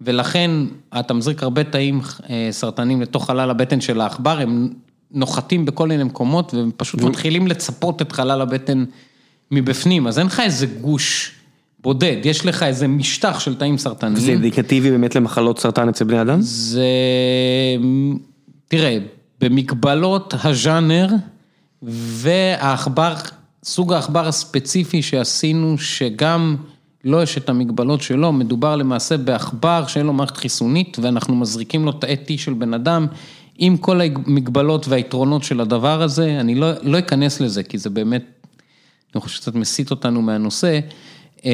[0.00, 0.50] ולכן
[0.98, 4.68] אתה מזריק הרבה תאים אה, סרטנים לתוך חלל הבטן של העכבר, הם
[5.10, 8.84] נוחתים בכל מיני מקומות, והם פשוט מתחילים לצפות את חלל הבטן
[9.50, 11.32] מבפנים, אז אין לך איזה גוש.
[11.84, 14.16] בודד, יש לך איזה משטח של תאים סרטניים.
[14.16, 16.40] זה אינדיקטיבי באמת למחלות סרטן אצל בני אדם?
[16.40, 16.86] זה,
[18.68, 18.98] תראה,
[19.40, 21.08] במגבלות הז'אנר
[21.82, 23.14] והעכבר,
[23.64, 26.56] סוג העכבר הספציפי שעשינו, שגם
[27.04, 31.92] לא יש את המגבלות שלו, מדובר למעשה בעכבר שאין לו מערכת חיסונית ואנחנו מזריקים לו
[31.92, 33.06] תאי T של בן אדם.
[33.58, 38.24] עם כל המגבלות והיתרונות של הדבר הזה, אני לא, לא אכנס לזה, כי זה באמת,
[39.14, 40.80] אני חושב שקצת מסיט אותנו מהנושא.
[41.46, 41.50] אה,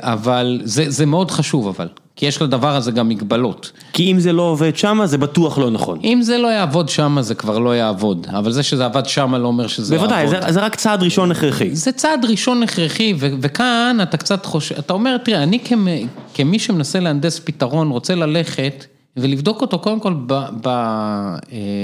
[0.00, 3.72] אבל זה זה מאוד חשוב אבל, כי יש לדבר הזה גם מגבלות.
[3.92, 5.98] כי אם זה לא עובד שמה זה בטוח לא נכון.
[6.04, 9.46] אם זה לא יעבוד שמה זה כבר לא יעבוד, אבל זה שזה עבד שמה לא
[9.48, 10.34] אומר שזה בוודאי, יעבוד.
[10.34, 11.76] בוודאי, זה זה רק צעד ראשון הכרחי.
[11.76, 15.86] זה צעד ראשון הכרחי, ו- וכאן אתה קצת חושב, אתה אומר, תראה, אני כמ-
[16.34, 18.84] כמי שמנסה להנדס פתרון, רוצה ללכת
[19.16, 20.14] ולבדוק אותו קודם כל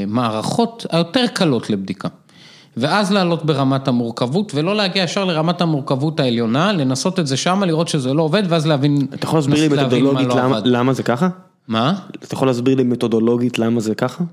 [0.07, 2.09] במערכות היותר קלות לבדיקה.
[2.77, 7.89] ואז לעלות ברמת המורכבות, ולא להגיע ישר לרמת המורכבות העליונה, לנסות את זה שמה, לראות
[7.89, 10.61] שזה לא עובד, ואז להבין, אתה יכול להסביר לי מה מתודולוגית לא למה-.
[10.65, 11.28] למה זה ככה?
[11.69, 11.94] מה?
[12.24, 14.24] אתה יכול להסביר לי מתודולוגית למה זה ככה?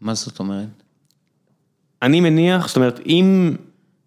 [0.00, 0.82] מה זאת אומרת?
[2.02, 3.56] אני מניח, זאת אומרת, אם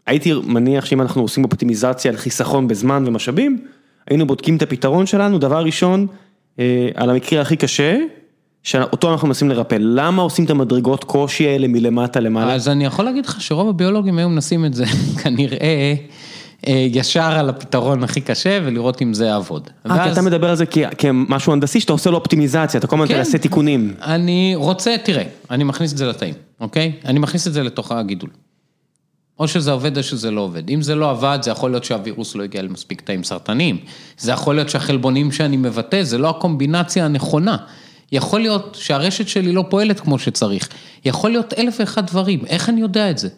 [0.08, 3.66] הייתי מניח שאם אנחנו עושים אופטימיזציה על חיסכון בזמן ומשאבים,
[4.08, 6.08] היינו בודקים את הפתרון שלנו, דבר ראשון,
[6.60, 7.98] אה, על המקרה הכי קשה,
[8.66, 9.78] שאותו אנחנו מנסים לרפא.
[9.80, 12.54] למה עושים את המדרגות קושי האלה מלמטה למעלה?
[12.54, 14.86] אז אני יכול להגיד לך שרוב הביולוגים היו מנסים את זה
[15.24, 15.96] כנראה
[16.68, 19.70] אה, ישר על הפתרון הכי קשה ולראות אם זה יעבוד.
[19.90, 20.66] אה, כי אתה מדבר על זה
[20.98, 23.14] כמשהו הנדסי שאתה עושה לו אופטימיזציה, אתה כל הזמן כן.
[23.18, 23.94] תעשה תיקונים.
[24.02, 26.92] אני רוצה, תראה, אני מכניס את זה לתאים, אוקיי?
[27.06, 28.30] אני מכניס את זה לתוך הגידול.
[29.40, 30.70] או שזה עובד או שזה לא עובד.
[30.70, 33.78] אם זה לא עבד, זה יכול להיות שהווירוס לא הגיע למספיק תאים סרטניים.
[34.18, 37.58] זה יכול להיות שהחלבונים שאני מבטא, זה לא הקומבינציה הנכונה.
[38.12, 40.70] יכול להיות שהרשת שלי לא פועלת כמו שצריך.
[41.06, 43.30] יכול להיות אלף ואחד דברים, איך אני יודע את זה?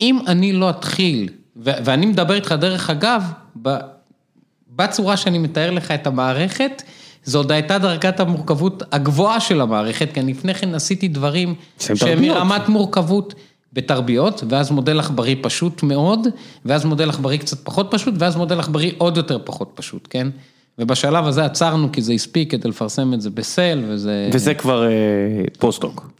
[0.00, 3.22] אם אני לא אתחיל, ו- ואני מדבר איתך דרך אגב,
[3.62, 3.78] ב-
[4.76, 6.82] בצורה שאני מתאר לך את המערכת,
[7.24, 12.22] זו עוד הייתה דרגת המורכבות הגבוהה של המערכת, כי אני לפני כן עשיתי דברים שהם.
[12.22, 13.34] מרמת מורכבות
[13.72, 16.28] בתרביות, ואז מודל עכברי פשוט מאוד,
[16.64, 20.28] ואז מודל עכברי קצת פחות פשוט, ואז מודל עכברי עוד יותר פחות פשוט, כן?
[20.80, 24.30] ובשלב הזה עצרנו כי זה הספיק כדי לפרסם את זה בסל, וזה...
[24.32, 24.90] וזה כבר אה,
[25.58, 26.10] פוסט-דוק.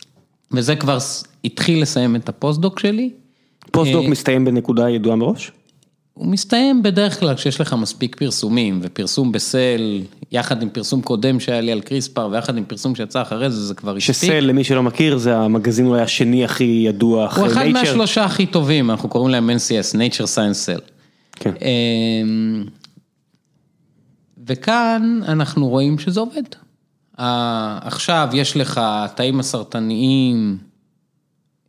[0.52, 0.98] וזה כבר
[1.44, 3.10] התחיל לסיים את הפוסט-דוק שלי.
[3.70, 5.52] פוסט-דוק אה, מסתיים בנקודה ידועה מראש?
[6.14, 10.00] הוא מסתיים בדרך כלל כשיש לך מספיק פרסומים, ופרסום ב Cell,
[10.32, 13.74] יחד עם פרסום קודם שהיה לי על קריספר, ויחד עם פרסום שיצא אחרי זה, זה
[13.74, 14.14] כבר הספיק.
[14.16, 17.72] ש Cell, למי שלא מכיר, זה המגזין אולי השני הכי ידוע הוא אחרי אחד Nature.
[17.72, 20.90] מהשלושה הכי טובים, אנחנו קוראים להם NCS, Nature Science Cell.
[21.36, 21.52] כן.
[24.50, 26.42] וכאן אנחנו רואים שזה עובד.
[27.16, 30.58] עכשיו יש לך התאים הסרטניים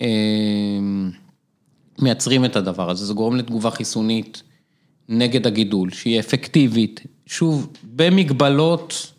[0.02, 1.12] אמ,
[2.00, 4.44] מייצרים את הדבר הזה, זה גורם לתגובה חיסונית
[5.10, 9.14] נגד הגידול, שהיא אפקטיבית, שוב, במגבלות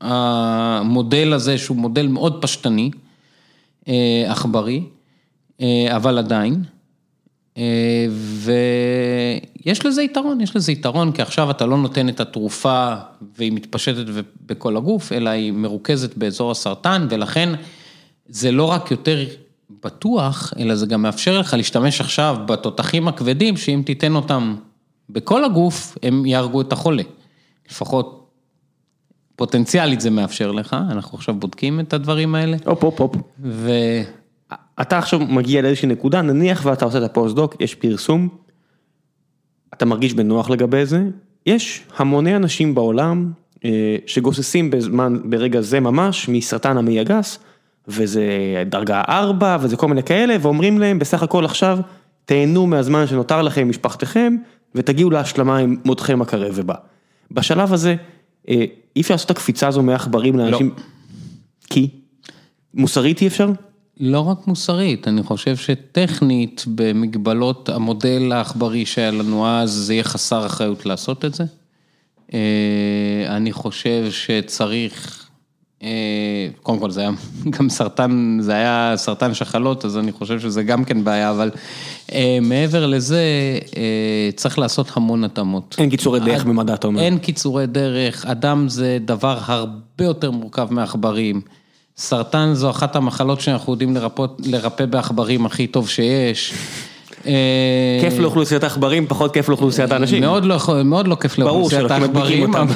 [0.00, 2.90] המודל הזה, שהוא מודל מאוד פשטני,
[3.88, 4.82] אה, עכברי,
[5.60, 6.64] אה, אבל עדיין.
[9.64, 12.94] ויש לזה יתרון, יש לזה יתרון, כי עכשיו אתה לא נותן את התרופה
[13.36, 14.04] והיא מתפשטת
[14.46, 17.54] בכל הגוף, אלא היא מרוכזת באזור הסרטן, ולכן
[18.28, 19.24] זה לא רק יותר
[19.84, 24.56] בטוח, אלא זה גם מאפשר לך להשתמש עכשיו בתותחים הכבדים, שאם תיתן אותם
[25.10, 27.02] בכל הגוף, הם יהרגו את החולה.
[27.70, 28.26] לפחות
[29.36, 33.16] פוטנציאלית זה מאפשר לך, אנחנו עכשיו בודקים את הדברים האלה, הופ הופ הופ.
[34.80, 38.28] אתה עכשיו מגיע לאיזושהי נקודה, נניח ואתה עושה את הפוסט-דוק, יש פרסום,
[39.74, 41.02] אתה מרגיש בנוח לגבי זה,
[41.46, 43.32] יש המוני אנשים בעולם
[43.64, 47.38] אה, שגוססים בזמן, ברגע זה ממש, מסרטן המעי הגס,
[47.88, 48.24] וזה
[48.66, 51.78] דרגה 4 וזה כל מיני כאלה, ואומרים להם בסך הכל עכשיו,
[52.24, 54.36] תהנו מהזמן שנותר לכם עם משפחתכם,
[54.74, 56.74] ותגיעו להשלמה עם מותכם הקרב ובא.
[57.30, 57.96] בשלב הזה,
[58.48, 58.64] אה,
[58.96, 60.74] אי אפשר לעשות את הקפיצה הזו מעכברים לאנשים,
[61.70, 61.90] כי?
[62.74, 63.50] מוסרית אי אפשר?
[64.00, 70.46] לא רק מוסרית, אני חושב שטכנית, במגבלות המודל העכברי שהיה לנו אז, זה יהיה חסר
[70.46, 71.44] אחריות לעשות את זה.
[72.34, 72.38] אה,
[73.28, 75.26] אני חושב שצריך,
[75.82, 77.10] אה, קודם כל זה היה
[77.58, 81.50] גם סרטן, זה היה סרטן שחלות, אז אני חושב שזה גם כן בעיה, אבל
[82.12, 83.22] אה, מעבר לזה,
[84.34, 85.74] צריך לעשות המון התאמות.
[85.78, 87.00] אין קיצורי דרך במדע, אתה אומר.
[87.00, 91.40] אין קיצורי דרך, אדם זה דבר הרבה יותר מורכב מעכברים.
[91.98, 93.96] סרטן זו אחת המחלות שאנחנו יודעים
[94.44, 96.54] לרפא בעכברים הכי טוב שיש.
[97.26, 100.20] אה, כיף לאוכלוסיית העכברים, פחות כיף לאוכלוסיית האנשים.
[100.20, 100.56] מאוד לא,
[101.06, 102.54] לא כיף לאוכלוסיית העכברים.
[102.56, 102.74] אבל...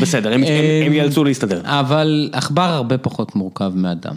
[0.00, 0.42] בסדר, הם-
[0.86, 1.60] הם יאלצו להסתדר.
[1.64, 4.14] אבל עכבר הרבה פחות מורכב מאדם.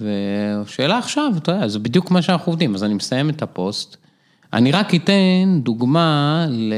[0.00, 3.96] ושאלה עכשיו, אתה יודע, זה בדיוק מה שאנחנו עובדים, אז אני מסיים את הפוסט.
[4.52, 6.72] אני רק אתן דוגמה ל-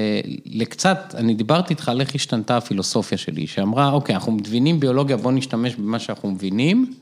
[0.47, 5.35] לקצת, אני דיברתי איתך על איך השתנתה הפילוסופיה שלי, שאמרה, אוקיי, אנחנו מבינים ביולוגיה, בואו
[5.35, 6.93] נשתמש במה שאנחנו מבינים,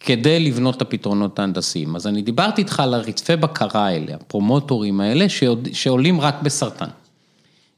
[0.00, 1.96] כדי לבנות את הפתרונות ההנדסיים.
[1.96, 6.88] אז אני דיברתי איתך על הרצפי בקרה האלה, הפרומוטורים האלה, שעוד- שעולים רק בסרטן.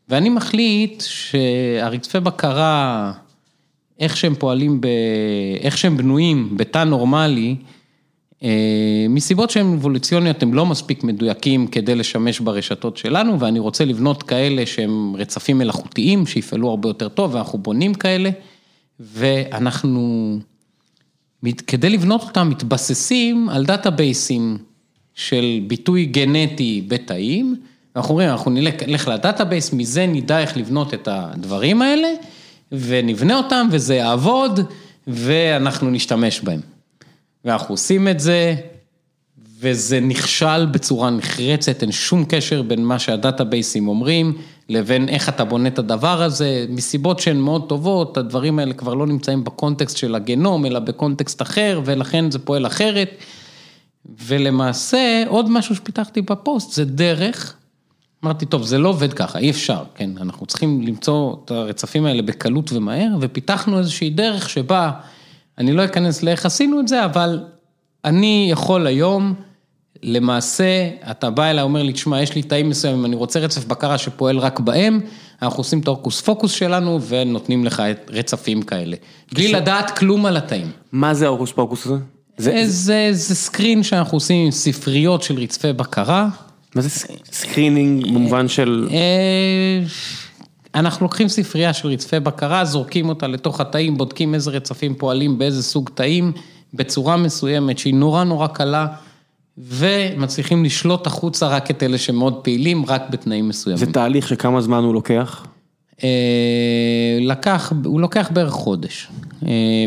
[0.08, 3.12] ואני מחליט שהרצפי בקרה,
[4.00, 4.86] איך שהם פועלים, ב...
[5.60, 7.56] איך שהם בנויים בתא נורמלי,
[9.08, 14.66] מסיבות שהן אבולוציוניות, הם לא מספיק מדויקים כדי לשמש ברשתות שלנו, ואני רוצה לבנות כאלה
[14.66, 18.30] שהם רצפים מלאכותיים, שיפעלו הרבה יותר טוב, ואנחנו בונים כאלה,
[19.00, 20.38] ואנחנו,
[21.66, 24.58] כדי לבנות אותם, מתבססים על דאטאבייסים
[25.14, 27.56] של ביטוי גנטי בתאים,
[27.94, 32.08] ואנחנו אומרים, אנחנו נלך, נלך ל database, מזה נדע איך לבנות את הדברים האלה,
[32.72, 34.60] ונבנה אותם, וזה יעבוד,
[35.06, 36.77] ואנחנו נשתמש בהם.
[37.44, 38.54] ואנחנו עושים את זה,
[39.60, 44.38] וזה נכשל בצורה נחרצת, אין שום קשר בין מה שהדאטאבייסים אומרים,
[44.68, 49.06] לבין איך אתה בונה את הדבר הזה, מסיבות שהן מאוד טובות, הדברים האלה כבר לא
[49.06, 53.10] נמצאים בקונטקסט של הגנום, אלא בקונטקסט אחר, ולכן זה פועל אחרת.
[54.26, 57.54] ולמעשה, עוד משהו שפיתחתי בפוסט, זה דרך,
[58.24, 62.22] אמרתי, טוב, זה לא עובד ככה, אי אפשר, כן, אנחנו צריכים למצוא את הרצפים האלה
[62.22, 64.90] בקלות ומהר, ופיתחנו איזושהי דרך שבה,
[65.58, 67.40] אני לא אכנס לאיך עשינו את זה, אבל
[68.04, 69.34] אני יכול היום,
[70.02, 73.98] למעשה, אתה בא אליי, אומר לי, תשמע, יש לי תאים מסוימים, אני רוצה רצף בקרה
[73.98, 75.00] שפועל רק בהם,
[75.42, 78.96] אנחנו עושים את ההוקוס פוקוס שלנו, ונותנים לך רצפים כאלה.
[79.32, 80.70] בלי לדעת כלום על התאים.
[80.92, 81.96] מה זה ההוקוס פוקוס הזה?
[82.38, 86.28] זה, זה, זה screen שאנחנו עושים עם ספריות של רצפי בקרה.
[86.74, 86.90] מה זה
[87.32, 88.88] screening במובן של...
[90.78, 95.62] אנחנו לוקחים ספרייה של רצפי בקרה, זורקים אותה לתוך התאים, בודקים איזה רצפים פועלים באיזה
[95.62, 96.32] סוג תאים,
[96.74, 98.86] בצורה מסוימת שהיא נורא נורא קלה,
[99.58, 103.86] ומצליחים לשלוט החוצה רק את אלה שמאוד פעילים, רק בתנאים מסוימים.
[103.86, 105.46] זה תהליך שכמה זמן הוא לוקח?
[106.04, 109.08] אה, לקח, הוא לוקח בערך חודש,
[109.46, 109.84] אה,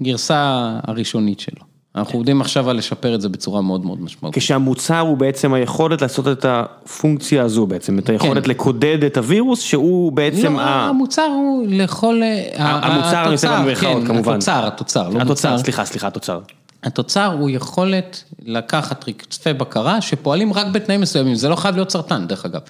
[0.00, 1.69] בגרסה הראשונית שלו.
[1.96, 4.42] אנחנו עובדים עכשיו על לשפר את זה בצורה מאוד מאוד משמעותית.
[4.42, 8.50] כשהמוצר הוא בעצם היכולת לעשות את הפונקציה הזו בעצם, את היכולת כן.
[8.50, 10.88] לקודד את הווירוס שהוא בעצם לא, ה...
[10.88, 12.20] המוצר הוא לכל...
[12.56, 14.32] המוצר, אני עושה במרכאות, כן, כמובן.
[14.32, 15.58] התוצר, התוצר, לא התוצר, מוצר.
[15.58, 16.40] סליחה, סליחה, התוצר.
[16.82, 22.26] התוצר הוא יכולת לקחת רצפי בקרה שפועלים רק בתנאים מסוימים, זה לא חייב להיות סרטן
[22.26, 22.60] דרך אגב.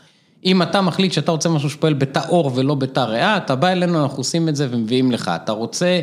[0.45, 4.03] אם אתה מחליט שאתה רוצה משהו שפועל בתא עור ולא בתא ריאה, אתה בא אלינו,
[4.03, 5.31] אנחנו עושים את זה ומביאים לך.
[5.45, 6.01] אתה רוצה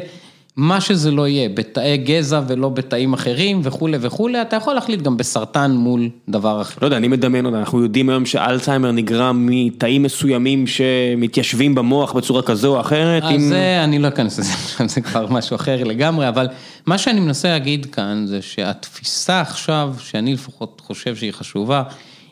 [0.57, 5.17] מה שזה לא יהיה, בתאי גזע ולא בתאים אחרים וכולי וכולי, אתה יכול להחליט גם
[5.17, 6.75] בסרטן מול דבר אחר.
[6.81, 12.41] לא יודע, אני מדמיין אותה, אנחנו יודעים היום שאלצהיימר נגרם מתאים מסוימים שמתיישבים במוח בצורה
[12.41, 13.23] כזו או אחרת.
[13.23, 14.53] אז עם- זה, אני לא אכנס לזה,
[14.93, 16.47] זה כבר משהו אחר לגמרי, אבל
[16.85, 21.83] מה שאני מנסה להגיד כאן זה שהתפיסה עכשיו, שאני לפחות חושב שהיא חשובה,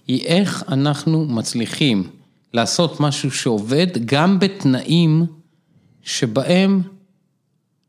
[0.08, 2.04] היא איך אנחנו מצליחים
[2.54, 5.26] לעשות משהו שעובד גם בתנאים
[6.04, 6.82] שבהם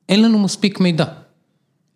[0.08, 1.04] אין לנו מספיק מידע.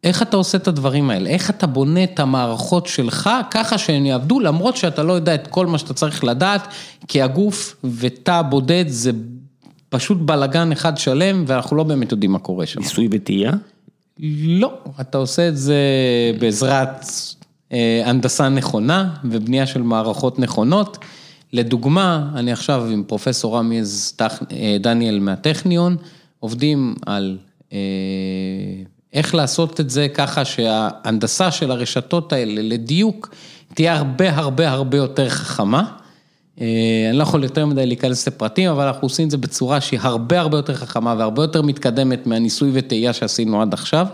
[0.04, 1.30] איך אתה עושה את הדברים האלה?
[1.30, 5.66] איך אתה בונה את המערכות שלך ככה שהן יעבדו, למרות שאתה לא יודע את כל
[5.66, 6.68] מה שאתה צריך לדעת,
[7.08, 9.10] כי הגוף ותא בודד זה
[9.88, 12.80] פשוט בלגן אחד שלם, ואנחנו לא באמת יודעים מה קורה שם.
[12.80, 13.52] ניסוי וטעייה?
[14.44, 15.76] לא, אתה עושה את זה
[16.40, 17.04] בעזרת
[17.72, 20.98] אה, הנדסה נכונה ובנייה של מערכות נכונות.
[21.52, 25.96] לדוגמה, אני עכשיו עם פרופסור רמיז טכ- אה, דניאל מהטכניון,
[26.40, 27.38] עובדים על
[29.12, 33.30] איך לעשות את זה ככה שההנדסה של הרשתות האלה לדיוק
[33.74, 35.84] תהיה הרבה הרבה הרבה יותר חכמה.
[36.60, 36.66] אה,
[37.10, 40.40] אני לא יכול יותר מדי להיכנס לפרטים, אבל אנחנו עושים את זה בצורה שהיא הרבה
[40.40, 44.06] הרבה יותר חכמה והרבה יותר מתקדמת מהניסוי וטעייה שעשינו עד עכשיו.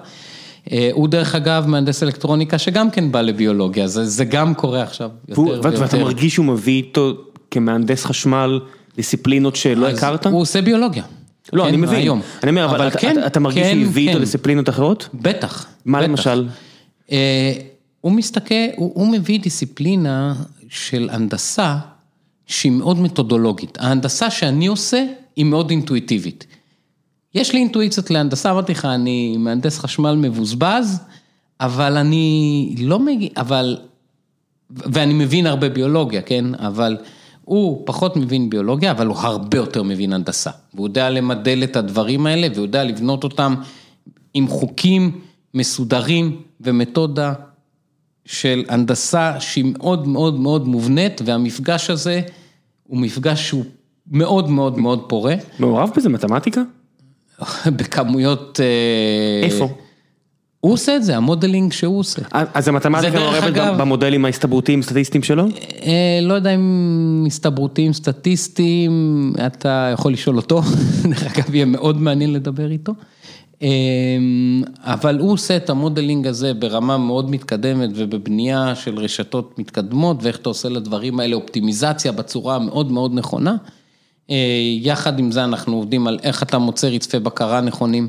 [0.72, 5.10] אה, הוא דרך אגב מהנדס אלקטרוניקה שגם כן בא לביולוגיה, זה, זה גם קורה עכשיו
[5.28, 5.98] והוא- יותר ואתה ויותר.
[6.04, 7.12] מרגיש שהוא מביא איתו
[7.50, 8.60] כמהנדס חשמל
[8.96, 10.26] דיסציפלינות שלא הכרת?
[10.26, 11.02] הוא עושה ביולוגיה.
[11.52, 11.94] לא, כן, אני מבין.
[11.98, 12.20] היום.
[12.42, 14.24] אני אומר, אבל אתה- כן, אתה- אתה מרגיש כן, שהוא הביא איתו כן.
[14.24, 15.08] דיסציפלינות אחרות?
[15.14, 15.66] בטח.
[15.84, 16.08] מה בטח.
[16.08, 16.48] למשל?
[17.12, 17.52] אה,
[18.00, 20.34] הוא מסתכל, הוא, הוא מביא דיסציפלינה
[20.68, 21.76] של הנדסה
[22.46, 23.78] שהיא מאוד מתודולוגית.
[23.80, 25.04] ההנדסה שאני עושה
[25.36, 26.46] היא מאוד אינטואיטיבית.
[27.34, 30.98] יש לי אינטואיציות להנדסה, אמרתי לך, אני מהנדס חשמל מבוזבז,
[31.60, 33.76] אבל אני לא מגיע, אבל,
[34.70, 36.44] ואני מבין הרבה ביולוגיה, כן?
[36.58, 36.96] אבל
[37.46, 40.50] הוא פחות מבין ביולוגיה, אבל הוא הרבה יותר מבין הנדסה.
[40.74, 43.54] והוא יודע למדל את הדברים האלה, והוא יודע לבנות אותם
[44.34, 45.20] עם חוקים
[45.54, 47.32] מסודרים ומתודה
[48.24, 52.20] של הנדסה שהיא מאוד מאוד מאוד מובנית, והמפגש הזה
[52.86, 53.64] הוא מפגש שהוא
[54.10, 56.62] מאוד מאוד מאוד פורה, מעורב בזה מתמטיקה?
[57.76, 58.60] בכמויות...
[58.60, 59.68] אה, איפה?
[60.60, 62.22] הוא עושה את זה, המודלינג שהוא עושה.
[62.32, 65.44] אז המתמטיקה מעורבת במודלים ההסתברותיים סטטיסטיים שלו?
[65.82, 70.62] אה, לא יודע אם הסתברותיים, סטטיסטיים, אתה יכול לשאול אותו,
[71.10, 72.92] דרך אגב יהיה מאוד מעניין לדבר איתו.
[73.62, 73.68] אה,
[74.80, 80.48] אבל הוא עושה את המודלינג הזה ברמה מאוד מתקדמת ובבנייה של רשתות מתקדמות ואיך אתה
[80.48, 83.56] עושה לדברים האלה אופטימיזציה בצורה המאוד מאוד נכונה.
[84.30, 84.36] אה,
[84.80, 88.08] יחד עם זה אנחנו עובדים על איך אתה מוצא רצפי בקרה נכונים.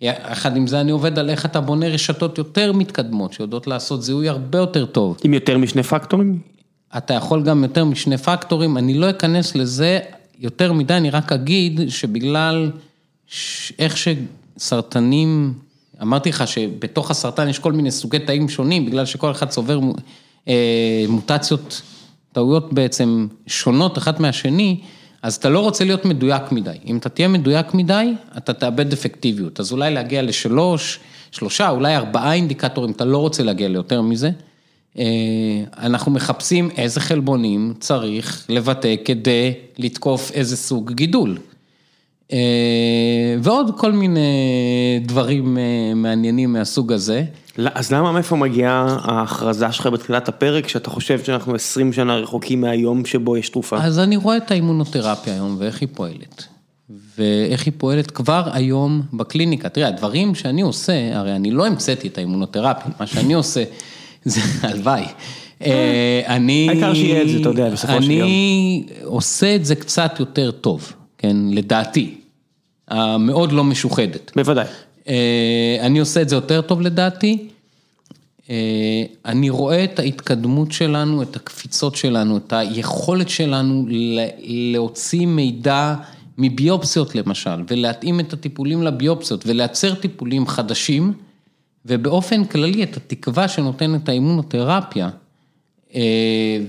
[0.00, 4.28] יחד עם זה אני עובד על איך אתה בונה רשתות יותר מתקדמות, שיודעות לעשות זיהוי
[4.28, 5.16] הרבה יותר טוב.
[5.24, 6.38] עם יותר משני פקטורים?
[6.96, 9.98] אתה יכול גם יותר משני פקטורים, אני לא אכנס לזה
[10.38, 12.70] יותר מדי, אני רק אגיד שבגלל
[13.26, 15.54] ש- איך שסרטנים,
[16.02, 19.80] אמרתי לך שבתוך הסרטן יש כל מיני סוגי תאים שונים, בגלל שכל אחד צובר
[20.48, 21.82] אה, מוטציות,
[22.32, 24.80] טעויות בעצם שונות אחת מהשני,
[25.24, 26.76] אז אתה לא רוצה להיות מדויק מדי.
[26.86, 29.60] אם אתה תהיה מדויק מדי, אתה תאבד אפקטיביות.
[29.60, 34.30] אז אולי להגיע לשלוש, שלושה, אולי ארבעה אינדיקטורים, אתה לא רוצה להגיע ליותר מזה.
[34.98, 35.04] אה,
[35.78, 41.38] אנחנו מחפשים איזה חלבונים צריך לבטא כדי לתקוף איזה סוג גידול.
[42.32, 42.38] אה,
[43.42, 44.20] ועוד כל מיני
[45.02, 47.24] דברים אה, מעניינים מהסוג הזה.
[47.74, 53.04] אז למה מאיפה מגיעה ההכרזה שלך בתחילת הפרק, שאתה חושב שאנחנו 20 שנה רחוקים מהיום
[53.04, 53.76] שבו יש תרופה?
[53.76, 56.44] אז אני רואה את האימונותרפיה היום ואיך היא פועלת.
[57.18, 59.68] ואיך היא פועלת כבר היום בקליניקה.
[59.68, 63.64] תראה, הדברים שאני עושה, הרי אני לא המצאתי את האימונותרפיה, מה שאני עושה,
[64.24, 65.04] זה הלוואי.
[65.64, 66.66] אה, אני...
[66.68, 68.22] העיקר שיהיה את זה, אתה יודע, בסופו של יום.
[68.22, 70.92] אני עושה את זה קצת יותר טוב,
[71.24, 72.14] כן, לדעתי.
[72.88, 74.32] המאוד לא משוחדת.
[74.36, 74.66] בוודאי.
[75.08, 77.48] אה, אני עושה את זה יותר טוב לדעתי.
[78.50, 83.86] אה, אני רואה את ההתקדמות שלנו, את הקפיצות שלנו, את היכולת שלנו
[84.72, 85.94] להוציא מידע
[86.38, 91.12] מביופסיות למשל, ולהתאים את הטיפולים לביופסיות, ולייצר טיפולים חדשים,
[91.86, 95.08] ובאופן כללי את התקווה שנותנת האימונותרפיה,
[95.94, 96.00] אה,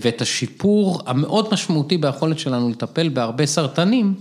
[0.02, 4.14] ואת השיפור המאוד משמעותי ביכולת שלנו לטפל בהרבה סרטנים,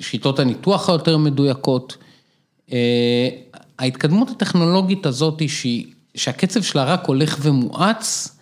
[0.00, 1.96] שיטות הניתוח היותר מדויקות.
[2.72, 3.28] אה,
[3.78, 8.38] ההתקדמות הטכנולוגית הזאת, שהיא, שהקצב שלה רק הולך ומואץ,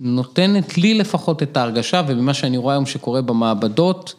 [0.00, 4.14] נותנת לי לפחות את ההרגשה, וממה שאני רואה היום שקורה במעבדות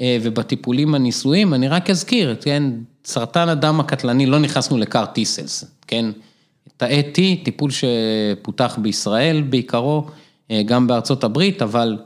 [0.00, 2.62] אה, ובטיפולים הניסויים, אני רק אזכיר, כן,
[3.04, 6.06] סרטן הדם הקטלני, לא נכנסנו לקאר טיסלס, כן,
[6.76, 10.06] תאי T, טיפול שפותח בישראל בעיקרו,
[10.50, 11.98] אה, גם בארצות הברית, אבל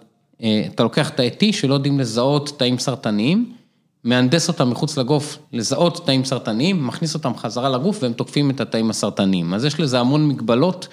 [0.75, 3.53] אתה לוקח תאי T שלא יודעים לזהות תאים סרטניים,
[4.09, 8.91] מהנדס אותם מחוץ לגוף, לזהות תאים סרטניים, מכניס אותם חזרה לגוף והם תוקפים את התאים
[8.91, 9.55] הסרטניים.
[9.55, 10.89] אז יש לזה המון מגבלות,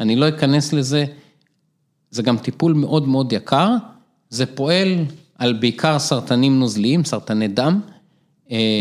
[0.00, 1.04] אני לא אכנס לזה,
[2.10, 3.74] זה גם טיפול מאוד מאוד יקר,
[4.30, 4.94] זה פועל
[5.38, 7.80] על בעיקר סרטנים נוזליים, סרטני דם.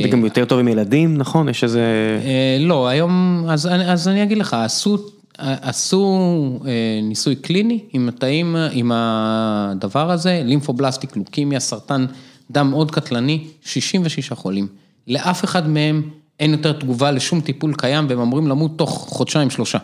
[0.06, 1.50] וגם יותר טוב עם ילדים, נכון?
[1.50, 1.82] יש איזה...
[2.24, 4.98] אה, לא, היום, אז, אז אני אגיד לך, עשו,
[5.38, 6.20] עשו
[6.66, 12.06] אה, ניסוי קליני עם התאים, עם הדבר הזה, לימפובלסטיק, לוקימיה, סרטן.
[12.52, 14.68] דם מאוד קטלני, 66 חולים.
[15.08, 16.10] לאף אחד מהם
[16.40, 19.78] אין יותר תגובה לשום טיפול קיים והם אמורים למות תוך חודשיים שלושה.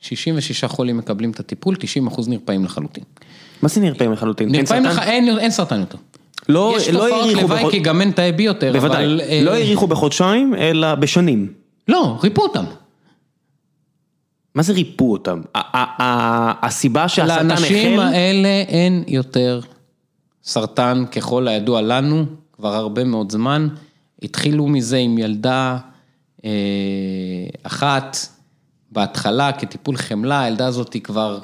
[0.00, 3.04] 66 חולים מקבלים את הטיפול, 90 אחוז נרפאים לחלוטין.
[3.62, 4.48] מה זה נרפאים לחלוטין?
[4.48, 5.98] נרפאים לך, אין, אין סרטן יותר.
[6.48, 9.20] לא, יש לא תופעות לוואי כי גם אין תאי בי יותר, בוודאי, אבל...
[9.28, 11.52] אה, לא האריכו בחודשיים, אלא בשנים.
[11.88, 12.64] לא, ריפו אותם.
[14.54, 15.40] מה זה ריפו אותם?
[16.62, 18.14] הסיבה שהסרטן לאנשים החל...
[18.14, 19.60] האלה אין יותר
[20.46, 23.68] סרטן, ככל הידוע לנו, כבר הרבה מאוד זמן.
[24.22, 25.78] התחילו מזה עם ילדה
[26.44, 26.50] אה,
[27.62, 28.16] אחת,
[28.92, 31.38] בהתחלה כטיפול חמלה, הילדה הזאת היא כבר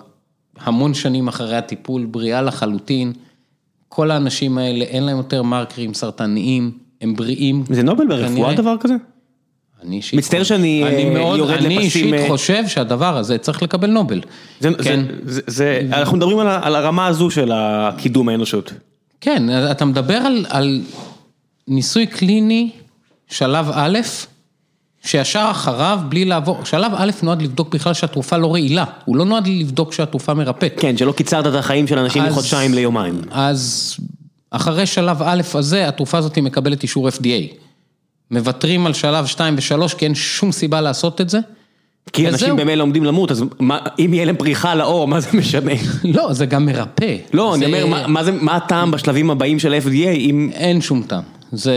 [0.61, 3.13] המון שנים אחרי הטיפול, בריאה לחלוטין.
[3.89, 6.71] כל האנשים האלה, אין להם יותר מרקרים סרטניים,
[7.01, 7.65] הם בריאים.
[7.71, 8.55] זה נובל ברפואה.
[8.55, 8.95] דבר כזה?
[9.85, 13.17] אני אישית מצטער חושב- שאני, אני אה, מאוד, יורד אני לפסים, אישית אה, חושב שהדבר
[13.17, 14.21] הזה צריך לקבל נובל.
[14.61, 15.05] זה, כן.
[15.23, 18.73] זה, זה, זה, אנחנו מדברים על, על הרמה הזו של הקידום האנושות.
[19.23, 20.83] כן, אתה מדבר על, על
[21.69, 22.71] ניסוי קליני,
[23.31, 23.99] שלב א',
[25.05, 29.47] שישר אחריו, בלי לעבור, שלב א' נועד לבדוק בכלל שהתרופה לא רעילה, הוא לא נועד
[29.47, 30.75] לבדוק שהתרופה מרפאת.
[30.79, 33.21] כן, שלא קיצרת את החיים של אנשים אז- מחודשיים ליומיים.
[33.31, 33.97] אז
[34.51, 37.55] אחרי שלב א' הזה, התרופה הזאת מקבלת אישור FDA.
[38.31, 41.39] מוותרים על שלב 2 ו-3 כי אין שום סיבה לעשות את זה.
[42.13, 42.29] כי.
[42.29, 45.73] אנשים במילא עומדים למות, אז מה, אם יהיה להם פריחה לאור, מה זה משנה?
[46.17, 47.17] לא, זה גם מרפא.
[47.33, 50.51] לא, אני אומר, מה, מה, זה, מה הטעם בשלבים הבאים של ה-FDA, אם...
[50.55, 51.23] אין שום טעם.
[51.53, 51.75] זה...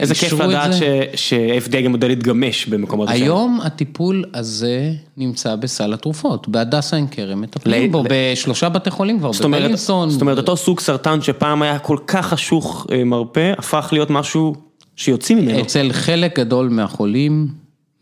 [0.00, 0.72] איזה כיף לדעת.
[1.14, 3.22] ש-FDA גם יודע להתגמש במקומות אחרים.
[3.22, 8.90] היום הטיפול הזה נמצא בסל התרופות, בהדסה עין כרם, מטפלים ל- בו ל- בשלושה בתי
[8.90, 10.10] חולים כבר, בבלינסון.
[10.10, 14.54] זאת אומרת, אותו סוג סרטן שפעם היה כל כך חשוך אה, מרפא, הפך להיות משהו
[14.96, 15.60] שיוצאים ממנו.
[15.60, 17.48] אצל חלק גדול מהחולים,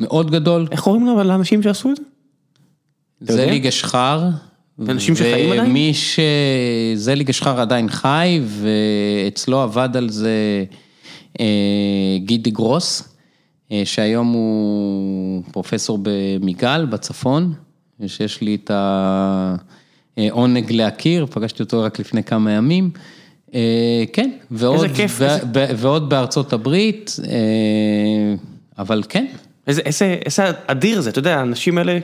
[0.00, 2.02] מאוד גדול, איך קוראים לו לאנשים שעשו את זה?
[3.34, 4.28] זליג אשחר.
[4.88, 5.70] אנשים שחיים עדיין?
[5.70, 6.20] ומי ש...
[6.94, 10.64] זליג אשחר עדיין חי, ואצלו עבד על זה
[11.40, 11.46] אה,
[12.18, 13.08] גידי גרוס,
[13.72, 17.52] אה, שהיום הוא פרופסור במיגל, בצפון,
[18.00, 18.70] ושיש לי את
[20.16, 22.90] העונג להכיר, פגשתי אותו רק לפני כמה ימים.
[23.54, 25.44] אה, כן, ועוד, כיף, ו- איזה-
[25.76, 27.16] ועוד בארצות הברית,
[28.78, 29.26] אבל כן,
[29.68, 31.98] איזה, איזה, איזה אדיר זה, אתה יודע, האנשים האלה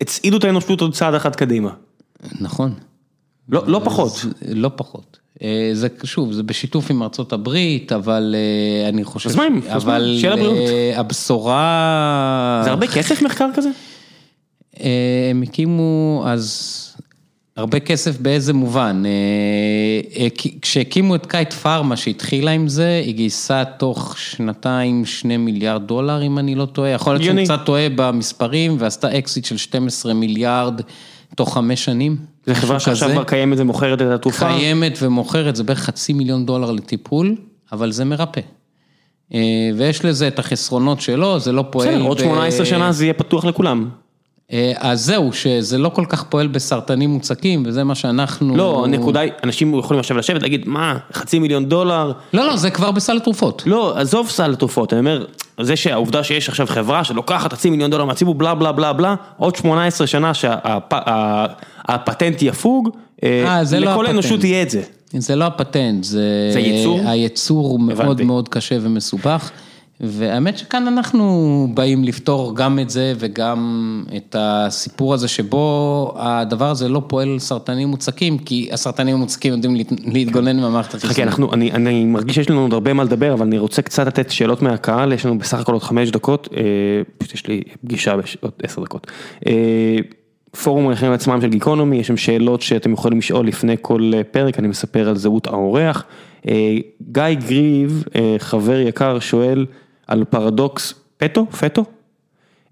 [0.00, 1.70] הצעידו את האנושות עוד צעד אחד קדימה.
[2.40, 2.74] נכון.
[3.48, 4.12] לא, לא פחות.
[4.48, 5.18] לא פחות.
[5.42, 9.60] אה, זה שוב, זה בשיתוף עם ארצות הברית, אבל אה, אני חושב, אז מה אם?
[9.68, 10.20] אבל.
[10.24, 13.70] אה, הבשורה, זה הרבה כסף מחקר כזה?
[15.30, 16.93] הם הקימו אז
[17.56, 19.02] הרבה כסף באיזה מובן?
[19.06, 20.28] אה,
[20.62, 26.38] כשהקימו את Kite Pharma שהתחילה עם זה, היא גייסה תוך שנתיים שני מיליארד דולר, אם
[26.38, 26.90] אני לא טועה.
[26.90, 30.80] יכול להיות שאני קצת טועה במספרים, ועשתה אקזיט של 12 מיליארד
[31.36, 32.16] תוך חמש שנים.
[32.46, 34.46] זו חברה שעכשיו כבר קיימת ומוכרת את התרופה?
[34.46, 37.36] קיימת ומוכרת, זה בערך חצי מיליון דולר לטיפול,
[37.72, 38.40] אבל זה מרפא.
[39.34, 41.88] אה, ויש לזה את החסרונות שלו, זה לא פועל...
[41.88, 43.88] בסדר, עוד 18 שנה זה יהיה פתוח לכולם.
[44.54, 48.56] אה, אז זהו, שזה לא כל כך פועל בסרטנים מוצקים, וזה מה שאנחנו...
[48.56, 52.12] לא, הנקודה היא, אנשים יכולים עכשיו לשבת, להגיד, מה, חצי מיליון דולר?
[52.32, 53.62] לא, לא, זה כבר בסל התרופות.
[53.66, 55.26] לא, עזוב סל התרופות, אני אומר,
[55.60, 59.56] זה שהעובדה שיש עכשיו חברה שלוקחת חצי מיליון דולר מהציבור, בלה בלה בלה בלה, עוד
[59.56, 62.88] 18 שנה שהפטנט יפוג,
[63.24, 64.82] אה, אה לא לכל האנושות יהיה את זה.
[65.18, 66.50] זה לא הפטנט, זה...
[66.52, 67.00] זה ייצור?
[67.04, 69.50] הייצור מאוד מאוד קשה ומסובך.
[70.06, 76.88] והאמת שכאן אנחנו באים לפתור גם את זה וגם את הסיפור הזה שבו הדבר הזה
[76.88, 81.16] לא פועל סרטנים מוצקים, כי הסרטנים המוצקים יודעים להתגונן מהמערכת החיסונית.
[81.16, 84.06] חכה, אנחנו, אני, אני מרגיש שיש לנו עוד הרבה מה לדבר, אבל אני רוצה קצת
[84.06, 86.62] לתת שאלות מהקהל, יש לנו בסך הכל עוד חמש דקות, אה,
[87.18, 89.06] פשוט יש לי פגישה בעוד עשר דקות.
[89.46, 89.96] אה,
[90.62, 94.68] פורום הלחיים עצמם של גיקונומי, יש שם שאלות שאתם יכולים לשאול לפני כל פרק, אני
[94.68, 96.04] מספר על זהות האורח.
[96.48, 96.76] אה,
[97.12, 98.04] גיא גריב,
[98.38, 99.66] חבר יקר, שואל,
[100.06, 101.84] על פרדוקס פטו, פטו,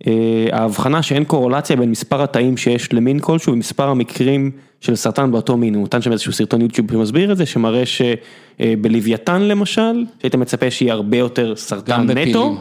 [0.06, 4.50] אה, ההבחנה שאין קורולציה בין מספר התאים שיש למין כלשהו ומספר המקרים
[4.80, 9.42] של סרטן באותו מין, הוא נתן שם איזשהו סרטון יוטיוב שמסביר את זה, שמראה שבלוויתן
[9.42, 12.56] למשל, שהיית מצפה שיהיה הרבה יותר סרטן נטו,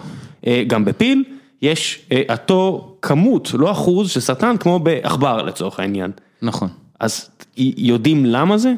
[0.47, 1.23] אה, גם בפיל,
[1.61, 6.11] יש אה, אותו כמות, לא אחוז של סרטן כמו בעכבר לצורך העניין.
[6.41, 6.67] נכון.
[6.99, 8.73] אז יודעים למה זה?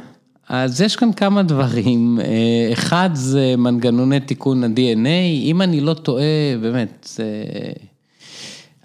[0.50, 6.58] אז יש כאן כמה דברים, אה, אחד זה מנגנוני תיקון ה-DNA, אם אני לא טועה,
[6.62, 7.08] באמת.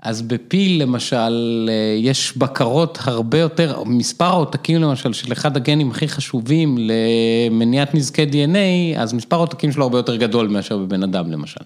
[0.02, 6.08] אז בפיל למשל, אה, יש בקרות הרבה יותר, מספר העותקים למשל של אחד הגנים הכי
[6.08, 11.64] חשובים למניעת נזקי DNA, אז מספר העותקים שלו הרבה יותר גדול מאשר בבן אדם למשל.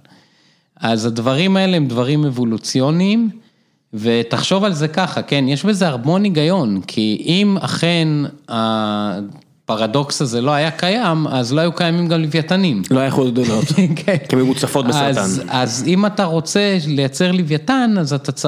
[0.76, 3.30] אז הדברים האלה הם דברים אבולוציוניים,
[3.94, 8.08] ותחשוב על זה ככה, כן, יש בזה המון היגיון, כי אם אכן
[9.64, 12.82] הפרדוקס הזה לא היה קיים, אז לא היו קיימים גם לוויתנים.
[12.90, 13.64] לא היה יכול גדולות,
[13.96, 14.16] כן.
[14.28, 15.48] כי הם מוצפות בסרטן.
[15.48, 17.94] אז אם אתה רוצה לייצר לוויתן,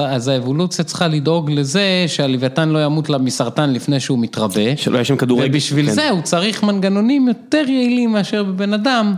[0.07, 4.77] אז האבולוציה צריכה לדאוג לזה שהלוויתן לא ימות לה מסרטן לפני שהוא מתרבה.
[4.77, 5.49] שלא יהיה שם כדורגל.
[5.49, 5.91] ובשביל כן.
[5.91, 9.15] זה הוא צריך מנגנונים יותר יעילים מאשר בבן אדם.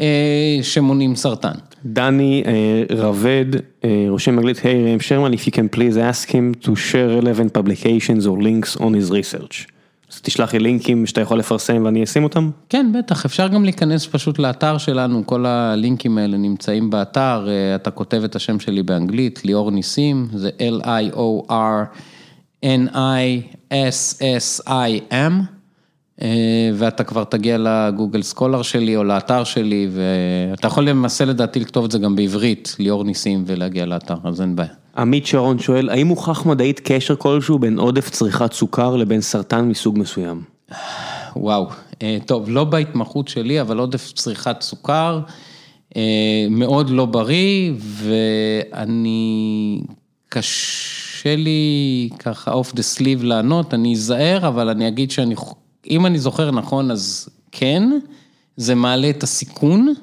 [0.00, 1.52] אה, שמונים סרטן.
[1.84, 3.46] דני אה, רבד,
[3.84, 7.58] אה, רושם מגלית, היי ראם שרמן, if you can please ask him to share relevant
[7.58, 9.75] publications or links on his research.
[10.16, 12.50] אז תשלח לי לינקים שאתה יכול לפרסם ואני אשים אותם?
[12.68, 17.90] כן, בטח, אפשר גם להיכנס פשוט לאתר שלנו, כל הלינקים האלה נמצאים באתר, אה, אתה
[17.90, 21.52] כותב את השם שלי באנגלית, ליאור ניסים, זה L-I-O-R-N-I-S-S-I-M,
[26.22, 31.60] אה, ואתה כבר תגיע ל Google Scholar שלי או לאתר שלי, ואתה יכול למעשה לדעתי
[31.60, 34.85] לכתוב את זה גם בעברית, ליאור ניסים, ולהגיע לאתר, אז אין בעיה.
[34.96, 39.98] עמית שרון שואל, האם הוכח מדעית קשר כלשהו בין עודף צריכת סוכר לבין סרטן מסוג
[39.98, 40.42] מסוים?
[41.36, 41.66] וואו,
[42.02, 45.20] אה, טוב, לא בהתמחות שלי, אבל עודף צריכת סוכר,
[45.96, 49.80] אה, מאוד לא בריא, ואני,
[50.28, 55.34] קשה לי ככה off the sleeve לענות, אני אזהר, אבל אני אגיד שאני,
[55.90, 57.82] אם אני זוכר נכון, אז כן,
[58.56, 59.94] זה מעלה את הסיכון.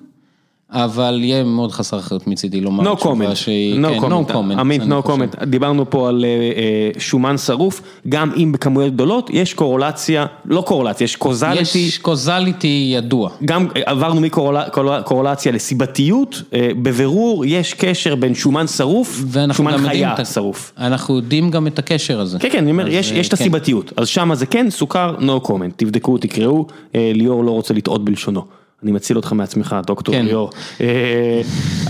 [0.73, 5.07] אבל יהיה מאוד חסר אחריות מצידי לומר תשובה שהיא, no כן, no comment, עמית, no
[5.07, 10.61] comment, דיברנו פה על uh, uh, שומן שרוף, גם אם בכמויות גדולות, יש קורולציה, לא
[10.61, 11.79] קורולציה, יש קוזליטי.
[11.79, 13.29] יש קוזליטי ידוע.
[13.45, 20.73] גם עברנו מקורולציה לסיבתיות, uh, בבירור יש קשר בין שומן שרוף, שומן חיה שרוף.
[20.77, 22.39] אנחנו יודעים גם את הקשר הזה.
[22.39, 23.41] כן, כן, אני אומר, יש, יש את כן.
[23.43, 28.62] הסיבתיות, אז שמה זה כן, סוכר, no comment, תבדקו, תקראו, ליאור לא רוצה לטעות בלשונו.
[28.83, 30.25] אני מציל אותך מעצמך, דוקטור כן.
[30.25, 30.49] ליאור.
[30.81, 31.41] אה,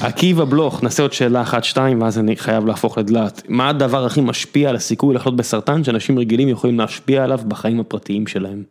[0.01, 3.43] עקיבא בלוך, נעשה עוד שאלה אחת, שתיים, ואז אני חייב להפוך לדלת.
[3.47, 8.27] מה הדבר הכי משפיע על הסיכוי לחלות בסרטן, שאנשים רגילים יכולים להשפיע עליו בחיים הפרטיים
[8.27, 8.63] שלהם?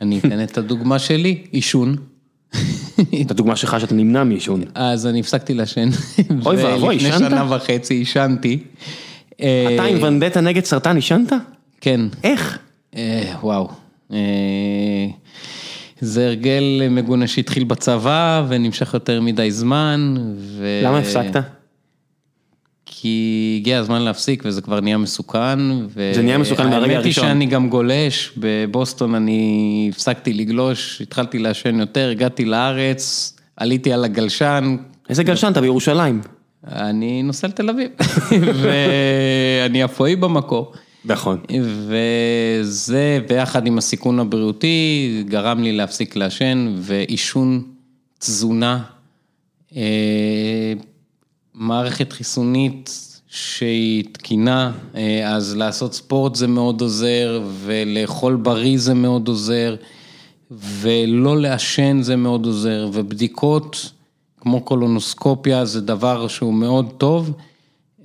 [0.00, 1.96] אני אתן את הדוגמה שלי, עישון.
[3.20, 4.62] את הדוגמה שלך שאתה נמנע מעישון.
[4.74, 5.88] אז אני הפסקתי לעשן.
[6.46, 7.12] אוי ואבוי, עישנת?
[7.14, 8.58] לפני שנה וחצי עישנתי.
[9.36, 11.32] אתה עם ונדטה נגד סרטן עישנת?
[11.80, 12.00] כן.
[12.24, 12.58] איך?
[12.96, 13.68] אה, וואו.
[16.00, 20.14] זה הרגל מגונה שהתחיל בצבא ונמשך יותר מדי זמן.
[20.36, 20.80] ו...
[20.84, 21.42] למה הפסקת?
[22.86, 25.58] כי הגיע הזמן להפסיק וזה כבר נהיה מסוכן.
[25.88, 26.12] ו...
[26.14, 26.96] זה נהיה מסוכן מהרגע הראשון.
[26.96, 33.92] האמת היא שאני גם גולש, בבוסטון אני הפסקתי לגלוש, התחלתי לעשן יותר, הגעתי לארץ, עליתי
[33.92, 34.76] על הגלשן.
[35.08, 35.52] איזה גלשן?
[35.52, 36.20] אתה בירושלים.
[36.66, 37.90] אני נוסע לתל אביב,
[38.62, 40.72] ואני אפואי במקור.
[41.04, 41.40] נכון.
[41.62, 47.62] וזה ביחד עם הסיכון הבריאותי גרם לי להפסיק לעשן ועישון,
[48.18, 48.82] תזונה,
[49.76, 50.72] אה,
[51.54, 59.28] מערכת חיסונית שהיא תקינה, אה, אז לעשות ספורט זה מאוד עוזר ולאכול בריא זה מאוד
[59.28, 59.76] עוזר
[60.50, 63.92] ולא לעשן זה מאוד עוזר ובדיקות
[64.40, 67.32] כמו קולונוסקופיה זה דבר שהוא מאוד טוב.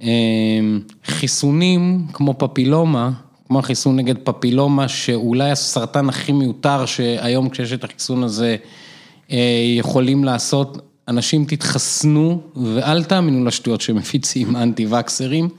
[0.01, 3.11] אמ, חיסונים כמו פפילומה,
[3.47, 8.55] כמו החיסון נגד פפילומה, שאולי הסרטן הכי מיותר שהיום כשיש את החיסון הזה
[9.31, 9.37] אה,
[9.77, 15.49] יכולים לעשות, אנשים תתחסנו ואל תאמינו לשטויות שמפיצים אנטי וקסרים.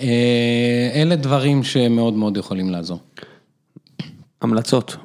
[0.00, 2.98] אה, אלה דברים שמאוד מאוד יכולים לעזור.
[4.42, 4.96] המלצות.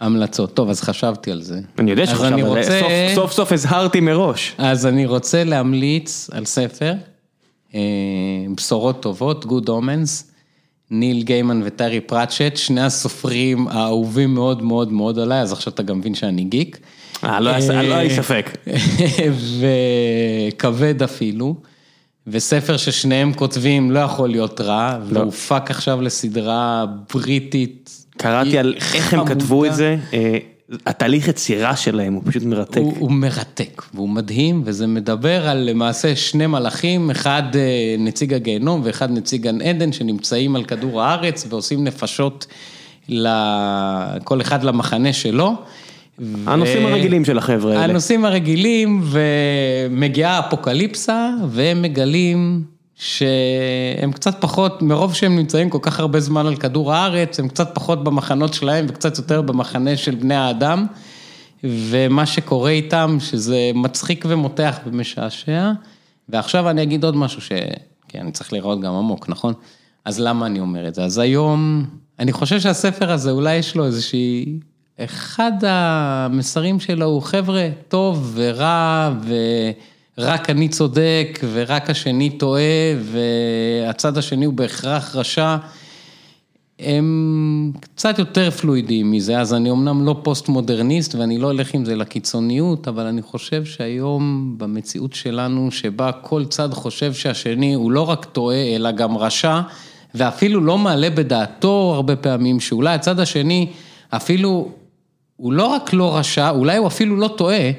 [0.00, 1.60] המלצות, טוב אז חשבתי על זה.
[1.78, 2.80] אני יודע שחשבת, אבל רוצה...
[2.80, 4.54] סוף, סוף סוף הזהרתי מראש.
[4.58, 6.94] אז אני רוצה להמליץ על ספר,
[7.74, 7.80] אה,
[8.56, 10.24] בשורות טובות, Good Omens,
[10.90, 15.98] ניל גיימן וטרי פרצ'ט, שני הסופרים האהובים מאוד מאוד מאוד עליי, אז עכשיו אתה גם
[15.98, 16.78] מבין שאני גיק.
[17.24, 18.56] אה, לא היה לי ספק.
[20.52, 21.54] וכבד אפילו.
[22.26, 25.20] וספר ששניהם כותבים לא יכול להיות רע, לא.
[25.20, 30.38] והופק עכשיו לסדרה בריטית קראתי על איך הם כתבו את זה, אה,
[30.86, 32.78] התהליך יצירה שלהם הוא פשוט מרתק.
[32.78, 38.80] הוא, הוא מרתק, והוא מדהים, וזה מדבר על למעשה שני מלאכים, אחד אה, נציג הגיהנום
[38.84, 42.46] ואחד נציג גן עדן, שנמצאים על כדור הארץ ועושים נפשות,
[44.24, 45.54] כל אחד למחנה שלו.
[46.46, 46.88] הנושאים ו...
[46.88, 47.84] הרגילים של החבר'ה האלה.
[47.84, 52.75] הנושאים הרגילים, ומגיעה אפוקליפסה, והם מגלים...
[52.96, 57.74] שהם קצת פחות, מרוב שהם נמצאים כל כך הרבה זמן על כדור הארץ, הם קצת
[57.74, 60.86] פחות במחנות שלהם וקצת יותר במחנה של בני האדם.
[61.64, 65.72] ומה שקורה איתם, שזה מצחיק ומותח ומשעשע.
[66.28, 67.52] ועכשיו אני אגיד עוד משהו ש...
[68.08, 69.54] כן, אני צריך לראות גם עמוק, נכון?
[70.04, 71.04] אז למה אני אומר את זה?
[71.04, 71.84] אז היום,
[72.18, 74.58] אני חושב שהספר הזה, אולי יש לו איזושהי...
[75.00, 79.34] אחד המסרים שלו הוא חבר'ה, טוב ורע ו...
[80.18, 82.62] רק אני צודק ורק השני טועה
[83.02, 85.56] והצד השני הוא בהכרח רשע,
[86.80, 91.84] הם קצת יותר פלואידיים מזה, אז אני אמנם לא פוסט מודרניסט ואני לא הולך עם
[91.84, 98.08] זה לקיצוניות, אבל אני חושב שהיום במציאות שלנו, שבה כל צד חושב שהשני הוא לא
[98.08, 99.60] רק טועה, אלא גם רשע,
[100.14, 103.66] ואפילו לא מעלה בדעתו הרבה פעמים, שאולי הצד השני
[104.10, 104.68] אפילו,
[105.36, 107.70] הוא לא רק לא רשע, אולי הוא אפילו לא טועה.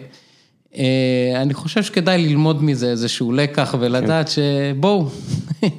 [0.77, 5.07] אה, אני חושב שכדאי ללמוד מזה איזשהו לקח ולדעת שבואו.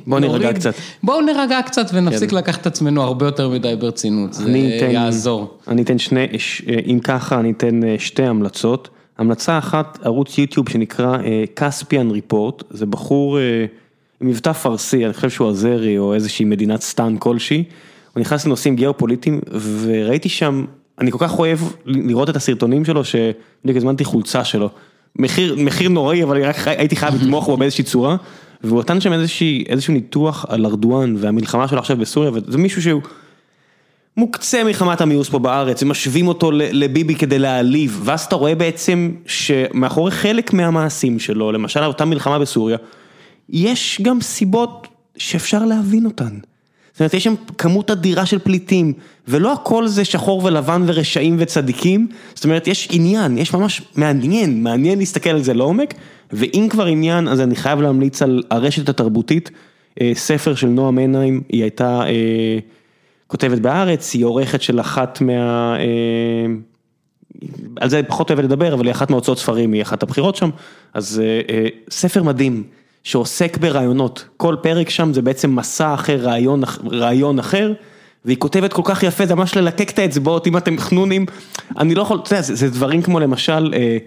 [0.06, 0.74] בואו נירגע קצת.
[1.02, 2.36] בואו נירגע קצת ונפסיק כן.
[2.36, 4.50] לקחת את עצמנו הרבה יותר מדי ברצינות, זה
[4.92, 5.58] יעזור.
[5.68, 6.26] אני אתן שני,
[6.86, 8.88] אם ככה אני אתן אה, שתי המלצות.
[9.18, 11.18] המלצה אחת, ערוץ יוטיוב שנקרא
[11.56, 13.38] כספיאן ריפורט, זה בחור
[14.20, 17.64] עם מבטא פרסי, אני חושב שהוא עזרי או איזושהי מדינת סטן כלשהי.
[18.14, 19.40] הוא נכנס לנושאים גיאופוליטיים
[19.82, 20.64] וראיתי שם
[21.00, 24.70] אני כל כך אוהב לראות את הסרטונים שלו, שבדיוק הזמנתי חולצה שלו.
[25.16, 28.16] מחיר, מחיר נוראי, אבל רק הייתי חייב לתמוך בו באיזושהי צורה.
[28.64, 33.02] והוא נתן שם איזושהי, איזשהו ניתוח על ארדואן והמלחמה שלו עכשיו בסוריה, וזה מישהו שהוא
[34.16, 40.10] מוקצה מחמת המיאוס פה בארץ, ומשווים אותו לביבי כדי להעליב, ואז אתה רואה בעצם שמאחורי
[40.10, 42.76] חלק מהמעשים שלו, למשל אותה מלחמה בסוריה,
[43.48, 46.38] יש גם סיבות שאפשר להבין אותן.
[46.98, 48.92] זאת אומרת, יש שם כמות אדירה של פליטים,
[49.28, 54.98] ולא הכל זה שחור ולבן ורשעים וצדיקים, זאת אומרת, יש עניין, יש ממש מעניין, מעניין
[54.98, 55.94] להסתכל על זה לעומק,
[56.32, 59.50] ואם כבר עניין, אז אני חייב להמליץ על הרשת התרבותית,
[60.00, 62.58] אה, ספר של נועה מנהיים, היא הייתה אה,
[63.26, 65.76] כותבת בארץ, היא עורכת של אחת מה...
[65.78, 65.84] אה,
[67.80, 70.50] על זה פחות אוהבת לדבר, אבל היא אחת מהוצאות ספרים, היא אחת הבחירות שם,
[70.94, 71.22] אז
[71.90, 72.62] ספר מדהים.
[73.04, 76.62] שעוסק ברעיונות, כל פרק שם זה בעצם מסע אחר, רעיון,
[76.92, 77.72] רעיון אחר,
[78.24, 81.26] והיא כותבת כל כך יפה, זה ממש ללקק את האצבעות, אם אתם חנונים,
[81.78, 83.98] אני לא יכול, אתה יודע, זה, זה דברים כמו למשל אה,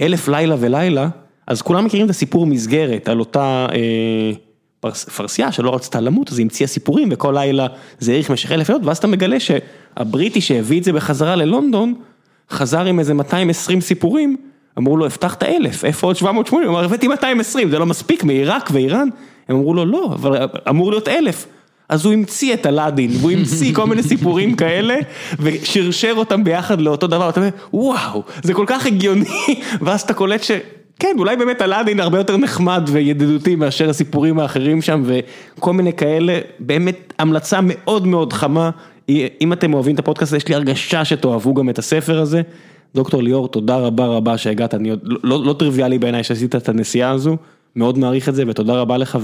[0.00, 1.08] אלף לילה ולילה,
[1.46, 4.32] אז כולם מכירים את הסיפור מסגרת על אותה אה,
[4.80, 7.66] פרס, פרסייה שלא רצתה למות, אז היא המציאה סיפורים, וכל לילה
[7.98, 11.94] זה האריך במשך אלף לילות, ואז אתה מגלה שהבריטי שהביא את זה בחזרה ללונדון,
[12.50, 14.36] חזר עם איזה 220 סיפורים,
[14.78, 16.68] אמרו לו, הבטחת אלף, איפה עוד 780?
[16.68, 19.08] הוא אמר, הבאתי 220, זה לא מספיק, מעיראק ואיראן?
[19.48, 21.46] הם אמרו לו, לא, אבל אמור להיות אלף.
[21.88, 24.96] אז הוא המציא את אלאדין, והוא המציא כל מיני סיפורים כאלה,
[25.40, 29.24] ושרשר אותם ביחד לאותו דבר, אתה אומר, וואו, זה כל כך הגיוני,
[29.82, 30.50] ואז אתה קולט ש...
[30.98, 36.38] כן, אולי באמת אלאדין הרבה יותר נחמד וידידותי מאשר הסיפורים האחרים שם, וכל מיני כאלה,
[36.58, 38.70] באמת המלצה מאוד מאוד חמה.
[39.40, 42.42] אם אתם אוהבים את הפודקאסט, יש לי הרגשה שתאהבו גם את הספר הזה.
[42.94, 47.10] דוקטור ליאור, תודה רבה רבה שהגעת, אני עוד, לא, לא טריוויאלי בעיניי שעשית את הנסיעה
[47.10, 47.36] הזו,
[47.76, 49.18] מאוד מעריך את זה ותודה רבה לך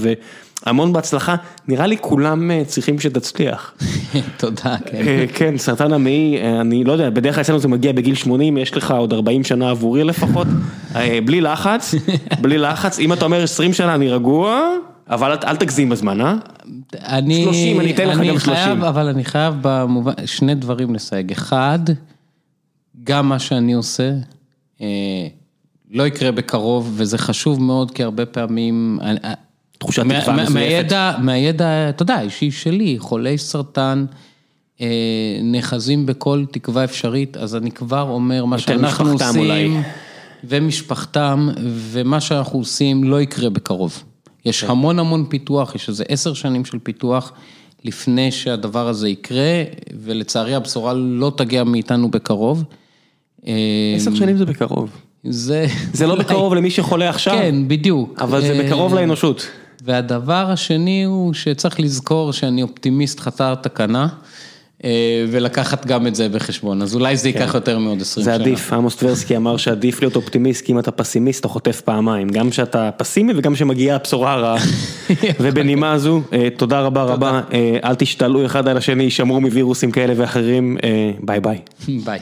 [0.65, 1.35] והמון בהצלחה,
[1.67, 3.73] נראה לי כולם אה, צריכים שתצליח.
[4.37, 4.97] תודה, כן.
[5.07, 8.57] אה, כן, סרטן המעי, אה, אני לא יודע, בדרך כלל אצלנו זה מגיע בגיל 80,
[8.57, 10.47] יש לך עוד 40 שנה עבורי לפחות,
[11.25, 11.95] בלי לחץ,
[12.41, 14.61] בלי לחץ, אם אתה אומר 20 שנה אני רגוע,
[15.09, 16.35] אבל אל- אל תגזים בזמן, אה?
[17.07, 17.43] אני...
[17.43, 18.83] 30, אני אתן לך גם חייב, 30.
[18.83, 21.31] אבל אני חייב במובן, שני דברים לסייג.
[21.31, 21.79] אחד,
[23.07, 24.11] גם מה שאני עושה,
[24.81, 25.27] אה,
[25.91, 28.99] לא יקרה בקרוב, וזה חשוב מאוד, כי הרבה פעמים...
[29.01, 29.19] אני-
[29.77, 30.53] תחושת מה- תקווה מזויפת.
[30.53, 34.05] מהידע, מהידע, אתה יודע, האישי שלי, חולי סרטן,
[34.81, 34.87] אה,
[35.43, 39.69] נאחזים בכל תקווה אפשרית, אז אני כבר אומר, מה שאנחנו עושים, אולי.
[40.43, 41.49] ומשפחתם,
[41.91, 44.03] ומה שאנחנו עושים לא יקרה בקרוב.
[44.45, 44.69] יש כן.
[44.69, 47.31] המון המון פיתוח, יש איזה עשר שנים של פיתוח
[47.83, 49.63] לפני שהדבר הזה יקרה,
[50.01, 52.63] ולצערי הבשורה לא תגיע מאיתנו בקרוב.
[53.95, 54.89] עשר שנים זה בקרוב.
[55.23, 55.65] זה...
[55.93, 58.19] זה לא בקרוב למי שחולה עכשיו, כן, בדיוק.
[58.21, 59.47] אבל זה אה, בקרוב לאנושות.
[59.83, 64.07] והדבר השני הוא שצריך לזכור שאני אופטימיסט חסר תקנה,
[64.83, 68.43] אה, ולקחת גם את זה בחשבון, אז אולי זה ייקח יותר מעוד 20 זה שנה.
[68.43, 72.49] עדיף, עמוס טברסקי אמר שעדיף להיות אופטימיסט, כי אם אתה פסימיסט אתה חוטף פעמיים, גם
[72.49, 74.57] כשאתה פסימי וגם כשמגיעה הבשורה הרעה.
[75.41, 80.13] ובנימה הזו, אה, תודה רבה רבה, אה, אל תשתעלו אחד על השני, שמרו מווירוסים כאלה
[80.17, 80.77] ואחרים,
[81.23, 81.57] ביי ביי.
[82.05, 82.19] ביי.